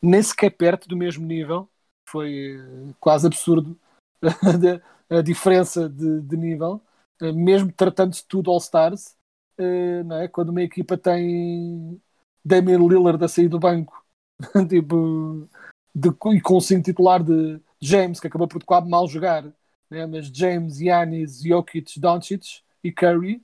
nem 0.00 0.22
sequer 0.22 0.50
perto 0.50 0.88
do 0.88 0.96
mesmo 0.96 1.26
nível. 1.26 1.68
Foi 2.08 2.94
quase 3.00 3.26
absurdo 3.26 3.78
a, 5.10 5.22
diferença 5.22 5.88
de, 5.88 6.20
de 6.22 6.36
nível, 6.36 6.80
mesmo 7.20 7.72
tratando-se 7.72 8.26
tudo 8.26 8.50
All-Stars. 8.50 9.16
Eh, 9.58 10.02
é? 10.22 10.28
Quando 10.28 10.50
uma 10.50 10.62
equipa 10.62 10.96
tem 10.96 12.00
Damian 12.44 12.78
Lillard 12.78 13.24
a 13.24 13.28
sair 13.28 13.48
do 13.48 13.58
banco 13.58 14.04
tipo, 14.68 15.48
de, 15.94 16.08
e 16.08 16.40
com 16.40 16.56
o 16.56 16.60
cinto 16.60 16.84
titular 16.84 17.22
de 17.22 17.60
James, 17.80 18.20
que 18.20 18.26
acabou 18.26 18.48
por 18.48 18.62
quase 18.64 18.88
mal 18.88 19.06
jogar, 19.08 19.44
né? 19.90 20.06
mas 20.06 20.26
James, 20.26 20.80
Yanis, 20.80 21.42
Jokic, 21.42 22.00
Doncic 22.00 22.62
e 22.82 22.92
Curry, 22.92 23.42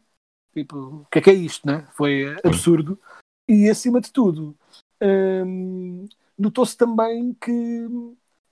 tipo, 0.52 0.76
o 0.76 1.06
que 1.10 1.18
é 1.18 1.22
que 1.22 1.30
é 1.30 1.34
isto, 1.34 1.66
né? 1.66 1.86
Foi 1.92 2.36
absurdo. 2.44 2.98
E 3.48 3.68
acima 3.68 4.00
de 4.00 4.12
tudo, 4.12 4.56
hum, 5.02 6.06
notou-se 6.38 6.76
também 6.76 7.34
que 7.34 7.86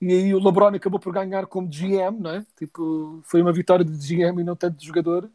e 0.01 0.12
aí 0.12 0.34
o 0.34 0.38
LeBron 0.38 0.68
acabou 0.68 1.01
por 1.01 1.12
ganhar 1.12 1.46
como 1.46 1.68
GM, 1.68 2.20
não 2.20 2.30
é? 2.30 2.46
Tipo, 2.57 3.20
foi 3.24 3.42
uma 3.42 3.53
vitória 3.53 3.84
de 3.84 3.92
GM 3.96 4.40
e 4.40 4.44
não 4.44 4.57
tanto 4.57 4.76
de 4.78 4.86
jogador. 4.86 5.30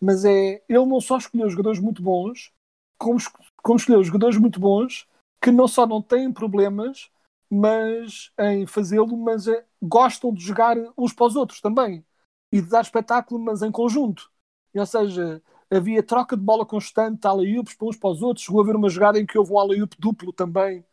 Mas 0.00 0.24
é, 0.24 0.62
ele 0.68 0.86
não 0.86 1.00
só 1.00 1.18
escolheu 1.18 1.48
jogadores 1.50 1.80
muito 1.80 2.02
bons, 2.02 2.52
como, 2.98 3.18
como 3.62 3.78
escolheu 3.78 4.04
jogadores 4.04 4.38
muito 4.38 4.60
bons 4.60 5.06
que 5.42 5.50
não 5.50 5.68
só 5.68 5.86
não 5.86 6.02
têm 6.02 6.32
problemas, 6.32 7.10
mas 7.50 8.32
em 8.38 8.66
fazê-lo, 8.66 9.16
mas 9.16 9.46
é, 9.48 9.64
gostam 9.80 10.32
de 10.32 10.42
jogar 10.42 10.76
uns 10.96 11.12
para 11.12 11.26
os 11.26 11.36
outros 11.36 11.60
também 11.60 12.04
e 12.52 12.60
de 12.60 12.68
dar 12.68 12.80
espetáculo, 12.82 13.40
mas 13.40 13.62
em 13.62 13.70
conjunto. 13.70 14.30
Ou 14.74 14.86
seja, 14.86 15.42
havia 15.70 16.02
troca 16.02 16.36
de 16.36 16.42
bola 16.42 16.66
constante, 16.66 17.26
alley-oops 17.26 17.74
para 17.74 17.88
uns 17.88 17.96
para 17.96 18.10
os 18.10 18.22
outros. 18.22 18.44
Chegou 18.44 18.60
a 18.60 18.64
haver 18.64 18.76
uma 18.76 18.88
jogada 18.88 19.18
em 19.18 19.26
que 19.26 19.38
houve 19.38 19.52
um 19.52 19.58
alley-oop 19.58 19.96
duplo 19.98 20.32
também, 20.32 20.84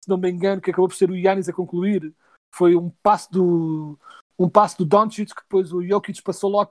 se 0.00 0.08
não 0.08 0.18
me 0.18 0.30
engano, 0.30 0.60
que 0.60 0.70
acabou 0.70 0.88
por 0.88 0.96
ser 0.96 1.10
o 1.10 1.16
Yannis 1.16 1.48
a 1.48 1.52
concluir. 1.52 2.14
Foi 2.56 2.74
um 2.76 2.90
passo 3.02 3.30
do 3.30 3.98
um 4.38 4.48
passo 4.48 4.78
do 4.78 4.84
Doncic 4.84 5.34
que 5.34 5.42
depois 5.42 5.72
o 5.72 5.82
Jokic 5.82 6.22
passou 6.22 6.50
logo 6.50 6.70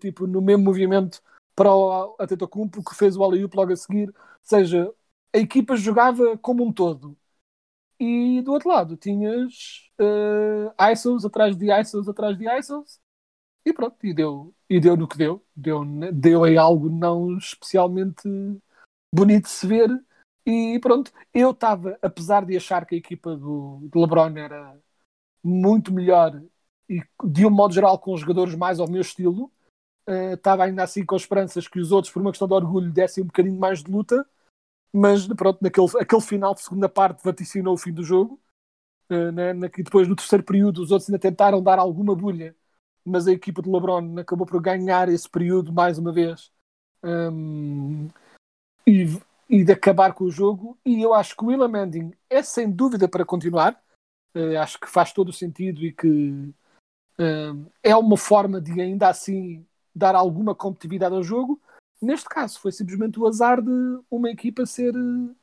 tipo, 0.00 0.26
no 0.26 0.40
mesmo 0.40 0.64
movimento 0.64 1.22
para 1.54 1.74
o 1.74 2.16
Atentocumpo 2.18 2.82
que 2.82 2.94
fez 2.94 3.16
o 3.16 3.22
alley-oop 3.22 3.54
logo 3.54 3.72
a 3.72 3.76
seguir. 3.76 4.08
Ou 4.08 4.14
seja, 4.42 4.92
a 5.34 5.38
equipa 5.38 5.76
jogava 5.76 6.38
como 6.38 6.64
um 6.64 6.72
todo 6.72 7.16
e 8.00 8.42
do 8.42 8.52
outro 8.52 8.68
lado 8.68 8.96
tinhas 8.96 9.88
uh, 10.00 10.92
ISOs 10.92 11.24
atrás 11.24 11.56
de 11.56 11.70
ISOs 11.72 12.08
atrás 12.08 12.36
de 12.36 12.48
ISOs 12.58 13.00
e 13.64 13.72
pronto, 13.72 13.96
e 14.04 14.12
deu, 14.12 14.54
e 14.68 14.80
deu 14.80 14.96
no 14.96 15.06
que 15.06 15.16
deu. 15.16 15.44
Deu, 15.54 15.84
deu 16.12 16.44
aí 16.44 16.56
algo 16.56 16.88
não 16.90 17.36
especialmente 17.36 18.28
bonito 19.14 19.44
de 19.44 19.50
se 19.50 19.66
ver. 19.66 19.88
E 20.44 20.78
pronto, 20.80 21.12
eu 21.32 21.52
estava, 21.52 21.96
apesar 22.02 22.44
de 22.44 22.56
achar 22.56 22.84
que 22.84 22.96
a 22.96 22.98
equipa 22.98 23.36
do, 23.36 23.78
do 23.84 24.00
LeBron 24.00 24.36
era 24.36 24.76
muito 25.42 25.92
melhor 25.92 26.42
e 26.88 27.02
de 27.24 27.46
um 27.46 27.50
modo 27.50 27.74
geral 27.74 27.98
com 27.98 28.16
jogadores 28.16 28.54
mais 28.54 28.78
ao 28.78 28.90
meu 28.90 29.00
estilo, 29.00 29.50
uh, 30.08 30.34
estava 30.34 30.64
ainda 30.64 30.82
assim 30.82 31.04
com 31.04 31.16
esperanças 31.16 31.66
que 31.66 31.80
os 31.80 31.92
outros, 31.92 32.12
por 32.12 32.20
uma 32.20 32.30
questão 32.30 32.48
de 32.48 32.54
orgulho, 32.54 32.92
dessem 32.92 33.24
um 33.24 33.26
bocadinho 33.26 33.58
mais 33.58 33.82
de 33.82 33.90
luta 33.90 34.26
mas 34.92 35.26
pronto, 35.26 35.58
naquele 35.62 35.86
aquele 35.98 36.20
final 36.20 36.54
de 36.54 36.60
segunda 36.62 36.88
parte 36.88 37.24
vaticinou 37.24 37.74
o 37.74 37.78
fim 37.78 37.92
do 37.92 38.04
jogo. 38.04 38.38
Uh, 39.10 39.32
né, 39.32 39.52
na, 39.52 39.68
depois 39.68 40.06
no 40.06 40.16
terceiro 40.16 40.44
período 40.44 40.82
os 40.82 40.90
outros 40.90 41.08
ainda 41.08 41.18
tentaram 41.18 41.62
dar 41.62 41.78
alguma 41.78 42.14
bulha, 42.14 42.54
mas 43.04 43.26
a 43.26 43.32
equipa 43.32 43.60
de 43.62 43.70
LeBron 43.70 44.18
acabou 44.18 44.46
por 44.46 44.60
ganhar 44.60 45.08
esse 45.08 45.28
período 45.28 45.72
mais 45.72 45.98
uma 45.98 46.12
vez 46.12 46.52
um, 47.02 48.08
e, 48.86 49.06
e, 49.50 49.64
de 49.64 49.72
acabar 49.72 50.14
com 50.14 50.24
o 50.24 50.30
jogo. 50.30 50.78
E 50.84 51.02
eu 51.02 51.12
acho 51.14 51.36
que 51.36 51.44
o 51.44 51.48
Willa 51.48 51.68
Manning 51.68 52.12
é 52.30 52.42
sem 52.42 52.70
dúvida 52.70 53.08
para 53.08 53.24
continuar. 53.24 53.82
Uh, 54.34 54.58
acho 54.58 54.80
que 54.80 54.88
faz 54.88 55.12
todo 55.12 55.28
o 55.28 55.32
sentido 55.32 55.84
e 55.84 55.92
que 55.92 56.08
uh, 57.18 57.72
é 57.82 57.94
uma 57.94 58.16
forma 58.16 58.60
de 58.60 58.80
ainda 58.80 59.08
assim 59.08 59.66
dar 59.94 60.14
alguma 60.14 60.54
competitividade 60.54 61.14
ao 61.14 61.22
jogo 61.22 61.60
Neste 62.02 62.28
caso, 62.28 62.58
foi 62.58 62.72
simplesmente 62.72 63.20
o 63.20 63.26
azar 63.28 63.62
de 63.62 63.70
uma 64.10 64.28
equipa 64.28 64.66
ser 64.66 64.92
eh, 64.92 65.34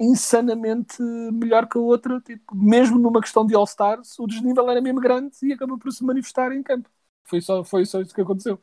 insanamente 0.00 1.00
melhor 1.00 1.68
que 1.68 1.78
a 1.78 1.80
outra, 1.80 2.20
tipo, 2.20 2.56
mesmo 2.56 2.98
numa 2.98 3.20
questão 3.20 3.46
de 3.46 3.54
All-Stars, 3.54 4.18
o 4.18 4.26
desnível 4.26 4.68
era 4.68 4.80
mesmo 4.80 5.00
grande 5.00 5.36
e 5.44 5.52
acabou 5.52 5.78
por 5.78 5.92
se 5.92 6.02
manifestar 6.02 6.50
em 6.50 6.60
campo. 6.60 6.90
Foi 7.22 7.40
só, 7.40 7.62
foi 7.62 7.86
só 7.86 8.00
isso 8.00 8.12
que 8.12 8.20
aconteceu. 8.20 8.60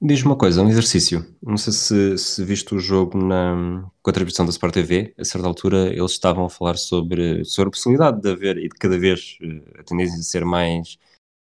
Diz-me 0.00 0.28
uma 0.28 0.36
coisa, 0.36 0.62
um 0.62 0.68
exercício. 0.68 1.26
Não 1.42 1.56
sei 1.56 1.72
se, 1.72 2.18
se 2.18 2.44
viste 2.44 2.72
o 2.74 2.78
jogo 2.78 3.18
na, 3.18 3.90
com 4.00 4.10
a 4.10 4.12
transmissão 4.12 4.46
da 4.46 4.50
Sport 4.50 4.74
TV, 4.74 5.14
a 5.18 5.24
certa 5.24 5.46
altura 5.48 5.88
eles 5.92 6.12
estavam 6.12 6.44
a 6.44 6.50
falar 6.50 6.76
sobre, 6.76 7.44
sobre 7.44 7.68
a 7.68 7.72
possibilidade 7.72 8.20
de 8.20 8.30
haver 8.30 8.58
e 8.58 8.68
de 8.68 8.78
cada 8.78 8.96
vez 8.96 9.36
eh, 9.42 9.80
a 9.80 9.82
tendência 9.82 10.16
de 10.16 10.24
ser 10.24 10.44
mais, 10.44 10.98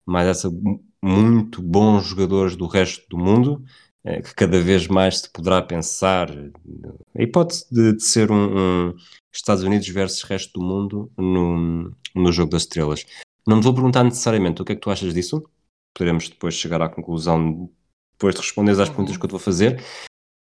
mais 0.06 0.28
essa 0.28 0.48
muito 1.02 1.60
bons 1.60 2.06
jogadores 2.06 2.56
do 2.56 2.66
resto 2.66 3.04
do 3.08 3.18
mundo 3.18 3.64
é, 4.06 4.22
que 4.22 4.32
cada 4.34 4.60
vez 4.60 4.86
mais 4.86 5.18
se 5.18 5.30
poderá 5.30 5.60
pensar 5.60 6.30
a 6.30 7.22
hipótese 7.22 7.66
de, 7.72 7.94
de 7.94 8.02
ser 8.04 8.30
um, 8.30 8.90
um, 8.90 8.94
Estados 9.32 9.64
Unidos 9.64 9.88
versus 9.88 10.22
resto 10.22 10.60
do 10.60 10.64
mundo 10.64 11.10
no, 11.18 11.92
no 12.14 12.32
jogo 12.32 12.52
das 12.52 12.62
estrelas. 12.62 13.04
Não 13.46 13.60
te 13.60 13.64
vou 13.64 13.74
perguntar 13.74 14.04
necessariamente 14.04 14.62
o 14.62 14.64
que 14.64 14.72
é 14.72 14.74
que 14.76 14.80
tu 14.80 14.90
achas 14.90 15.12
disso, 15.12 15.42
poderemos 15.92 16.28
depois 16.28 16.54
chegar 16.54 16.80
à 16.80 16.88
conclusão 16.88 17.68
depois 18.16 18.34
de 18.34 18.40
responderes 18.40 18.80
às 18.80 18.88
perguntas 18.88 19.16
que 19.16 19.24
eu 19.24 19.28
te 19.28 19.32
vou 19.32 19.40
fazer. 19.40 19.82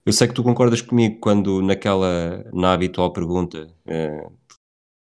Eu 0.06 0.14
sei 0.14 0.28
que 0.28 0.34
tu 0.34 0.44
concordas 0.44 0.82
comigo 0.82 1.20
quando 1.20 1.62
naquela, 1.62 2.46
na 2.54 2.74
habitual 2.74 3.12
pergunta, 3.12 3.68
eh, 3.86 4.28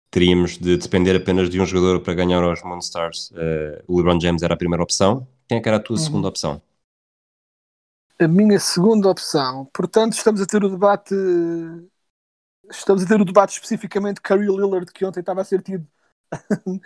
teríamos 0.09 0.57
de 0.57 0.77
depender 0.77 1.15
apenas 1.15 1.49
de 1.49 1.61
um 1.61 1.65
jogador 1.65 2.01
para 2.01 2.13
ganhar 2.13 2.43
aos 2.43 2.63
Monstars, 2.63 3.31
eh, 3.35 3.83
o 3.87 3.97
LeBron 3.97 4.19
James 4.19 4.41
era 4.41 4.53
a 4.53 4.57
primeira 4.57 4.83
opção. 4.83 5.27
Quem 5.47 5.59
é 5.59 5.61
que 5.61 5.69
era 5.69 5.77
a 5.77 5.81
tua 5.81 5.97
uhum. 5.97 6.03
segunda 6.03 6.27
opção? 6.27 6.61
a 8.19 8.27
minha 8.27 8.59
segunda 8.59 9.09
opção. 9.09 9.65
Portanto, 9.73 10.13
estamos 10.13 10.41
a 10.41 10.45
ter 10.45 10.63
o 10.63 10.69
debate. 10.69 11.13
Estamos 12.69 13.03
a 13.03 13.07
ter 13.07 13.21
o 13.21 13.25
debate 13.25 13.53
especificamente 13.53 14.21
Curry 14.21 14.47
Lillard, 14.47 14.91
que 14.91 15.05
ontem 15.05 15.19
estava 15.21 15.41
a 15.41 15.43
ser 15.43 15.61
tido 15.61 15.87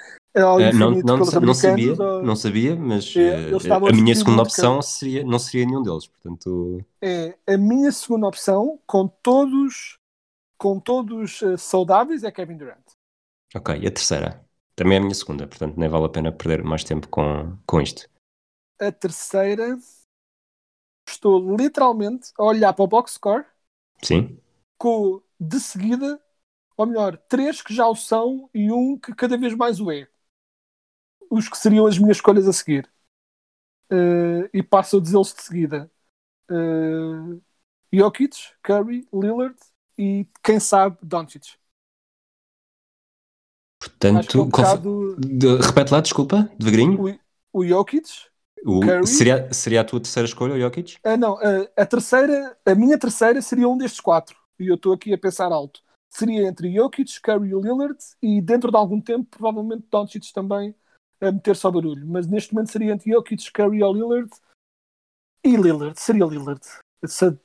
Eh, 0.57 0.71
não, 0.73 0.91
não, 0.91 1.17
não 1.41 1.53
sabia, 1.53 1.93
ou- 1.93 2.21
não 2.21 2.35
sabia, 2.35 2.75
mas 2.75 3.15
É, 3.15 3.19
eh, 3.19 3.51
a 3.87 3.93
minha 3.93 4.13
discutir 4.13 4.15
segunda 4.15 4.41
opção 4.43 4.81
seria, 4.81 5.23
não 5.23 5.39
seria 5.39 5.65
nenhum 5.65 5.83
deles. 5.83 6.07
Portanto, 6.07 6.85
é 7.01 7.37
a 7.47 7.57
minha 7.57 7.91
segunda 7.91 8.27
opção, 8.27 8.79
com 8.85 9.07
todos, 9.07 9.97
com 10.57 10.79
todos 10.79 11.41
eh, 11.41 11.57
saudáveis, 11.57 12.23
é 12.23 12.31
Kevin 12.31 12.57
Durant. 12.57 12.85
ok. 13.55 13.69
E 13.81 13.87
a 13.87 13.91
terceira? 13.91 14.45
Também 14.75 14.95
é 14.95 14.99
a 14.99 15.03
minha 15.03 15.13
segunda, 15.15 15.47
portanto 15.47 15.77
nem 15.77 15.89
vale 15.89 16.05
a 16.05 16.09
pena 16.09 16.31
perder 16.31 16.63
mais 16.63 16.83
tempo 16.83 17.07
com, 17.07 17.57
com 17.65 17.81
isto. 17.81 18.09
A 18.79 18.91
terceira, 18.91 19.77
estou 21.07 21.55
literalmente 21.55 22.31
a 22.37 22.43
olhar 22.43 22.73
para 22.73 22.83
o 22.83 22.87
box 22.87 23.13
score 23.13 23.45
Sim? 24.01 24.39
com 24.77 25.21
de 25.39 25.59
seguida, 25.59 26.21
ou 26.81 26.87
melhor, 26.87 27.17
três 27.29 27.61
que 27.61 27.73
já 27.73 27.87
o 27.87 27.95
são 27.95 28.49
e 28.53 28.71
um 28.71 28.97
que 28.97 29.13
cada 29.15 29.37
vez 29.37 29.53
mais 29.55 29.79
o 29.79 29.91
é. 29.91 30.07
Os 31.31 31.49
que 31.49 31.57
seriam 31.57 31.87
as 31.87 31.97
minhas 31.97 32.17
escolhas 32.17 32.47
a 32.47 32.53
seguir. 32.53 32.87
Eh, 33.89 34.49
e 34.53 34.63
passo 34.63 34.97
a 34.97 35.01
dizê-los 35.01 35.33
de 35.33 35.41
seguida. 35.41 35.91
Uh, 36.51 37.41
Jokic, 37.93 38.35
Curry, 38.63 39.07
Lillard 39.13 39.55
e 39.97 40.27
quem 40.43 40.59
sabe 40.59 40.97
Doncic. 41.03 41.57
Portanto, 43.79 44.37
é 44.37 44.41
um 44.41 44.45
bocado 44.45 45.15
de- 45.17 45.55
repete 45.57 45.91
lá, 45.93 46.01
desculpa, 46.01 46.49
devagarinho. 46.57 47.03
o, 47.53 47.59
o 47.59 47.65
Jokic. 47.65 48.07
O- 48.65 48.81
Curry. 48.85 49.05
seria, 49.07 49.51
seria 49.53 49.81
a 49.81 49.83
tua 49.83 49.99
terceira 49.99 50.27
escolha, 50.27 50.53
o 50.53 50.59
Jokic? 50.59 50.97
Ah, 51.03 51.17
não, 51.17 51.37
a, 51.37 51.81
a 51.81 51.85
terceira, 51.85 52.57
a 52.65 52.75
minha 52.75 52.97
terceira 52.97 53.41
seria 53.41 53.67
um 53.67 53.77
destes 53.77 53.99
quatro. 53.99 54.37
E 54.59 54.67
eu 54.67 54.75
estou 54.75 54.93
aqui 54.93 55.13
a 55.13 55.17
pensar 55.17 55.51
alto. 55.51 55.81
Seria 56.13 56.47
entre 56.47 56.73
Jokic, 56.73 57.21
Curry 57.21 57.49
e 57.51 57.53
Lillard 57.61 57.97
e 58.21 58.41
dentro 58.41 58.69
de 58.69 58.77
algum 58.77 58.99
tempo, 58.99 59.25
provavelmente 59.29 59.87
Doncic 59.89 60.33
também 60.33 60.75
a 61.21 61.31
meter-se 61.31 61.65
ao 61.65 61.71
barulho. 61.71 62.05
Mas 62.05 62.27
neste 62.27 62.53
momento 62.53 62.71
seria 62.71 62.91
entre 62.91 63.11
Jokic, 63.11 63.51
Curry 63.51 63.81
ou 63.81 63.93
Lillard 63.93 64.29
e 65.43 65.55
Lillard. 65.55 65.97
Seria 65.99 66.25
Lillard. 66.25 66.61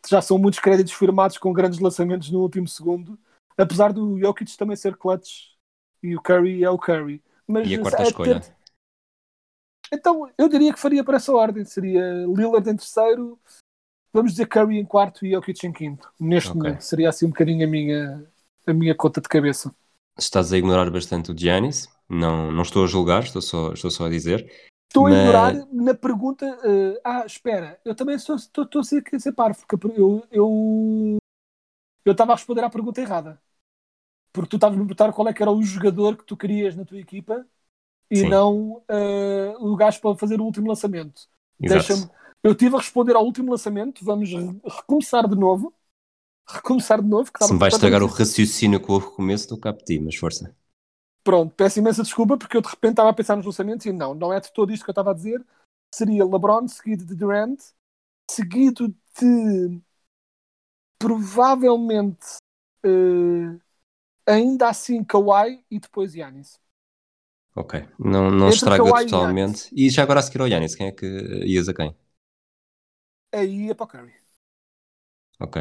Já 0.08 0.20
são 0.20 0.36
muitos 0.36 0.58
créditos 0.60 0.92
firmados 0.92 1.38
com 1.38 1.52
grandes 1.52 1.78
lançamentos 1.78 2.30
no 2.30 2.40
último 2.40 2.66
segundo. 2.66 3.18
Apesar 3.56 3.92
do 3.92 4.18
Jokic 4.18 4.56
também 4.58 4.76
ser 4.76 4.96
clutch 4.96 5.54
e 6.02 6.16
o 6.16 6.20
Curry 6.20 6.64
é 6.64 6.68
o 6.68 6.76
Curry. 6.78 7.22
Mas 7.46 7.70
E 7.70 7.76
a 7.76 7.78
quarta 7.80 7.96
a 7.98 8.00
ter- 8.00 8.10
escolha? 8.10 8.56
então, 9.92 10.28
eu 10.36 10.48
diria 10.48 10.72
que 10.74 10.80
faria 10.80 11.04
por 11.04 11.14
essa 11.14 11.32
ordem. 11.32 11.64
Seria 11.64 12.26
Lillard 12.26 12.68
em 12.68 12.76
terceiro, 12.76 13.38
vamos 14.12 14.32
dizer 14.32 14.46
Curry 14.46 14.78
em 14.78 14.84
quarto 14.84 15.24
e 15.24 15.30
Jokic 15.30 15.64
em 15.66 15.72
quinto. 15.72 16.12
Neste 16.18 16.50
Ok. 16.50 16.60
momento. 16.60 16.80
Seria 16.82 17.08
assim 17.08 17.26
um 17.26 17.30
bocadinho 17.30 17.66
a 17.66 17.70
minha, 17.70 18.30
a 18.66 18.72
minha 18.72 18.94
conta 18.94 19.20
de 19.20 19.28
cabeça. 19.28 19.74
Estás 20.18 20.52
a 20.52 20.58
ignorar 20.58 20.90
bastante 20.90 21.30
o 21.30 21.38
Giannis. 21.38 21.88
Não, 22.08 22.50
não 22.52 22.62
estou 22.62 22.84
a 22.84 22.86
julgar, 22.86 23.22
estou 23.24 23.42
só, 23.42 23.72
estou 23.72 23.90
só 23.90 24.06
a 24.06 24.10
dizer. 24.10 24.50
Estou 24.88 25.06
a 25.06 25.10
Mas- 25.10 25.18
ignorar 25.18 25.66
na 25.72 25.94
pergunta. 25.94 26.46
eh, 26.64 27.00
ah, 27.04 27.24
espera, 27.26 27.78
eu 27.84 27.94
também 27.94 28.16
estou, 28.16 28.36
estou, 28.36 28.64
estou 28.64 28.80
a 28.80 28.84
ser, 28.84 29.02
parvo, 29.34 29.58
porque 29.66 29.86
eu 30.00 30.24
eu 30.30 30.48
eu 32.04 32.12
estava 32.12 32.32
a 32.32 32.36
responder 32.36 32.64
à 32.64 32.70
pergunta 32.70 33.00
errada. 33.00 33.40
Porque 34.32 34.50
tu 34.50 34.56
estavas 34.56 34.76
a 34.78 34.80
me 34.80 34.86
perguntar 34.86 35.12
qual 35.14 35.28
é 35.28 35.34
que 35.34 35.42
era 35.42 35.50
o 35.52 35.62
jogador 35.62 36.16
que 36.16 36.24
tu 36.24 36.36
querias 36.36 36.76
na 36.76 36.84
tua 36.84 36.98
equipa 37.00 37.46
e 38.10 38.22
Sim. 38.22 38.30
não 38.30 38.82
eh, 38.88 39.54
o 39.60 39.76
gajo 39.76 40.00
para 40.00 40.16
fazer 40.18 40.40
o 40.40 40.44
último 40.44 40.68
lançamento. 40.68 41.28
Eu 42.42 42.54
tive 42.54 42.76
a 42.76 42.78
responder 42.78 43.16
ao 43.16 43.24
último 43.24 43.50
lançamento. 43.50 44.04
Vamos 44.04 44.30
re- 44.30 44.60
recomeçar 44.64 45.28
de 45.28 45.36
novo. 45.36 45.74
Recomeçar 46.49 47.03
de 47.03 47.09
novo. 47.09 47.32
Que 47.32 47.44
Se 47.44 47.53
me 47.53 47.59
vais 47.59 47.74
estragar 47.74 48.03
o 48.03 48.07
raciocínio 48.07 48.80
com 48.80 48.94
o 48.94 48.99
recomeço, 48.99 49.59
a 49.62 49.72
pedir, 49.72 50.01
mas 50.01 50.14
força. 50.16 50.55
Pronto, 51.24 51.53
peço 51.57 51.80
imensa 51.80 52.05
desculpa 52.05 52.36
porque 52.38 52.57
eu 52.57 52.62
de 52.62 52.68
repente 52.68 52.92
estava 52.92 53.11
a 53.11 53.12
pensar 53.12 53.34
nos 53.34 53.47
lançamentos 53.47 53.84
e 53.84 53.92
não, 53.92 54.14
não 54.14 54.32
é 54.32 54.38
de 54.38 54.53
todo 54.53 54.72
isto 54.72 54.84
que 54.84 54.90
eu 54.90 54.92
estava 54.92 55.11
a 55.11 55.14
dizer. 55.14 55.44
Seria 55.92 56.24
LeBron 56.24 56.68
seguido 56.68 57.05
de 57.05 57.16
Durant, 57.16 57.61
seguido 58.30 58.94
de 59.20 59.80
provavelmente 60.99 62.36
eh, 62.84 63.59
ainda 64.26 64.68
assim 64.68 65.03
Kawhi 65.03 65.64
e 65.70 65.80
depois 65.80 66.12
Giannis. 66.12 66.61
Ok. 67.57 67.88
Não, 67.99 68.30
não 68.30 68.47
Entre 68.47 68.57
estraga 68.57 68.84
Kawhi 68.84 69.03
e 69.03 69.11
totalmente. 69.11 69.68
E 69.74 69.90
já 69.90 70.03
agora 70.05 70.20
a 70.20 70.22
seguir 70.22 70.40
ao 70.40 70.49
Giannis, 70.49 70.76
quem 70.76 70.86
é 70.86 70.92
que 70.92 71.07
ias 71.44 71.68
a 71.68 71.74
quem? 71.74 71.97
Aí 73.32 73.70
é 73.70 73.74
para 73.74 73.84
o 73.84 73.88
Curry. 73.88 74.25
Ok. 75.39 75.57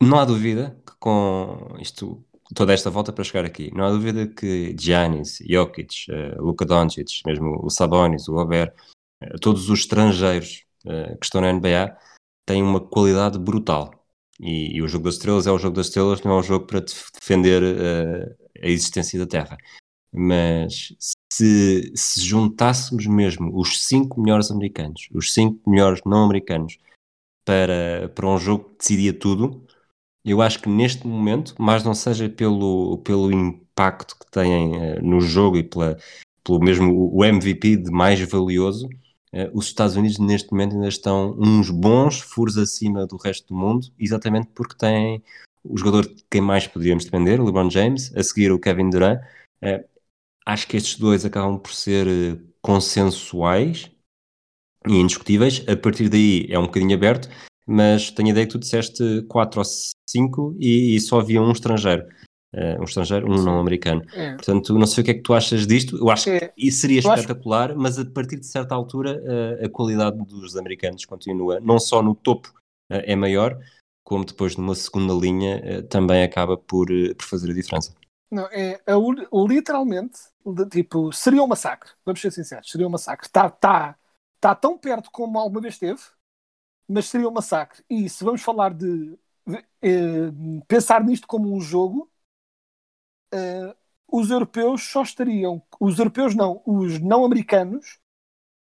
Não 0.00 0.18
há 0.18 0.24
dúvida 0.24 0.76
que 0.86 0.92
com 0.98 1.76
isto, 1.80 2.24
toda 2.54 2.72
esta 2.72 2.90
volta 2.90 3.12
para 3.12 3.22
chegar 3.24 3.44
aqui, 3.44 3.70
não 3.72 3.84
há 3.84 3.90
dúvida 3.90 4.26
que 4.26 4.74
Giannis, 4.78 5.38
Jokic, 5.48 6.10
eh, 6.10 6.34
Luka 6.38 6.64
Doncic, 6.64 7.22
mesmo 7.24 7.60
o 7.64 7.70
Sabonis, 7.70 8.28
o 8.28 8.32
Gobert, 8.32 8.72
eh, 9.20 9.38
todos 9.40 9.70
os 9.70 9.80
estrangeiros 9.80 10.64
eh, 10.86 11.16
que 11.16 11.24
estão 11.24 11.40
na 11.40 11.50
NBA 11.52 11.96
têm 12.46 12.62
uma 12.62 12.80
qualidade 12.80 13.38
brutal. 13.38 13.92
E, 14.40 14.76
e 14.76 14.82
o 14.82 14.88
jogo 14.88 15.04
das 15.04 15.14
estrelas 15.14 15.46
é 15.46 15.52
o 15.52 15.58
jogo 15.58 15.76
das 15.76 15.86
estrelas, 15.86 16.20
não 16.22 16.32
é 16.32 16.38
um 16.40 16.42
jogo 16.42 16.66
para 16.66 16.80
def- 16.80 17.10
defender 17.20 17.62
eh, 17.62 18.36
a 18.62 18.68
existência 18.68 19.18
da 19.20 19.26
Terra. 19.26 19.56
Mas 20.12 20.94
se, 21.32 21.92
se 21.94 22.20
juntássemos 22.20 23.06
mesmo 23.06 23.50
os 23.58 23.84
cinco 23.86 24.20
melhores 24.20 24.50
americanos, 24.50 25.08
os 25.14 25.32
cinco 25.32 25.70
melhores 25.70 26.00
não 26.04 26.24
americanos, 26.24 26.76
para, 27.44 28.08
para 28.14 28.26
um 28.28 28.38
jogo 28.38 28.64
que 28.70 28.78
decidia 28.78 29.12
tudo, 29.12 29.66
eu 30.24 30.40
acho 30.42 30.60
que 30.60 30.68
neste 30.68 31.06
momento, 31.06 31.54
mais 31.60 31.84
não 31.84 31.94
seja 31.94 32.28
pelo, 32.28 32.98
pelo 32.98 33.32
impacto 33.32 34.16
que 34.18 34.30
têm 34.30 34.76
eh, 34.96 35.00
no 35.02 35.20
jogo 35.20 35.56
e 35.58 35.62
pela, 35.64 35.98
pelo 36.44 36.60
mesmo 36.60 36.92
o- 37.14 37.24
MVP 37.24 37.76
de 37.76 37.90
mais 37.90 38.20
valioso, 38.20 38.88
eh, 39.32 39.50
os 39.54 39.66
Estados 39.66 39.96
Unidos 39.96 40.18
neste 40.18 40.50
momento 40.52 40.74
ainda 40.74 40.88
estão 40.88 41.36
uns 41.38 41.70
bons 41.70 42.20
furos 42.20 42.56
acima 42.58 43.06
do 43.06 43.16
resto 43.16 43.48
do 43.48 43.54
mundo, 43.56 43.88
exatamente 43.98 44.48
porque 44.54 44.76
têm 44.76 45.22
o 45.64 45.76
jogador 45.78 46.06
de 46.06 46.24
quem 46.30 46.40
mais 46.40 46.66
poderíamos 46.66 47.04
depender, 47.04 47.40
o 47.40 47.44
LeBron 47.44 47.70
James, 47.70 48.14
a 48.16 48.22
seguir 48.22 48.52
o 48.52 48.58
Kevin 48.60 48.90
Durant. 48.90 49.20
Eh, 49.62 49.84
acho 50.46 50.68
que 50.68 50.76
estes 50.78 50.98
dois 50.98 51.24
acabam 51.26 51.58
por 51.60 51.72
ser 51.74 52.42
consensuais 52.62 53.91
e 54.88 54.94
indiscutíveis. 54.96 55.64
A 55.68 55.76
partir 55.76 56.08
daí 56.08 56.46
é 56.50 56.58
um 56.58 56.62
bocadinho 56.66 56.94
aberto, 56.94 57.28
mas 57.66 58.10
tenho 58.10 58.28
a 58.28 58.30
ideia 58.32 58.46
que 58.46 58.52
tu 58.52 58.58
disseste 58.58 59.22
4 59.28 59.60
ou 59.60 59.64
5 60.08 60.56
e, 60.58 60.96
e 60.96 61.00
só 61.00 61.20
havia 61.20 61.40
um 61.40 61.52
estrangeiro. 61.52 62.04
Eh, 62.54 62.76
um 62.78 62.84
estrangeiro, 62.84 63.26
um 63.32 63.42
não 63.42 63.58
americano. 63.58 64.02
É. 64.12 64.34
Portanto, 64.34 64.74
não 64.78 64.86
sei 64.86 65.00
o 65.00 65.04
que 65.04 65.10
é 65.12 65.14
que 65.14 65.22
tu 65.22 65.32
achas 65.32 65.66
disto. 65.66 65.96
Eu 65.96 66.10
acho 66.10 66.28
É. 66.28 66.48
que 66.48 66.52
isso 66.68 66.82
seria 66.82 67.00
Eu 67.00 67.10
acho- 67.10 67.22
espetacular, 67.22 67.74
mas 67.74 67.98
a 67.98 68.04
partir 68.04 68.38
de 68.38 68.46
certa 68.46 68.74
altura 68.74 69.22
eh, 69.24 69.64
a 69.64 69.68
qualidade 69.70 70.18
dos 70.26 70.54
americanos 70.56 71.04
continua, 71.06 71.60
não 71.60 71.78
só 71.78 72.02
no 72.02 72.14
topo 72.14 72.52
eh, 72.90 73.12
é 73.12 73.16
maior, 73.16 73.58
como 74.04 74.24
depois 74.24 74.54
numa 74.56 74.74
segunda 74.74 75.14
linha 75.14 75.82
também 75.88 76.22
acaba 76.24 76.56
por, 76.58 76.88
por 76.88 77.24
fazer 77.24 77.50
a 77.50 77.54
diferença. 77.54 77.94
Não, 78.30 78.46
é, 78.50 78.80
literalmente, 79.48 80.18
tipo, 80.70 81.12
seria 81.12 81.42
um 81.42 81.46
massacre. 81.46 81.90
Vamos 82.04 82.20
ser 82.20 82.30
sinceros, 82.32 82.68
seria 82.70 82.86
um 82.86 82.90
massacre. 82.90 83.26
Está 83.26 83.48
tá, 83.48 83.96
tá 84.42 84.56
tão 84.56 84.76
perto 84.78 85.10
como 85.12 85.38
alguma 85.40 85.62
vez 85.62 85.76
esteve, 85.76 86.02
mas 86.88 87.06
seria 87.08 87.28
um 87.28 87.32
massacre. 87.32 87.84
E 87.90 88.08
se 88.10 88.24
vamos 88.24 88.42
falar 88.42 88.74
de 88.74 89.18
eh, 89.82 90.32
pensar 90.68 91.04
nisto 91.04 91.26
como 91.26 91.54
um 91.54 91.60
jogo, 91.60 92.10
eh, 93.32 93.74
os 94.10 94.30
europeus 94.30 94.82
só 94.84 95.02
estariam, 95.02 95.62
os 95.80 95.98
europeus 95.98 96.34
não, 96.34 96.62
os 96.66 96.98
não 97.00 97.24
americanos 97.24 97.98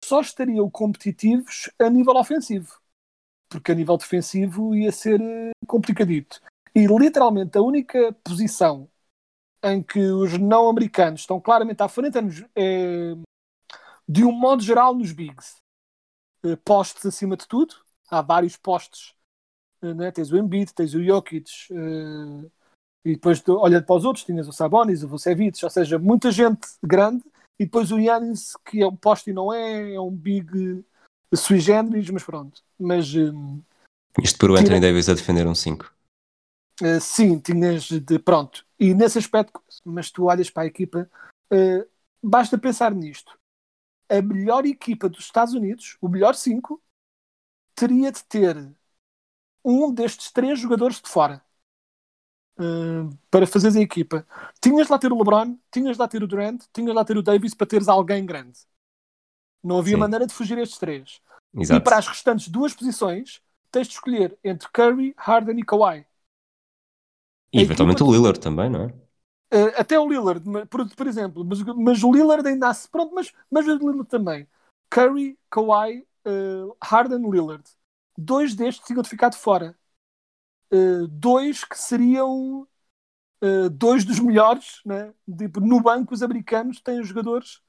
só 0.05 0.21
estariam 0.21 0.71
competitivos 0.71 1.71
a 1.81 1.91
nível 1.91 2.17
ofensivo, 2.17 2.81
porque 3.49 3.73
a 3.73 3.75
nível 3.75 3.97
defensivo 3.99 4.75
ia 4.77 4.93
ser 4.93 5.21
eh, 5.21 5.53
complicadito. 5.67 6.41
E 6.75 6.87
literalmente 6.87 7.59
a 7.59 7.63
única 7.63 8.13
posição 8.25 8.89
em 9.65 9.83
que 9.83 10.01
os 10.01 10.39
não 10.39 10.69
americanos 10.69 11.23
estão 11.23 11.41
claramente 11.41 11.83
à 11.83 11.89
frente 11.89 12.19
é, 12.19 12.23
nos- 12.23 12.45
é, 12.57 13.15
de 14.09 14.25
um 14.25 14.33
modo 14.33 14.63
geral 14.63 14.95
nos 14.95 15.13
bigs. 15.13 15.57
Eh, 16.45 16.57
Postes 16.57 17.07
acima 17.07 17.37
de 17.37 17.47
tudo, 17.47 17.75
há 18.11 18.23
vários 18.23 18.57
postes. 18.57 19.15
eh, 19.83 19.95
Né? 19.95 20.11
Tens 20.11 20.31
o 20.31 20.37
Embiid, 20.37 20.73
tens 20.75 20.95
o 20.95 21.03
Jokic, 21.03 21.51
eh, 21.71 22.51
e 23.05 23.15
depois 23.15 23.43
olhando 23.49 23.85
para 23.85 23.97
os 23.97 24.05
outros, 24.05 24.25
tinhas 24.25 24.47
o 24.47 24.53
Sabonis, 24.53 25.03
o 25.03 25.09
Vucevic, 25.09 25.65
ou 25.65 25.71
seja, 25.71 25.99
muita 25.99 26.31
gente 26.31 26.67
grande, 26.83 27.25
e 27.59 27.65
depois 27.65 27.91
o 27.91 27.99
Yannis, 27.99 28.53
que 28.65 28.83
é 28.83 28.87
um 28.87 28.97
poste 28.97 29.31
e 29.31 29.33
não 29.33 29.53
é, 29.53 29.95
é 29.95 30.01
um 30.01 30.11
big 30.11 30.85
sui 31.35 31.61
generis, 31.61 32.09
mas 32.11 32.25
pronto. 32.25 32.63
Mas 32.79 33.07
eh, 33.15 33.33
Isto 34.23 34.39
por 34.39 34.51
o 34.51 34.57
Anthony 34.57 34.81
Davis 34.81 35.09
a 35.09 35.15
defender 35.15 35.47
um 35.47 35.55
5. 35.55 35.93
Uh, 36.83 36.99
sim, 37.01 37.39
tinhas 37.39 37.85
de 37.85 38.19
pronto. 38.19 38.65
E 38.79 38.95
nesse 38.95 39.19
aspecto, 39.19 39.61
mas 39.85 40.11
tu 40.11 40.25
olhas 40.25 40.49
para 40.49 40.63
a 40.63 40.67
equipa, 40.67 41.09
uh, 41.53 41.87
basta 42.23 42.57
pensar 42.57 42.95
nisto. 42.95 43.39
A 44.11 44.23
melhor 44.23 44.67
equipa 44.67 45.09
dos 45.09 45.21
Estados 45.25 45.55
Unidos, 45.55 45.97
o 46.01 46.09
melhor 46.09 46.35
5, 46.35 46.83
teria 47.75 48.13
de 48.13 48.25
ter 48.25 48.57
um 49.65 49.93
destes 49.93 50.31
três 50.33 50.59
jogadores 50.61 51.01
de 51.01 51.09
fora. 51.09 51.43
uh, 52.59 53.17
para 53.31 53.47
fazeres 53.47 53.77
a 53.77 53.81
equipa. 53.81 54.27
Tinhas 54.61 54.89
lá 54.89 54.99
ter 54.99 55.13
o 55.13 55.17
LeBron, 55.19 55.59
tinhas 55.73 55.97
lá 55.99 56.09
ter 56.09 56.23
o 56.23 56.27
Durant, 56.27 56.63
tinhas 56.73 56.95
lá 56.95 57.05
ter 57.05 57.17
o 57.17 57.23
Davis 57.23 57.55
para 57.55 57.67
teres 57.67 57.89
alguém 57.89 58.25
grande. 58.27 58.59
Não 59.63 59.79
havia 59.79 59.97
Sim. 59.97 60.01
maneira 60.01 60.27
de 60.27 60.35
fugir 60.35 60.59
estes 60.59 60.79
três. 60.79 61.21
Exato. 61.55 61.81
E 61.81 61.81
para 61.81 61.99
as 61.99 62.07
restantes 62.09 62.49
duas 62.49 62.75
posições, 62.75 63.43
tens 63.71 63.87
de 63.89 63.95
escolher 63.95 64.39
entre 64.45 64.69
Curry, 64.71 65.15
Harden 65.19 65.59
e 65.61 65.65
Kawhi. 65.65 66.07
E 67.53 67.61
eventualmente 67.63 68.03
o 68.03 68.11
Lillard 68.13 68.41
também, 68.41 68.69
não 68.71 68.85
é? 68.87 68.95
Uh, 69.53 69.75
até 69.77 69.99
o 69.99 70.09
Lillard, 70.09 70.45
por, 70.69 70.89
por 70.95 71.07
exemplo, 71.07 71.45
mas, 71.45 71.61
mas, 71.63 72.03
o 72.05 72.13
Lillard 72.13 72.47
ainda 72.47 72.73
se 72.73 72.89
pronto, 72.89 73.13
mas, 73.15 73.33
mas 73.51 73.67
o 73.67 73.77
Lillard 73.77 74.05
também. 74.05 74.49
Curry, 74.89 75.39
Kawhi, 75.51 76.07
uh, 76.27 76.77
Harden, 76.83 77.29
Lillard. 77.29 77.65
Dois 78.17 78.55
destes 78.55 78.87
tinham 78.87 79.03
de 79.03 79.09
ficar 79.09 79.29
de 79.29 79.39
fora. 79.39 79.77
Uh, 80.73 81.07
dois 81.09 81.65
que 81.65 81.77
seriam 81.77 82.67
dois 83.73 84.05
dos 84.05 84.21
melhores, 84.21 84.83
né? 84.85 85.15
tipo, 85.39 85.61
no 85.61 85.81
banco 85.81 86.13
os 86.13 86.23
americanos 86.23 86.79
têm 86.83 87.03
jogadores 87.03 87.63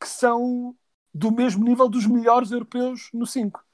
que 0.00 0.08
são 0.08 0.74
do 1.14 1.30
mesmo 1.30 1.64
nível 1.64 1.88
dos 1.88 2.06
melhores 2.06 2.50
europeus 2.50 3.10
no 3.12 3.26
5. 3.26 3.64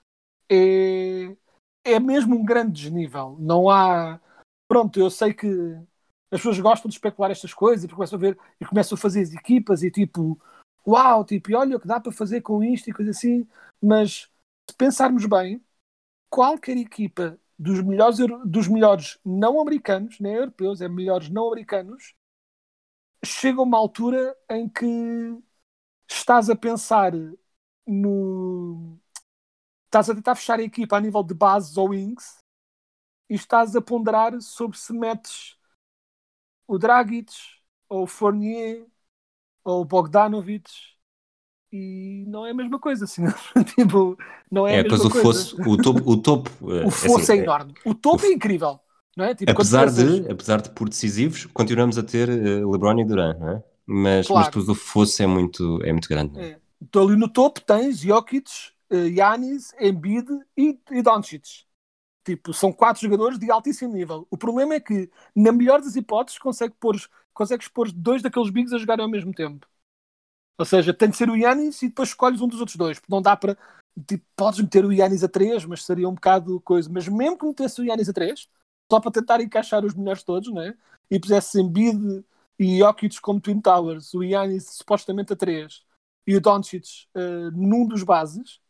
É, 0.50 1.36
é 1.84 2.00
mesmo 2.00 2.36
um 2.36 2.44
grande 2.44 2.82
desnível. 2.82 3.36
Não 3.40 3.70
há. 3.70 4.20
Pronto, 4.68 4.98
eu 5.00 5.10
sei 5.10 5.32
que 5.32 5.46
as 6.30 6.40
pessoas 6.40 6.60
gostam 6.60 6.88
de 6.88 6.94
especular 6.96 7.30
estas 7.30 7.54
coisas 7.54 7.84
e 7.84 7.88
começam 7.88 8.18
a 8.18 8.20
ver 8.20 8.38
e 8.60 8.64
começam 8.64 8.96
a 8.96 9.00
fazer 9.00 9.22
as 9.22 9.32
equipas 9.32 9.82
e 9.82 9.90
tipo, 9.90 10.38
uau, 10.86 11.24
tipo, 11.24 11.50
e 11.50 11.54
olha 11.54 11.76
o 11.76 11.80
que 11.80 11.86
dá 11.88 12.00
para 12.00 12.12
fazer 12.12 12.40
com 12.42 12.62
isto 12.62 12.88
e 12.90 12.92
coisas 12.92 13.16
assim. 13.16 13.46
Mas 13.82 14.28
se 14.68 14.76
pensarmos 14.76 15.26
bem, 15.26 15.62
qualquer 16.30 16.76
equipa 16.76 17.38
dos 17.58 17.82
melhores, 17.82 18.18
dos 18.46 18.68
melhores 18.68 19.18
não 19.24 19.60
americanos, 19.60 20.20
nem 20.20 20.34
europeus, 20.34 20.80
é 20.80 20.88
melhores 20.88 21.28
não 21.30 21.48
americanos, 21.48 22.14
chega 23.24 23.62
uma 23.62 23.78
altura 23.78 24.36
em 24.50 24.68
que 24.68 24.86
estás 26.10 26.50
a 26.50 26.56
pensar 26.56 27.12
no. 27.86 28.98
Estás 29.86 30.10
a 30.10 30.14
tentar 30.14 30.34
fechar 30.34 30.60
a 30.60 30.62
equipa 30.62 30.96
a 30.96 31.00
nível 31.00 31.22
de 31.22 31.34
bases 31.34 31.76
ou 31.76 31.90
wings 31.90 32.38
e 33.30 33.34
estás 33.34 33.76
a 33.76 33.82
ponderar 33.82 34.40
sobre 34.40 34.78
se 34.78 34.92
metes 34.92 35.57
o 36.68 36.78
Dragic 36.78 37.32
ou 37.88 38.02
o 38.02 38.06
Fournier 38.06 38.84
ou 39.64 39.80
o 39.80 39.84
Bogdanovic 39.84 40.70
e 41.72 42.24
não 42.28 42.46
é 42.46 42.50
a 42.50 42.54
mesma 42.54 42.78
coisa, 42.78 43.04
assim, 43.04 43.24
tipo, 43.74 44.16
não 44.50 44.66
é, 44.66 44.76
é 44.76 44.80
a 44.80 44.82
mesma 44.84 45.06
o 45.06 45.10
Fosse, 45.10 45.54
o 45.60 45.76
topo, 45.76 46.10
o 46.10 46.16
topo 46.16 46.50
o 46.60 46.74
é 46.74 46.90
fosse 46.90 47.32
assim, 47.32 47.32
é, 47.32 47.36
é 47.40 47.42
enorme, 47.42 47.74
o 47.84 47.94
topo 47.94 48.22
o, 48.22 48.26
é 48.26 48.32
incrível, 48.32 48.78
não 49.16 49.24
é? 49.24 49.34
Tipo, 49.34 49.50
apesar 49.50 49.90
de, 49.90 50.30
apesar 50.30 50.60
de 50.60 50.70
por 50.70 50.88
decisivos, 50.88 51.46
continuamos 51.46 51.98
a 51.98 52.02
ter 52.02 52.28
uh, 52.28 52.70
LeBron 52.70 53.00
e 53.00 53.04
Durant, 53.04 53.38
não 53.38 53.48
é? 53.50 53.64
Mas, 53.84 54.26
claro. 54.26 54.44
mas 54.44 54.52
tudo 54.52 54.72
o 54.72 54.74
fosse 54.74 55.22
é 55.22 55.26
muito, 55.26 55.82
é 55.82 55.92
muito 55.92 56.08
grande. 56.08 56.38
É. 56.38 56.58
Então, 56.80 57.06
ali 57.06 57.16
no 57.16 57.28
topo 57.28 57.60
tens 57.60 57.98
Jokic, 57.98 58.50
Yanis, 58.90 59.72
eh, 59.78 59.88
Embiid 59.88 60.26
e, 60.56 60.78
e 60.90 61.02
Doncic. 61.02 61.64
Tipo, 62.28 62.52
são 62.52 62.72
quatro 62.72 63.00
jogadores 63.00 63.38
de 63.38 63.50
altíssimo 63.50 63.94
nível. 63.94 64.26
O 64.30 64.36
problema 64.36 64.74
é 64.74 64.80
que, 64.80 65.10
na 65.34 65.50
melhor 65.50 65.80
das 65.80 65.96
hipóteses, 65.96 66.38
consegue 66.38 66.74
pôr, 66.78 66.96
consegues 67.32 67.68
pôr 67.68 67.90
dois 67.90 68.20
daqueles 68.20 68.50
bigs 68.50 68.72
a 68.72 68.78
jogar 68.78 69.00
ao 69.00 69.08
mesmo 69.08 69.32
tempo. 69.32 69.66
Ou 70.58 70.66
seja, 70.66 70.92
tem 70.92 71.08
de 71.08 71.16
ser 71.16 71.30
o 71.30 71.36
Yanis 71.36 71.80
e 71.82 71.88
depois 71.88 72.10
escolhes 72.10 72.40
um 72.40 72.48
dos 72.48 72.60
outros 72.60 72.76
dois. 72.76 73.00
Não 73.08 73.22
dá 73.22 73.36
para. 73.36 73.56
Tipo, 74.06 74.24
podes 74.36 74.60
meter 74.60 74.84
o 74.84 74.92
Yanis 74.92 75.24
a 75.24 75.28
três, 75.28 75.64
mas 75.64 75.84
seria 75.84 76.08
um 76.08 76.14
bocado 76.14 76.60
coisa. 76.60 76.90
Mas 76.92 77.08
mesmo 77.08 77.38
que 77.38 77.46
metesse 77.46 77.80
o 77.80 77.84
Yanis 77.84 78.08
a 78.08 78.12
três, 78.12 78.48
só 78.90 79.00
para 79.00 79.10
tentar 79.10 79.40
encaixar 79.40 79.84
os 79.84 79.94
melhores 79.94 80.22
todos, 80.22 80.52
né? 80.52 80.76
e 81.10 81.18
pusesse 81.18 81.60
Embiid, 81.60 82.24
e 82.58 82.78
Jokic 82.78 83.20
como 83.20 83.40
Twin 83.40 83.60
Towers, 83.60 84.14
o 84.14 84.22
Yannis 84.22 84.68
supostamente 84.70 85.32
a 85.32 85.36
3 85.36 85.84
e 86.26 86.36
o 86.36 86.40
Doncic 86.40 87.06
uh, 87.14 87.50
num 87.52 87.86
dos 87.86 88.02
bases, 88.02 88.60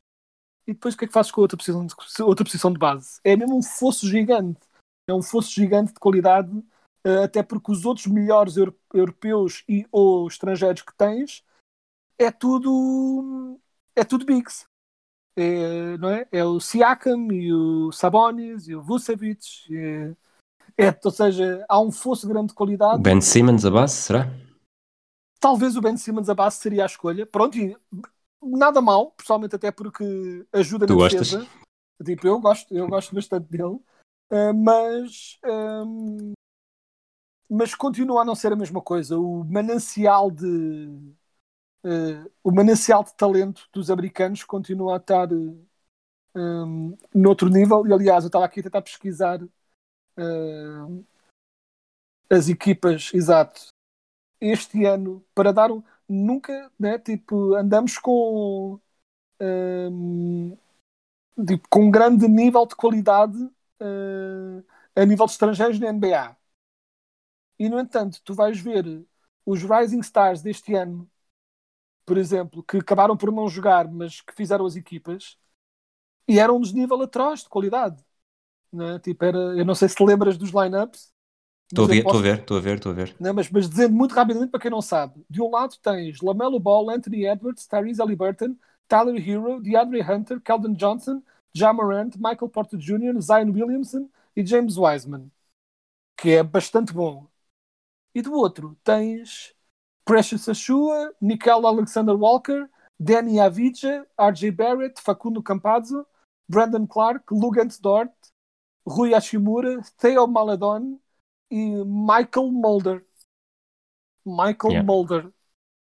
e 0.69 0.75
depois 0.75 0.95
o 0.95 0.99
que 0.99 1.07
é 1.07 1.09
que 1.09 1.15
fazes 1.15 1.33
com 1.33 1.41
a 1.41 1.45
outra 1.45 1.57
posição 1.57 1.87
de, 1.87 1.95
outra 2.23 2.45
posição 2.45 2.71
de 2.71 2.79
base? 2.79 3.19
É 3.25 3.35
mesmo 3.35 3.57
um 3.57 3.63
fosso 3.63 4.07
gigante, 4.07 4.61
é 5.09 5.15
um 5.15 5.23
fosso 5.23 5.51
gigante 5.51 5.95
de 5.95 5.99
qualidade, 5.99 6.51
uh, 7.07 7.23
até 7.25 7.43
porque 7.43 7.73
os 7.73 7.87
outros 7.87 8.07
melhores 8.07 8.57
europeus 8.93 9.65
e 9.67 9.87
ou 9.91 10.29
estrangeiros 10.29 10.83
que 10.83 10.95
tens 10.95 11.43
é 12.19 12.31
tudo 12.31 13.59
é 13.97 14.05
tudo 14.05 14.27
bigs. 14.27 14.67
É, 15.35 15.97
não 15.97 16.11
é? 16.11 16.27
é 16.31 16.45
o 16.45 16.61
Siakam 16.61 17.33
e 17.33 17.51
o 17.53 17.91
Sabonis 17.93 18.69
e 18.69 18.75
o 18.75 18.83
Vucevic. 18.83 19.47
É, 19.73 20.87
é, 20.89 21.01
ou 21.03 21.11
seja, 21.11 21.65
há 21.67 21.81
um 21.81 21.91
fosso 21.91 22.29
grande 22.29 22.49
de 22.49 22.55
qualidade. 22.55 22.97
O 22.97 23.03
Ben 23.03 23.21
Simmons 23.21 23.65
a 23.65 23.71
base, 23.71 23.95
será? 23.95 24.27
Talvez 25.41 25.77
o 25.77 25.81
Ben 25.81 25.97
Simmons 25.97 26.29
a 26.29 26.35
base 26.35 26.57
seria 26.57 26.83
a 26.83 26.87
escolha. 26.87 27.25
Pronto, 27.25 27.57
e 27.57 27.77
nada 28.43 28.81
mal, 28.81 29.13
pessoalmente 29.13 29.57
até 29.57 29.71
porque 29.71 30.47
ajuda 30.53 30.87
tu 30.87 30.95
na 30.95 30.97
gostas? 30.97 31.31
defesa. 31.31 31.49
Tipo, 32.05 32.27
eu 32.29 32.41
gosto, 32.41 32.75
eu 32.75 32.87
gosto 32.87 33.15
bastante 33.15 33.49
dele. 33.49 33.81
Uh, 34.31 34.55
mas 34.55 35.39
um, 35.45 36.33
mas 37.49 37.75
continua 37.75 38.23
a 38.23 38.25
não 38.25 38.35
ser 38.35 38.53
a 38.53 38.57
mesma 38.57 38.81
coisa. 38.83 39.19
O 39.19 39.43
manancial 39.45 40.31
de 40.31 40.47
uh, 41.85 42.31
o 42.45 42.53
manancial 42.53 43.03
de 43.03 43.15
talento 43.15 43.69
dos 43.73 43.91
americanos 43.91 44.45
continua 44.45 44.95
a 44.95 44.97
estar 44.99 45.29
um, 46.35 46.97
noutro 47.15 47.49
nível. 47.49 47.87
E 47.87 47.93
aliás, 47.93 48.25
eu 48.25 48.29
estava 48.29 48.45
aqui 48.45 48.61
a 48.61 48.65
tentar 48.65 48.83
pesquisar 48.83 49.43
uh, 49.43 51.07
as 52.31 52.49
equipas, 52.49 53.11
exato, 53.15 53.69
este 54.41 54.85
ano, 54.85 55.25
para 55.35 55.53
dar 55.53 55.71
um. 55.71 55.83
Nunca, 56.09 56.71
né? 56.79 56.99
Tipo, 56.99 57.55
andamos 57.55 57.99
com. 57.99 58.81
Um, 59.41 60.57
tipo, 61.47 61.69
com 61.71 61.87
um 61.87 61.91
grande 61.91 62.29
nível 62.29 62.67
de 62.67 62.77
qualidade 62.77 63.39
uh, 63.39 64.65
a 64.97 65.05
nível 65.07 65.27
de 65.27 65.33
estrangeiros 65.33 65.79
na 65.81 65.89
NBA. 65.89 66.37
E, 67.59 67.69
no 67.69 67.79
entanto, 67.81 68.21
tu 68.25 68.35
vais 68.35 68.61
ver 68.61 69.05
os 69.47 69.63
Rising 69.63 70.01
Stars 70.01 70.43
deste 70.43 70.75
ano, 70.75 71.11
por 72.07 72.19
exemplo, 72.19 72.63
que 72.65 72.79
acabaram 72.79 73.17
por 73.17 73.33
não 73.33 73.49
jogar, 73.49 73.89
mas 73.91 74.21
que 74.23 74.35
fizeram 74.35 74.67
as 74.67 74.77
equipas, 74.77 75.39
e 76.29 76.39
eram 76.41 76.61
de 76.61 76.75
nível 76.75 77.03
atroz 77.03 77.43
de 77.45 77.49
qualidade. 77.51 78.05
Né? 78.73 78.99
Tipo, 79.01 79.25
era, 79.27 79.39
eu 79.59 79.65
não 79.67 79.75
sei 79.75 79.89
se 79.89 79.97
te 79.97 80.05
lembras 80.05 80.39
dos 80.39 80.51
lineups. 80.51 81.13
Estou 81.71 81.85
a 81.85 81.89
ver, 81.89 81.97
estou 81.99 82.13
posso... 82.13 82.19
a 82.19 82.23
ver, 82.23 82.39
estou 82.41 82.57
a 82.57 82.61
ver, 82.61 82.75
estou 82.77 82.93
a 82.93 82.95
ver. 82.95 83.17
Não, 83.21 83.35
mas, 83.35 83.51
mas 83.51 83.69
dizendo 83.69 83.95
muito 83.95 84.15
rapidamente 84.15 84.51
para 84.51 84.61
quem 84.61 84.71
não 84.71 84.81
sabe, 84.81 85.23
de 85.29 85.43
um 85.43 85.51
lado 85.51 85.77
tens 85.83 86.21
Lamelo 86.23 86.59
Ball, 86.59 86.89
Anthony 86.91 87.27
Edwards, 87.27 87.67
Tyrese 87.67 88.01
Halliburton, 88.01 88.57
Tyler 88.89 89.17
Hero, 89.17 89.61
DeAndre 89.61 90.01
Hunter, 90.01 90.41
Keldon 90.41 90.73
Johnson, 90.73 91.23
Jamarant, 91.53 92.17
Michael 92.17 92.49
Porter 92.49 92.79
Jr., 92.79 93.21
Zion 93.21 93.51
Williamson 93.53 94.09
e 94.35 94.45
James 94.45 94.79
Wiseman, 94.79 95.31
que 96.17 96.31
é 96.31 96.43
bastante 96.43 96.93
bom. 96.93 97.27
E 98.15 98.23
do 98.23 98.33
outro 98.33 98.77
tens 98.83 99.55
Precious 100.07 100.49
Achua, 100.49 101.15
Nickel 101.21 101.67
Alexander 101.67 102.15
Walker, 102.15 102.67
Danny 102.99 103.39
Avicii, 103.39 104.03
RJ 104.19 104.51
Barrett, 104.53 105.03
Facundo 105.03 105.43
Campazzo, 105.43 106.07
Brandon 106.49 106.87
Clark, 106.87 107.25
Lugans 107.31 107.79
Dort, 107.79 108.11
Rui 108.87 109.13
Hashimura, 109.13 109.83
Theo 109.99 110.27
Maladon 110.27 110.99
e 111.51 111.85
Michael 111.85 112.51
Mulder. 112.51 113.05
Michael 114.25 114.73
yeah. 114.73 114.83
Mulder. 114.83 115.33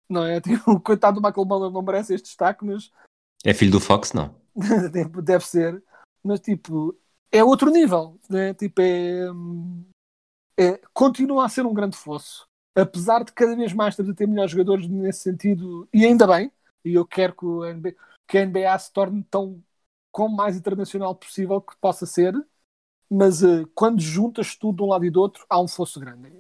Não 0.09 0.25
é? 0.25 0.41
Tipo, 0.43 0.73
o 0.73 0.81
coitado 0.81 1.21
do 1.21 1.27
Michael 1.27 1.47
Mulder 1.47 1.71
não 1.71 1.83
merece 1.83 2.15
este 2.15 2.27
destaque, 2.27 2.65
mas. 2.65 2.91
É 3.45 3.53
filho 3.53 3.73
do 3.73 3.81
Fox, 3.81 4.13
não? 4.13 4.35
Deve 5.23 5.45
ser. 5.45 5.83
Mas, 6.23 6.41
tipo, 6.41 6.97
é 7.31 7.43
outro 7.43 7.71
nível. 7.71 8.19
Né? 8.31 8.55
Tipo, 8.55 8.81
é, 8.81 9.27
é. 10.59 10.81
Continua 10.93 11.47
a 11.47 11.49
ser 11.49 11.67
um 11.67 11.75
grande 11.75 11.97
fosso. 11.97 12.47
Apesar 12.75 13.25
de 13.25 13.33
cada 13.33 13.55
vez 13.55 13.73
mais 13.73 13.93
estamos 13.93 14.13
a 14.13 14.15
ter 14.15 14.27
melhores 14.27 14.53
jogadores 14.53 14.89
nesse 14.89 15.21
sentido, 15.21 15.87
e 15.93 16.07
ainda 16.07 16.27
bem, 16.27 16.51
e 16.85 16.95
eu 16.95 17.07
quero 17.07 17.35
que, 17.35 17.45
o 17.45 17.65
NBA, 17.65 17.95
que 18.27 18.39
a 18.39 18.47
NBA 18.47 18.79
se 18.79 18.93
torne 18.93 19.23
tão 19.25 19.63
como 20.11 20.35
mais 20.35 20.57
internacional 20.57 21.15
possível 21.15 21.61
que 21.61 21.77
possa 21.77 22.07
ser, 22.07 22.35
mas 23.13 23.43
uh, 23.43 23.67
quando 23.75 24.01
juntas 24.01 24.57
tudo 24.57 24.77
de 24.77 24.83
um 24.83 24.87
lado 24.87 25.05
e 25.05 25.11
do 25.11 25.21
outro, 25.21 25.45
há 25.49 25.61
um 25.61 25.69
fosso 25.69 26.01
grande. 26.01 26.33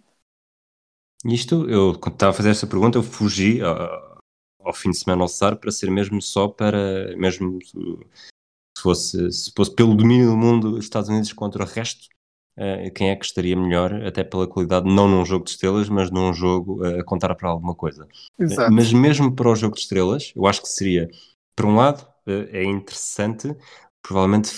Isto, 1.24 1.68
eu 1.68 1.98
quando 1.98 2.14
estava 2.14 2.30
a 2.30 2.34
fazer 2.34 2.50
esta 2.50 2.66
pergunta, 2.66 2.98
eu 2.98 3.02
fugi 3.02 3.60
uh, 3.62 4.18
ao 4.60 4.72
fim 4.72 4.90
de 4.90 4.98
semana 4.98 5.22
ao 5.22 5.28
SAR 5.28 5.56
para 5.56 5.70
ser 5.70 5.90
mesmo 5.90 6.20
só 6.20 6.48
para, 6.48 7.16
mesmo 7.16 7.58
se 7.62 8.82
fosse, 8.82 9.30
se 9.30 9.52
fosse 9.54 9.74
pelo 9.74 9.94
domínio 9.94 10.30
do 10.30 10.36
mundo, 10.36 10.76
os 10.76 10.84
Estados 10.84 11.08
Unidos 11.08 11.32
contra 11.32 11.62
o 11.62 11.66
resto, 11.66 12.08
uh, 12.56 12.92
quem 12.94 13.10
é 13.10 13.16
que 13.16 13.24
estaria 13.24 13.54
melhor, 13.54 13.94
até 14.04 14.24
pela 14.24 14.48
qualidade, 14.48 14.92
não 14.92 15.06
num 15.06 15.24
jogo 15.24 15.44
de 15.44 15.50
estrelas, 15.50 15.88
mas 15.88 16.10
num 16.10 16.32
jogo 16.32 16.82
uh, 16.82 17.00
a 17.00 17.04
contar 17.04 17.34
para 17.34 17.50
alguma 17.50 17.74
coisa. 17.74 18.08
Exato. 18.38 18.72
mas 18.72 18.92
mesmo 18.92 19.34
para 19.34 19.50
o 19.50 19.54
jogo 19.54 19.74
de 19.74 19.82
estrelas, 19.82 20.32
eu 20.34 20.46
acho 20.46 20.62
que 20.62 20.68
seria, 20.68 21.08
por 21.54 21.66
um 21.66 21.76
lado, 21.76 22.06
é 22.26 22.64
interessante, 22.64 23.54
provavelmente 24.00 24.52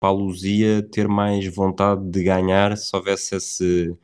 para 0.00 0.10
a 0.10 0.12
Luzia 0.12 0.82
ter 0.82 1.08
mais 1.08 1.46
vontade 1.46 2.04
de 2.10 2.22
ganhar 2.22 2.76
se 2.76 2.94
houvesse 2.94 3.36
esse. 3.36 3.96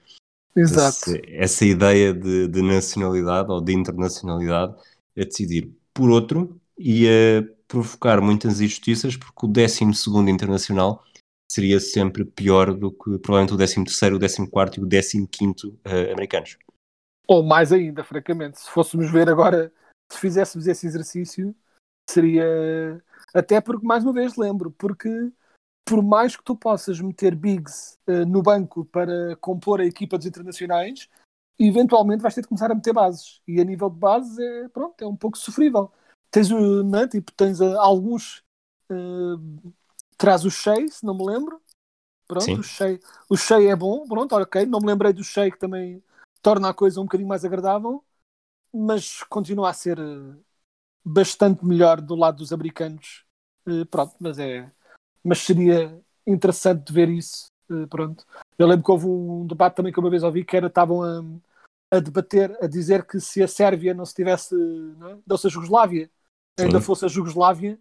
Esse, 0.56 1.22
essa 1.28 1.64
ideia 1.64 2.12
de, 2.12 2.48
de, 2.48 2.60
nacionalidade 2.60 3.52
ou 3.52 3.60
de 3.60 3.72
internacionalidade 3.72 4.74
a 5.16 5.24
decidir 5.24 5.72
por 5.94 6.10
outro 6.10 6.60
e 6.76 7.06
a 7.06 7.42
provocar 7.68 8.20
muitas 8.20 8.60
injustiças, 8.60 9.16
porque 9.16 9.46
o 9.46 9.48
12 9.48 9.84
internacional 10.28 11.04
seria 11.50 11.78
sempre 11.80 12.24
pior 12.24 12.74
do 12.74 12.90
que 12.90 13.18
provavelmente 13.18 13.54
o 13.54 13.56
13, 13.56 14.42
o 14.42 14.50
14 14.50 15.18
e 15.18 15.20
o 15.20 15.28
15 15.28 15.66
uh, 15.66 16.12
americanos. 16.12 16.56
Ou 17.26 17.42
mais 17.42 17.72
ainda, 17.72 18.02
francamente. 18.04 18.60
Se 18.60 18.70
fôssemos 18.70 19.10
ver 19.10 19.28
agora, 19.28 19.72
se 20.10 20.18
fizéssemos 20.18 20.66
esse 20.66 20.86
exercício, 20.86 21.54
seria. 22.08 23.02
Até 23.34 23.60
porque, 23.60 23.86
mais 23.86 24.02
uma 24.04 24.12
vez, 24.12 24.36
lembro, 24.36 24.70
porque 24.72 25.08
por 25.84 26.02
mais 26.02 26.36
que 26.36 26.44
tu 26.44 26.56
possas 26.56 27.00
meter 27.00 27.34
bigs 27.34 27.98
uh, 28.06 28.24
no 28.26 28.42
banco 28.42 28.84
para 28.84 29.36
compor 29.36 29.80
a 29.80 29.84
equipa 29.84 30.16
dos 30.16 30.26
internacionais, 30.26 31.08
eventualmente 31.58 32.22
vais 32.22 32.34
ter 32.34 32.42
de 32.42 32.48
começar 32.48 32.70
a 32.70 32.74
meter 32.74 32.92
bases. 32.92 33.40
E 33.46 33.60
a 33.60 33.64
nível 33.64 33.90
de 33.90 33.98
bases 33.98 34.38
é, 34.38 34.68
pronto, 34.68 35.02
é 35.02 35.06
um 35.06 35.16
pouco 35.16 35.36
sofrível. 35.36 35.90
Tens, 36.30 36.48
né, 36.50 37.08
tipo, 37.08 37.32
tens 37.32 37.60
uh, 37.60 37.78
alguns. 37.78 38.42
Uh, 38.90 39.72
traz 40.16 40.44
o 40.44 40.50
Shea, 40.50 40.88
se 40.88 41.04
não 41.04 41.14
me 41.14 41.24
lembro. 41.24 41.60
Pronto, 42.26 42.44
Sim. 42.44 42.54
o 42.54 42.62
Shea, 42.62 43.00
o 43.28 43.36
Shea 43.36 43.72
é 43.72 43.74
bom, 43.74 44.06
pronto, 44.06 44.36
ok. 44.36 44.64
Não 44.66 44.78
me 44.78 44.86
lembrei 44.86 45.12
do 45.12 45.24
Shea 45.24 45.50
que 45.50 45.58
também 45.58 46.02
torna 46.40 46.68
a 46.68 46.74
coisa 46.74 47.00
um 47.00 47.04
bocadinho 47.04 47.28
mais 47.28 47.44
agradável, 47.44 48.04
mas 48.72 49.24
continua 49.24 49.70
a 49.70 49.72
ser 49.72 49.98
bastante 51.04 51.64
melhor 51.64 52.00
do 52.00 52.14
lado 52.14 52.36
dos 52.36 52.52
americanos. 52.52 53.24
Pronto, 53.90 54.14
mas 54.20 54.38
é 54.38 54.70
mas 55.24 55.38
seria 55.38 56.00
interessante 56.26 56.86
de 56.86 56.92
ver 56.92 57.08
isso. 57.08 57.46
Uh, 57.70 57.86
pronto. 57.86 58.24
Eu 58.58 58.66
lembro 58.66 58.84
que 58.84 58.90
houve 58.90 59.06
um 59.06 59.46
debate 59.46 59.76
também 59.76 59.92
que 59.92 60.00
uma 60.00 60.10
vez 60.10 60.22
ouvi 60.22 60.44
que 60.44 60.56
era 60.56 60.66
estavam 60.66 61.02
a, 61.02 61.22
a 61.96 62.00
debater, 62.00 62.56
a 62.62 62.66
dizer 62.66 63.06
que 63.06 63.20
se 63.20 63.42
a 63.42 63.48
Sérvia 63.48 63.94
não 63.94 64.04
se 64.04 64.14
tivesse, 64.14 64.54
não, 64.54 65.08
é? 65.08 65.18
não 65.26 65.36
se 65.36 65.46
a 65.46 65.50
Jugoslávia 65.50 66.10
ainda 66.58 66.80
fosse 66.80 67.04
a 67.04 67.08
Jugoslávia, 67.08 67.78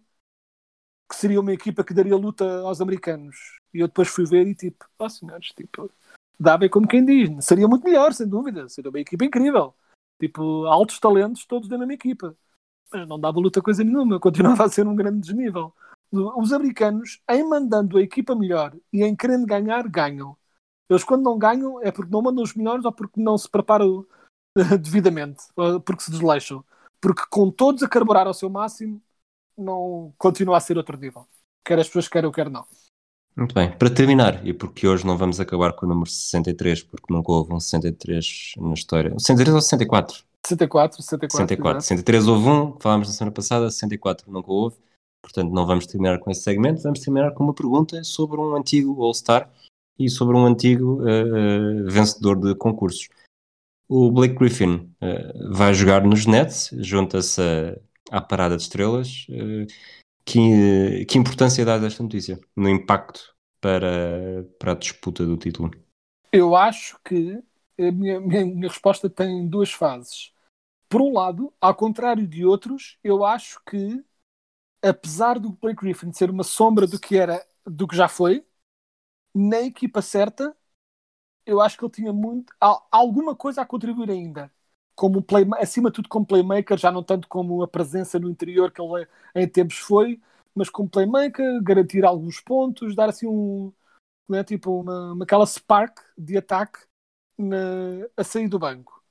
que 1.08 1.16
seria 1.16 1.40
uma 1.40 1.52
equipa 1.52 1.84
que 1.84 1.92
daria 1.92 2.16
luta 2.16 2.60
aos 2.60 2.80
americanos. 2.80 3.36
E 3.74 3.80
eu 3.80 3.88
depois 3.88 4.08
fui 4.08 4.24
ver 4.24 4.46
e 4.46 4.54
tipo, 4.54 4.84
ó 4.98 5.06
oh, 5.06 5.10
senhores, 5.10 5.48
tipo, 5.48 5.90
dá 6.38 6.56
bem 6.56 6.68
como 6.68 6.88
quem 6.88 7.04
diz, 7.04 7.44
seria 7.44 7.68
muito 7.68 7.84
melhor, 7.84 8.12
sem 8.14 8.28
dúvida, 8.28 8.68
seria 8.68 8.90
uma 8.90 9.00
equipa 9.00 9.24
incrível. 9.24 9.74
Tipo, 10.20 10.66
altos 10.66 10.98
talentos 11.00 11.46
todos 11.46 11.68
da 11.68 11.78
mesma 11.78 11.94
equipa. 11.94 12.36
Mas 12.92 13.08
não 13.08 13.18
dava 13.18 13.40
luta 13.40 13.62
coisa 13.62 13.82
nenhuma, 13.82 14.20
continuava 14.20 14.64
a 14.64 14.68
ser 14.68 14.86
um 14.86 14.94
grande 14.94 15.20
desnível 15.20 15.74
os 16.12 16.52
americanos, 16.52 17.20
em 17.28 17.48
mandando 17.48 17.98
a 17.98 18.02
equipa 18.02 18.34
melhor 18.34 18.74
e 18.92 19.02
em 19.02 19.14
querendo 19.14 19.46
ganhar, 19.46 19.86
ganham. 19.88 20.36
Eles, 20.88 21.04
quando 21.04 21.22
não 21.22 21.38
ganham, 21.38 21.80
é 21.82 21.92
porque 21.92 22.10
não 22.10 22.22
mandam 22.22 22.42
os 22.42 22.54
melhores 22.54 22.84
ou 22.84 22.92
porque 22.92 23.20
não 23.20 23.38
se 23.38 23.48
preparam 23.48 24.04
devidamente, 24.80 25.42
porque 25.84 26.02
se 26.02 26.10
desleixam. 26.10 26.64
Porque 27.00 27.22
com 27.30 27.50
todos 27.50 27.82
a 27.82 27.88
carburar 27.88 28.26
ao 28.26 28.34
seu 28.34 28.50
máximo, 28.50 29.00
não 29.56 30.12
continua 30.18 30.56
a 30.56 30.60
ser 30.60 30.76
outro 30.76 30.98
nível. 30.98 31.26
Quer 31.64 31.78
as 31.78 31.86
pessoas 31.86 32.08
querem 32.08 32.26
ou 32.26 32.32
quer 32.32 32.50
não. 32.50 32.66
Muito 33.36 33.54
bem. 33.54 33.70
Para 33.76 33.88
terminar, 33.88 34.44
e 34.44 34.52
porque 34.52 34.86
hoje 34.86 35.06
não 35.06 35.16
vamos 35.16 35.38
acabar 35.38 35.72
com 35.72 35.86
o 35.86 35.88
número 35.88 36.10
63, 36.10 36.82
porque 36.82 37.12
nunca 37.12 37.30
houve 37.30 37.54
um 37.54 37.60
63 37.60 38.54
na 38.58 38.74
história. 38.74 39.10
63 39.10 39.54
ou 39.54 39.60
64? 39.62 40.24
64, 40.44 41.02
64. 41.02 41.36
64. 41.36 41.80
63 41.80 42.26
houve 42.26 42.48
um, 42.48 42.80
falámos 42.80 43.08
na 43.08 43.14
semana 43.14 43.32
passada, 43.32 43.70
64 43.70 44.30
nunca 44.30 44.50
houve. 44.50 44.76
Portanto, 45.32 45.52
não 45.52 45.64
vamos 45.64 45.86
terminar 45.86 46.18
com 46.18 46.30
esse 46.30 46.42
segmento, 46.42 46.82
vamos 46.82 46.98
terminar 46.98 47.32
com 47.32 47.44
uma 47.44 47.54
pergunta 47.54 48.02
sobre 48.02 48.40
um 48.40 48.56
antigo 48.56 49.00
All-Star 49.00 49.48
e 49.96 50.10
sobre 50.10 50.36
um 50.36 50.44
antigo 50.44 51.00
uh, 51.02 51.88
vencedor 51.88 52.36
de 52.40 52.54
concursos. 52.56 53.08
O 53.88 54.10
Blake 54.10 54.34
Griffin 54.34 54.92
uh, 55.00 55.54
vai 55.54 55.72
jogar 55.72 56.04
nos 56.04 56.26
Nets, 56.26 56.70
junta-se 56.78 57.40
à 58.10 58.20
parada 58.20 58.56
de 58.56 58.62
estrelas. 58.62 59.26
Uh, 59.28 59.66
que, 60.24 61.04
que 61.06 61.16
importância 61.16 61.64
dá 61.64 61.74
esta 61.76 62.02
notícia 62.02 62.40
no 62.56 62.68
impacto 62.68 63.32
para, 63.60 64.44
para 64.58 64.72
a 64.72 64.76
disputa 64.76 65.24
do 65.24 65.36
título? 65.36 65.70
Eu 66.32 66.56
acho 66.56 66.98
que 67.04 67.40
a 67.78 67.92
minha, 67.92 68.20
minha, 68.20 68.44
minha 68.46 68.68
resposta 68.68 69.08
tem 69.08 69.46
duas 69.46 69.70
fases. 69.70 70.32
Por 70.88 71.00
um 71.00 71.12
lado, 71.12 71.52
ao 71.60 71.74
contrário 71.74 72.26
de 72.26 72.44
outros, 72.44 72.98
eu 73.04 73.24
acho 73.24 73.60
que 73.64 74.02
apesar 74.82 75.38
do 75.38 75.50
Blake 75.52 75.80
Griffin 75.82 76.12
ser 76.12 76.30
uma 76.30 76.44
sombra 76.44 76.86
do 76.86 76.98
que 76.98 77.16
era, 77.16 77.44
do 77.66 77.86
que 77.86 77.96
já 77.96 78.08
foi, 78.08 78.44
na 79.34 79.60
equipa 79.62 80.02
certa, 80.02 80.56
eu 81.46 81.60
acho 81.60 81.78
que 81.78 81.84
ele 81.84 81.92
tinha 81.92 82.12
muito, 82.12 82.52
alguma 82.90 83.34
coisa 83.36 83.62
a 83.62 83.66
contribuir 83.66 84.10
ainda. 84.10 84.52
Como 84.94 85.22
play, 85.22 85.46
acima 85.58 85.90
de 85.90 85.96
tudo 85.96 86.08
como 86.08 86.26
playmaker, 86.26 86.78
já 86.78 86.92
não 86.92 87.02
tanto 87.02 87.28
como 87.28 87.62
a 87.62 87.68
presença 87.68 88.18
no 88.18 88.30
interior 88.30 88.70
que 88.72 88.80
ele 88.82 89.08
em 89.34 89.48
tempos 89.48 89.78
foi, 89.78 90.20
mas 90.54 90.68
como 90.70 90.88
playmaker, 90.90 91.62
garantir 91.62 92.04
alguns 92.04 92.40
pontos, 92.40 92.94
dar 92.94 93.08
assim 93.08 93.26
um, 93.26 93.72
né, 94.28 94.44
tipo 94.44 94.80
uma, 94.80 95.12
uma, 95.14 95.24
aquela 95.24 95.46
spark 95.46 95.98
de 96.18 96.38
ataque 96.38 96.80
na, 97.38 97.56
a 98.16 98.24
sair 98.24 98.48
do 98.48 98.58
banco. 98.58 99.02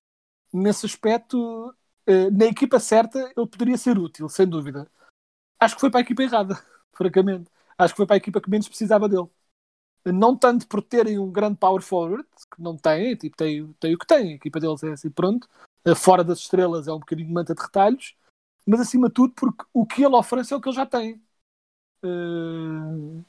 Nesse 0.54 0.86
aspecto, 0.86 1.76
eh, 2.08 2.30
na 2.32 2.46
equipa 2.48 2.80
certa, 2.80 3.20
ele 3.38 3.48
poderia 3.48 3.78
ser 3.78 3.98
útil, 4.00 4.30
sem 4.30 4.48
dúvida 4.48 4.90
acho 5.60 5.76
que 5.76 5.82
foi 5.82 5.92
para 5.92 6.00
a 6.00 6.02
equipa 6.02 6.24
errada, 6.24 6.56
francamente. 6.94 7.50
Acho 7.78 7.94
que 7.94 7.98
foi 7.98 8.06
para 8.06 8.16
a 8.16 8.18
equipa 8.18 8.42
que 8.42 8.50
menos 8.50 8.68
precisava 8.68 9.08
dele. 9.08 9.28
Não 10.06 10.36
tanto 10.36 10.68
por 10.68 10.82
terem 10.82 11.20
um 11.20 11.32
grande 11.32 11.58
power 11.58 11.82
forward, 11.82 12.28
que 12.56 12.62
não 12.62 12.78
tem, 12.78 13.16
tipo, 13.16 13.36
tem, 13.36 13.72
tem 13.74 13.94
o 13.94 13.98
que 13.98 14.08
tem, 14.08 14.34
a 14.34 14.36
equipa 14.36 14.60
deles 14.60 14.84
é 14.84 14.92
assim, 14.92 15.10
pronto. 15.10 15.48
Eh, 15.86 15.96
fora 15.96 16.24
das 16.24 16.40
estrelas 16.40 16.88
é 16.88 16.94
um 16.94 17.00
bocadinho 17.00 17.30
manta 17.32 17.54
de 17.54 17.62
retalhos, 17.62 18.16
mas 18.66 18.82
acima 18.82 19.08
de 19.08 19.14
tudo 19.14 19.34
porque 19.36 19.66
o 19.74 19.86
que 19.86 20.04
ele 20.04 20.16
oferece 20.16 20.54
é 20.54 20.58
o 20.58 20.62
que 20.62 20.70
ele 20.70 20.76
já 20.76 20.86
tem. 20.86 21.22
Uh? 22.04 23.24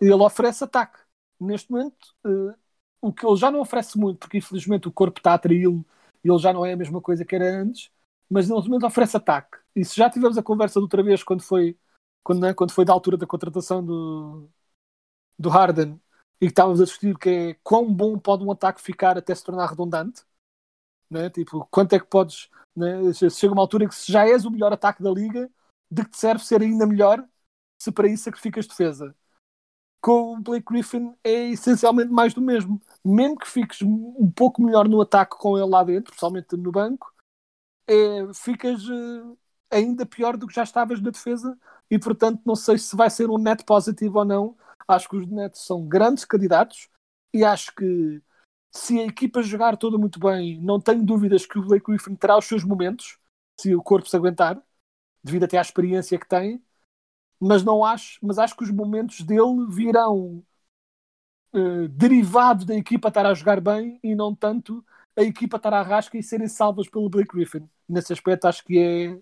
Ele 0.00 0.12
oferece 0.14 0.64
ataque. 0.64 0.98
Neste 1.40 1.70
momento, 1.70 2.14
uh, 2.24 2.54
o 3.00 3.12
que 3.12 3.26
ele 3.26 3.36
já 3.36 3.50
não 3.50 3.60
oferece 3.60 3.98
muito, 3.98 4.18
porque 4.18 4.38
infelizmente 4.38 4.88
o 4.88 4.92
corpo 4.92 5.18
está 5.18 5.32
a 5.32 5.34
atraí-lo 5.34 5.84
e 6.22 6.30
ele 6.30 6.38
já 6.38 6.52
não 6.52 6.64
é 6.64 6.72
a 6.72 6.76
mesma 6.76 7.00
coisa 7.00 7.24
que 7.24 7.34
era 7.34 7.60
antes, 7.60 7.90
mas 8.30 8.48
neste 8.48 8.68
momento 8.68 8.86
oferece 8.86 9.16
ataque. 9.16 9.58
Se 9.82 9.96
já 9.96 10.08
tivemos 10.08 10.38
a 10.38 10.42
conversa 10.42 10.78
de 10.78 10.84
outra 10.84 11.02
vez 11.02 11.22
quando 11.24 11.42
foi, 11.42 11.76
quando, 12.22 12.40
né, 12.40 12.54
quando 12.54 12.72
foi 12.72 12.84
da 12.84 12.92
altura 12.92 13.16
da 13.16 13.26
contratação 13.26 13.84
do, 13.84 14.48
do 15.38 15.48
Harden 15.48 16.00
e 16.40 16.46
estávamos 16.46 16.80
a 16.80 16.84
discutir 16.84 17.16
que 17.18 17.28
é 17.28 17.54
quão 17.62 17.92
bom 17.92 18.18
pode 18.18 18.44
um 18.44 18.52
ataque 18.52 18.80
ficar 18.80 19.18
até 19.18 19.34
se 19.34 19.44
tornar 19.44 19.66
redundante, 19.66 20.22
né? 21.10 21.30
tipo, 21.30 21.66
quanto 21.70 21.94
é 21.94 22.00
que 22.00 22.06
podes. 22.06 22.50
Né? 22.76 23.12
Chega 23.30 23.52
uma 23.52 23.62
altura 23.62 23.88
que 23.88 23.94
se 23.94 24.10
já 24.12 24.26
és 24.26 24.44
o 24.44 24.50
melhor 24.50 24.72
ataque 24.72 25.02
da 25.02 25.10
liga, 25.10 25.50
de 25.90 26.04
que 26.04 26.10
te 26.10 26.18
serve 26.18 26.44
ser 26.44 26.62
ainda 26.62 26.86
melhor 26.86 27.26
se 27.78 27.92
para 27.92 28.08
isso 28.08 28.24
sacrificas 28.24 28.66
defesa. 28.66 29.14
Com 30.00 30.34
o 30.34 30.40
Blake 30.40 30.66
Griffin 30.66 31.14
é 31.24 31.50
essencialmente 31.50 32.12
mais 32.12 32.34
do 32.34 32.40
mesmo. 32.42 32.80
Mesmo 33.04 33.38
que 33.38 33.48
fiques 33.48 33.82
um 33.82 34.30
pouco 34.30 34.62
melhor 34.62 34.88
no 34.88 35.00
ataque 35.00 35.36
com 35.38 35.56
ele 35.56 35.68
lá 35.68 35.82
dentro, 35.84 36.10
principalmente 36.10 36.56
no 36.56 36.72
banco, 36.72 37.12
é, 37.86 38.32
ficas 38.34 38.86
uh, 38.88 39.38
ainda 39.70 40.06
pior 40.06 40.36
do 40.36 40.46
que 40.46 40.54
já 40.54 40.62
estavas 40.62 41.00
na 41.00 41.10
defesa 41.10 41.58
e 41.90 41.98
portanto 41.98 42.40
não 42.44 42.56
sei 42.56 42.78
se 42.78 42.96
vai 42.96 43.10
ser 43.10 43.30
um 43.30 43.38
net 43.38 43.64
positivo 43.64 44.18
ou 44.18 44.24
não. 44.24 44.56
Acho 44.86 45.08
que 45.08 45.16
os 45.16 45.26
nets 45.26 45.64
são 45.64 45.86
grandes 45.86 46.24
candidatos 46.24 46.88
e 47.32 47.44
acho 47.44 47.74
que 47.74 48.22
se 48.74 49.00
a 49.00 49.04
equipa 49.04 49.42
jogar 49.42 49.76
toda 49.76 49.96
muito 49.98 50.18
bem, 50.18 50.60
não 50.60 50.80
tenho 50.80 51.04
dúvidas 51.04 51.46
que 51.46 51.58
o 51.58 51.62
Blake 51.62 51.86
Griffin 51.86 52.16
terá 52.16 52.36
os 52.36 52.44
seus 52.44 52.64
momentos, 52.64 53.18
se 53.60 53.74
o 53.74 53.82
corpo 53.82 54.08
se 54.08 54.16
aguentar, 54.16 54.60
devido 55.22 55.44
até 55.44 55.58
à 55.58 55.62
experiência 55.62 56.18
que 56.18 56.28
tem, 56.28 56.62
mas 57.40 57.62
não 57.64 57.84
acho, 57.84 58.18
mas 58.22 58.38
acho 58.38 58.56
que 58.56 58.64
os 58.64 58.70
momentos 58.70 59.22
dele 59.22 59.66
virão 59.70 60.44
uh, 61.54 61.88
derivados 61.88 62.64
da 62.64 62.74
equipa 62.74 63.08
estar 63.08 63.26
a 63.26 63.34
jogar 63.34 63.60
bem 63.60 63.98
e 64.02 64.14
não 64.14 64.34
tanto 64.34 64.84
a 65.16 65.22
equipa 65.22 65.56
estar 65.56 65.72
à 65.72 65.82
rasca 65.82 66.18
e 66.18 66.22
serem 66.22 66.48
salvas 66.48 66.88
pelo 66.88 67.08
Blake 67.08 67.32
Griffin. 67.32 67.68
Nesse 67.88 68.12
aspecto 68.12 68.46
acho 68.46 68.64
que 68.64 68.78
é 68.78 69.18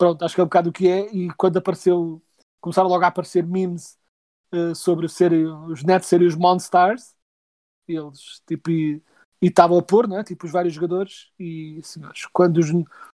pronto, 0.00 0.24
acho 0.24 0.34
que 0.34 0.40
é 0.40 0.44
um 0.44 0.46
bocado 0.46 0.70
o 0.70 0.72
que 0.72 0.88
é 0.88 1.14
e 1.14 1.30
quando 1.34 1.58
apareceu 1.58 2.22
começaram 2.58 2.88
logo 2.88 3.04
a 3.04 3.08
aparecer 3.08 3.46
memes 3.46 3.98
uh, 4.50 4.74
sobre 4.74 5.06
ser, 5.10 5.30
os 5.68 5.84
Nets 5.84 6.08
serem 6.08 6.26
os 6.26 6.34
Monstars 6.34 7.14
eles 7.86 8.40
tipo 8.46 8.70
e 8.70 9.02
estavam 9.42 9.78
a 9.78 9.82
pôr, 9.82 10.08
né? 10.08 10.24
tipo 10.24 10.46
os 10.46 10.52
vários 10.52 10.72
jogadores 10.72 11.30
e 11.38 11.80
senhores, 11.82 12.24
quando, 12.32 12.56
os, 12.56 12.68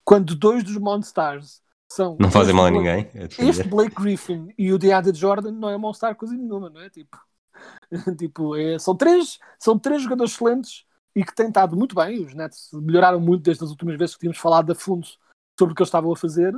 quando 0.04 0.36
dois 0.36 0.62
dos 0.62 0.76
Monstars 0.76 1.60
são 1.90 2.16
não 2.20 2.30
fazem 2.30 2.54
mal 2.54 2.66
a 2.66 2.70
ninguém 2.70 3.10
é 3.14 3.24
este 3.24 3.66
Blake 3.68 4.00
Griffin 4.00 4.54
e 4.56 4.72
o 4.72 4.78
DeAndre 4.78 5.12
Jordan 5.12 5.50
não 5.50 5.68
é 5.68 5.76
Monstar 5.76 6.14
coisa 6.14 6.34
nenhuma, 6.34 6.70
não 6.70 6.80
é? 6.80 6.88
Tipo, 6.88 7.18
tipo 8.16 8.54
é, 8.54 8.78
são, 8.78 8.94
três, 8.96 9.40
são 9.58 9.76
três 9.76 10.02
jogadores 10.02 10.34
excelentes 10.34 10.84
e 11.16 11.24
que 11.24 11.34
têm 11.34 11.48
estado 11.48 11.76
muito 11.76 11.96
bem. 11.96 12.24
Os 12.24 12.34
Nets 12.34 12.70
melhoraram 12.74 13.18
muito 13.18 13.42
desde 13.42 13.64
as 13.64 13.70
últimas 13.70 13.96
vezes 13.98 14.14
que 14.14 14.20
tínhamos 14.20 14.38
falado 14.38 14.70
a 14.70 14.74
fundo 14.74 15.06
sobre 15.58 15.72
o 15.72 15.74
que 15.74 15.82
eles 15.82 15.88
estavam 15.88 16.12
a 16.12 16.16
fazer, 16.16 16.54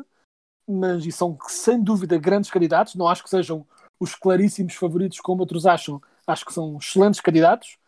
mas 0.68 1.06
e 1.06 1.12
são 1.12 1.36
sem 1.48 1.82
dúvida 1.82 2.18
grandes 2.18 2.50
candidatos. 2.50 2.94
Não 2.94 3.08
acho 3.08 3.22
que 3.22 3.30
sejam 3.30 3.66
os 3.98 4.14
claríssimos 4.14 4.74
favoritos 4.74 5.20
como 5.20 5.40
outros 5.40 5.66
acham, 5.66 6.00
acho 6.26 6.44
que 6.44 6.52
são 6.52 6.76
excelentes 6.76 7.20
candidatos. 7.20 7.78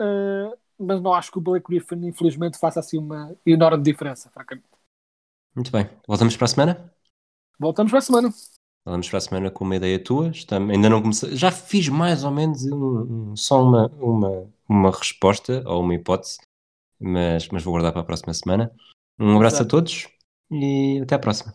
Uh, 0.00 0.56
mas 0.78 1.00
não 1.00 1.14
acho 1.14 1.30
que 1.30 1.38
o 1.38 1.40
Blake 1.40 1.66
Griffin, 1.68 2.06
infelizmente, 2.06 2.58
faça 2.58 2.80
assim 2.80 2.98
uma 2.98 3.34
enorme 3.46 3.82
diferença, 3.82 4.28
francamente. 4.30 4.66
Muito 5.54 5.72
bem. 5.72 5.88
Voltamos 6.06 6.36
para 6.36 6.44
a 6.44 6.48
semana? 6.48 6.92
Voltamos 7.58 7.90
para 7.90 7.98
a 7.98 8.02
semana. 8.02 8.28
Voltamos 8.84 9.08
para 9.08 9.18
a 9.18 9.20
semana 9.20 9.50
com 9.50 9.64
uma 9.64 9.76
ideia 9.76 10.02
tua. 10.02 10.28
Estamos, 10.28 10.70
ainda 10.70 10.90
não 10.90 11.00
comecei. 11.00 11.34
Já 11.34 11.50
fiz 11.50 11.88
mais 11.88 12.24
ou 12.24 12.30
menos 12.30 12.64
um, 12.66 13.30
um, 13.30 13.36
só 13.36 13.62
uma, 13.62 13.86
uma, 13.98 14.52
uma 14.68 14.90
resposta 14.90 15.62
ou 15.66 15.82
uma 15.82 15.94
hipótese, 15.94 16.38
mas, 17.00 17.48
mas 17.48 17.64
vou 17.64 17.72
guardar 17.72 17.92
para 17.92 18.02
a 18.02 18.04
próxima 18.04 18.34
semana. 18.34 18.70
Um 19.18 19.36
abraço 19.36 19.56
Exato. 19.56 19.68
a 19.68 19.70
todos 19.70 20.08
e 20.50 21.00
até 21.02 21.14
à 21.14 21.18
próxima. 21.18 21.54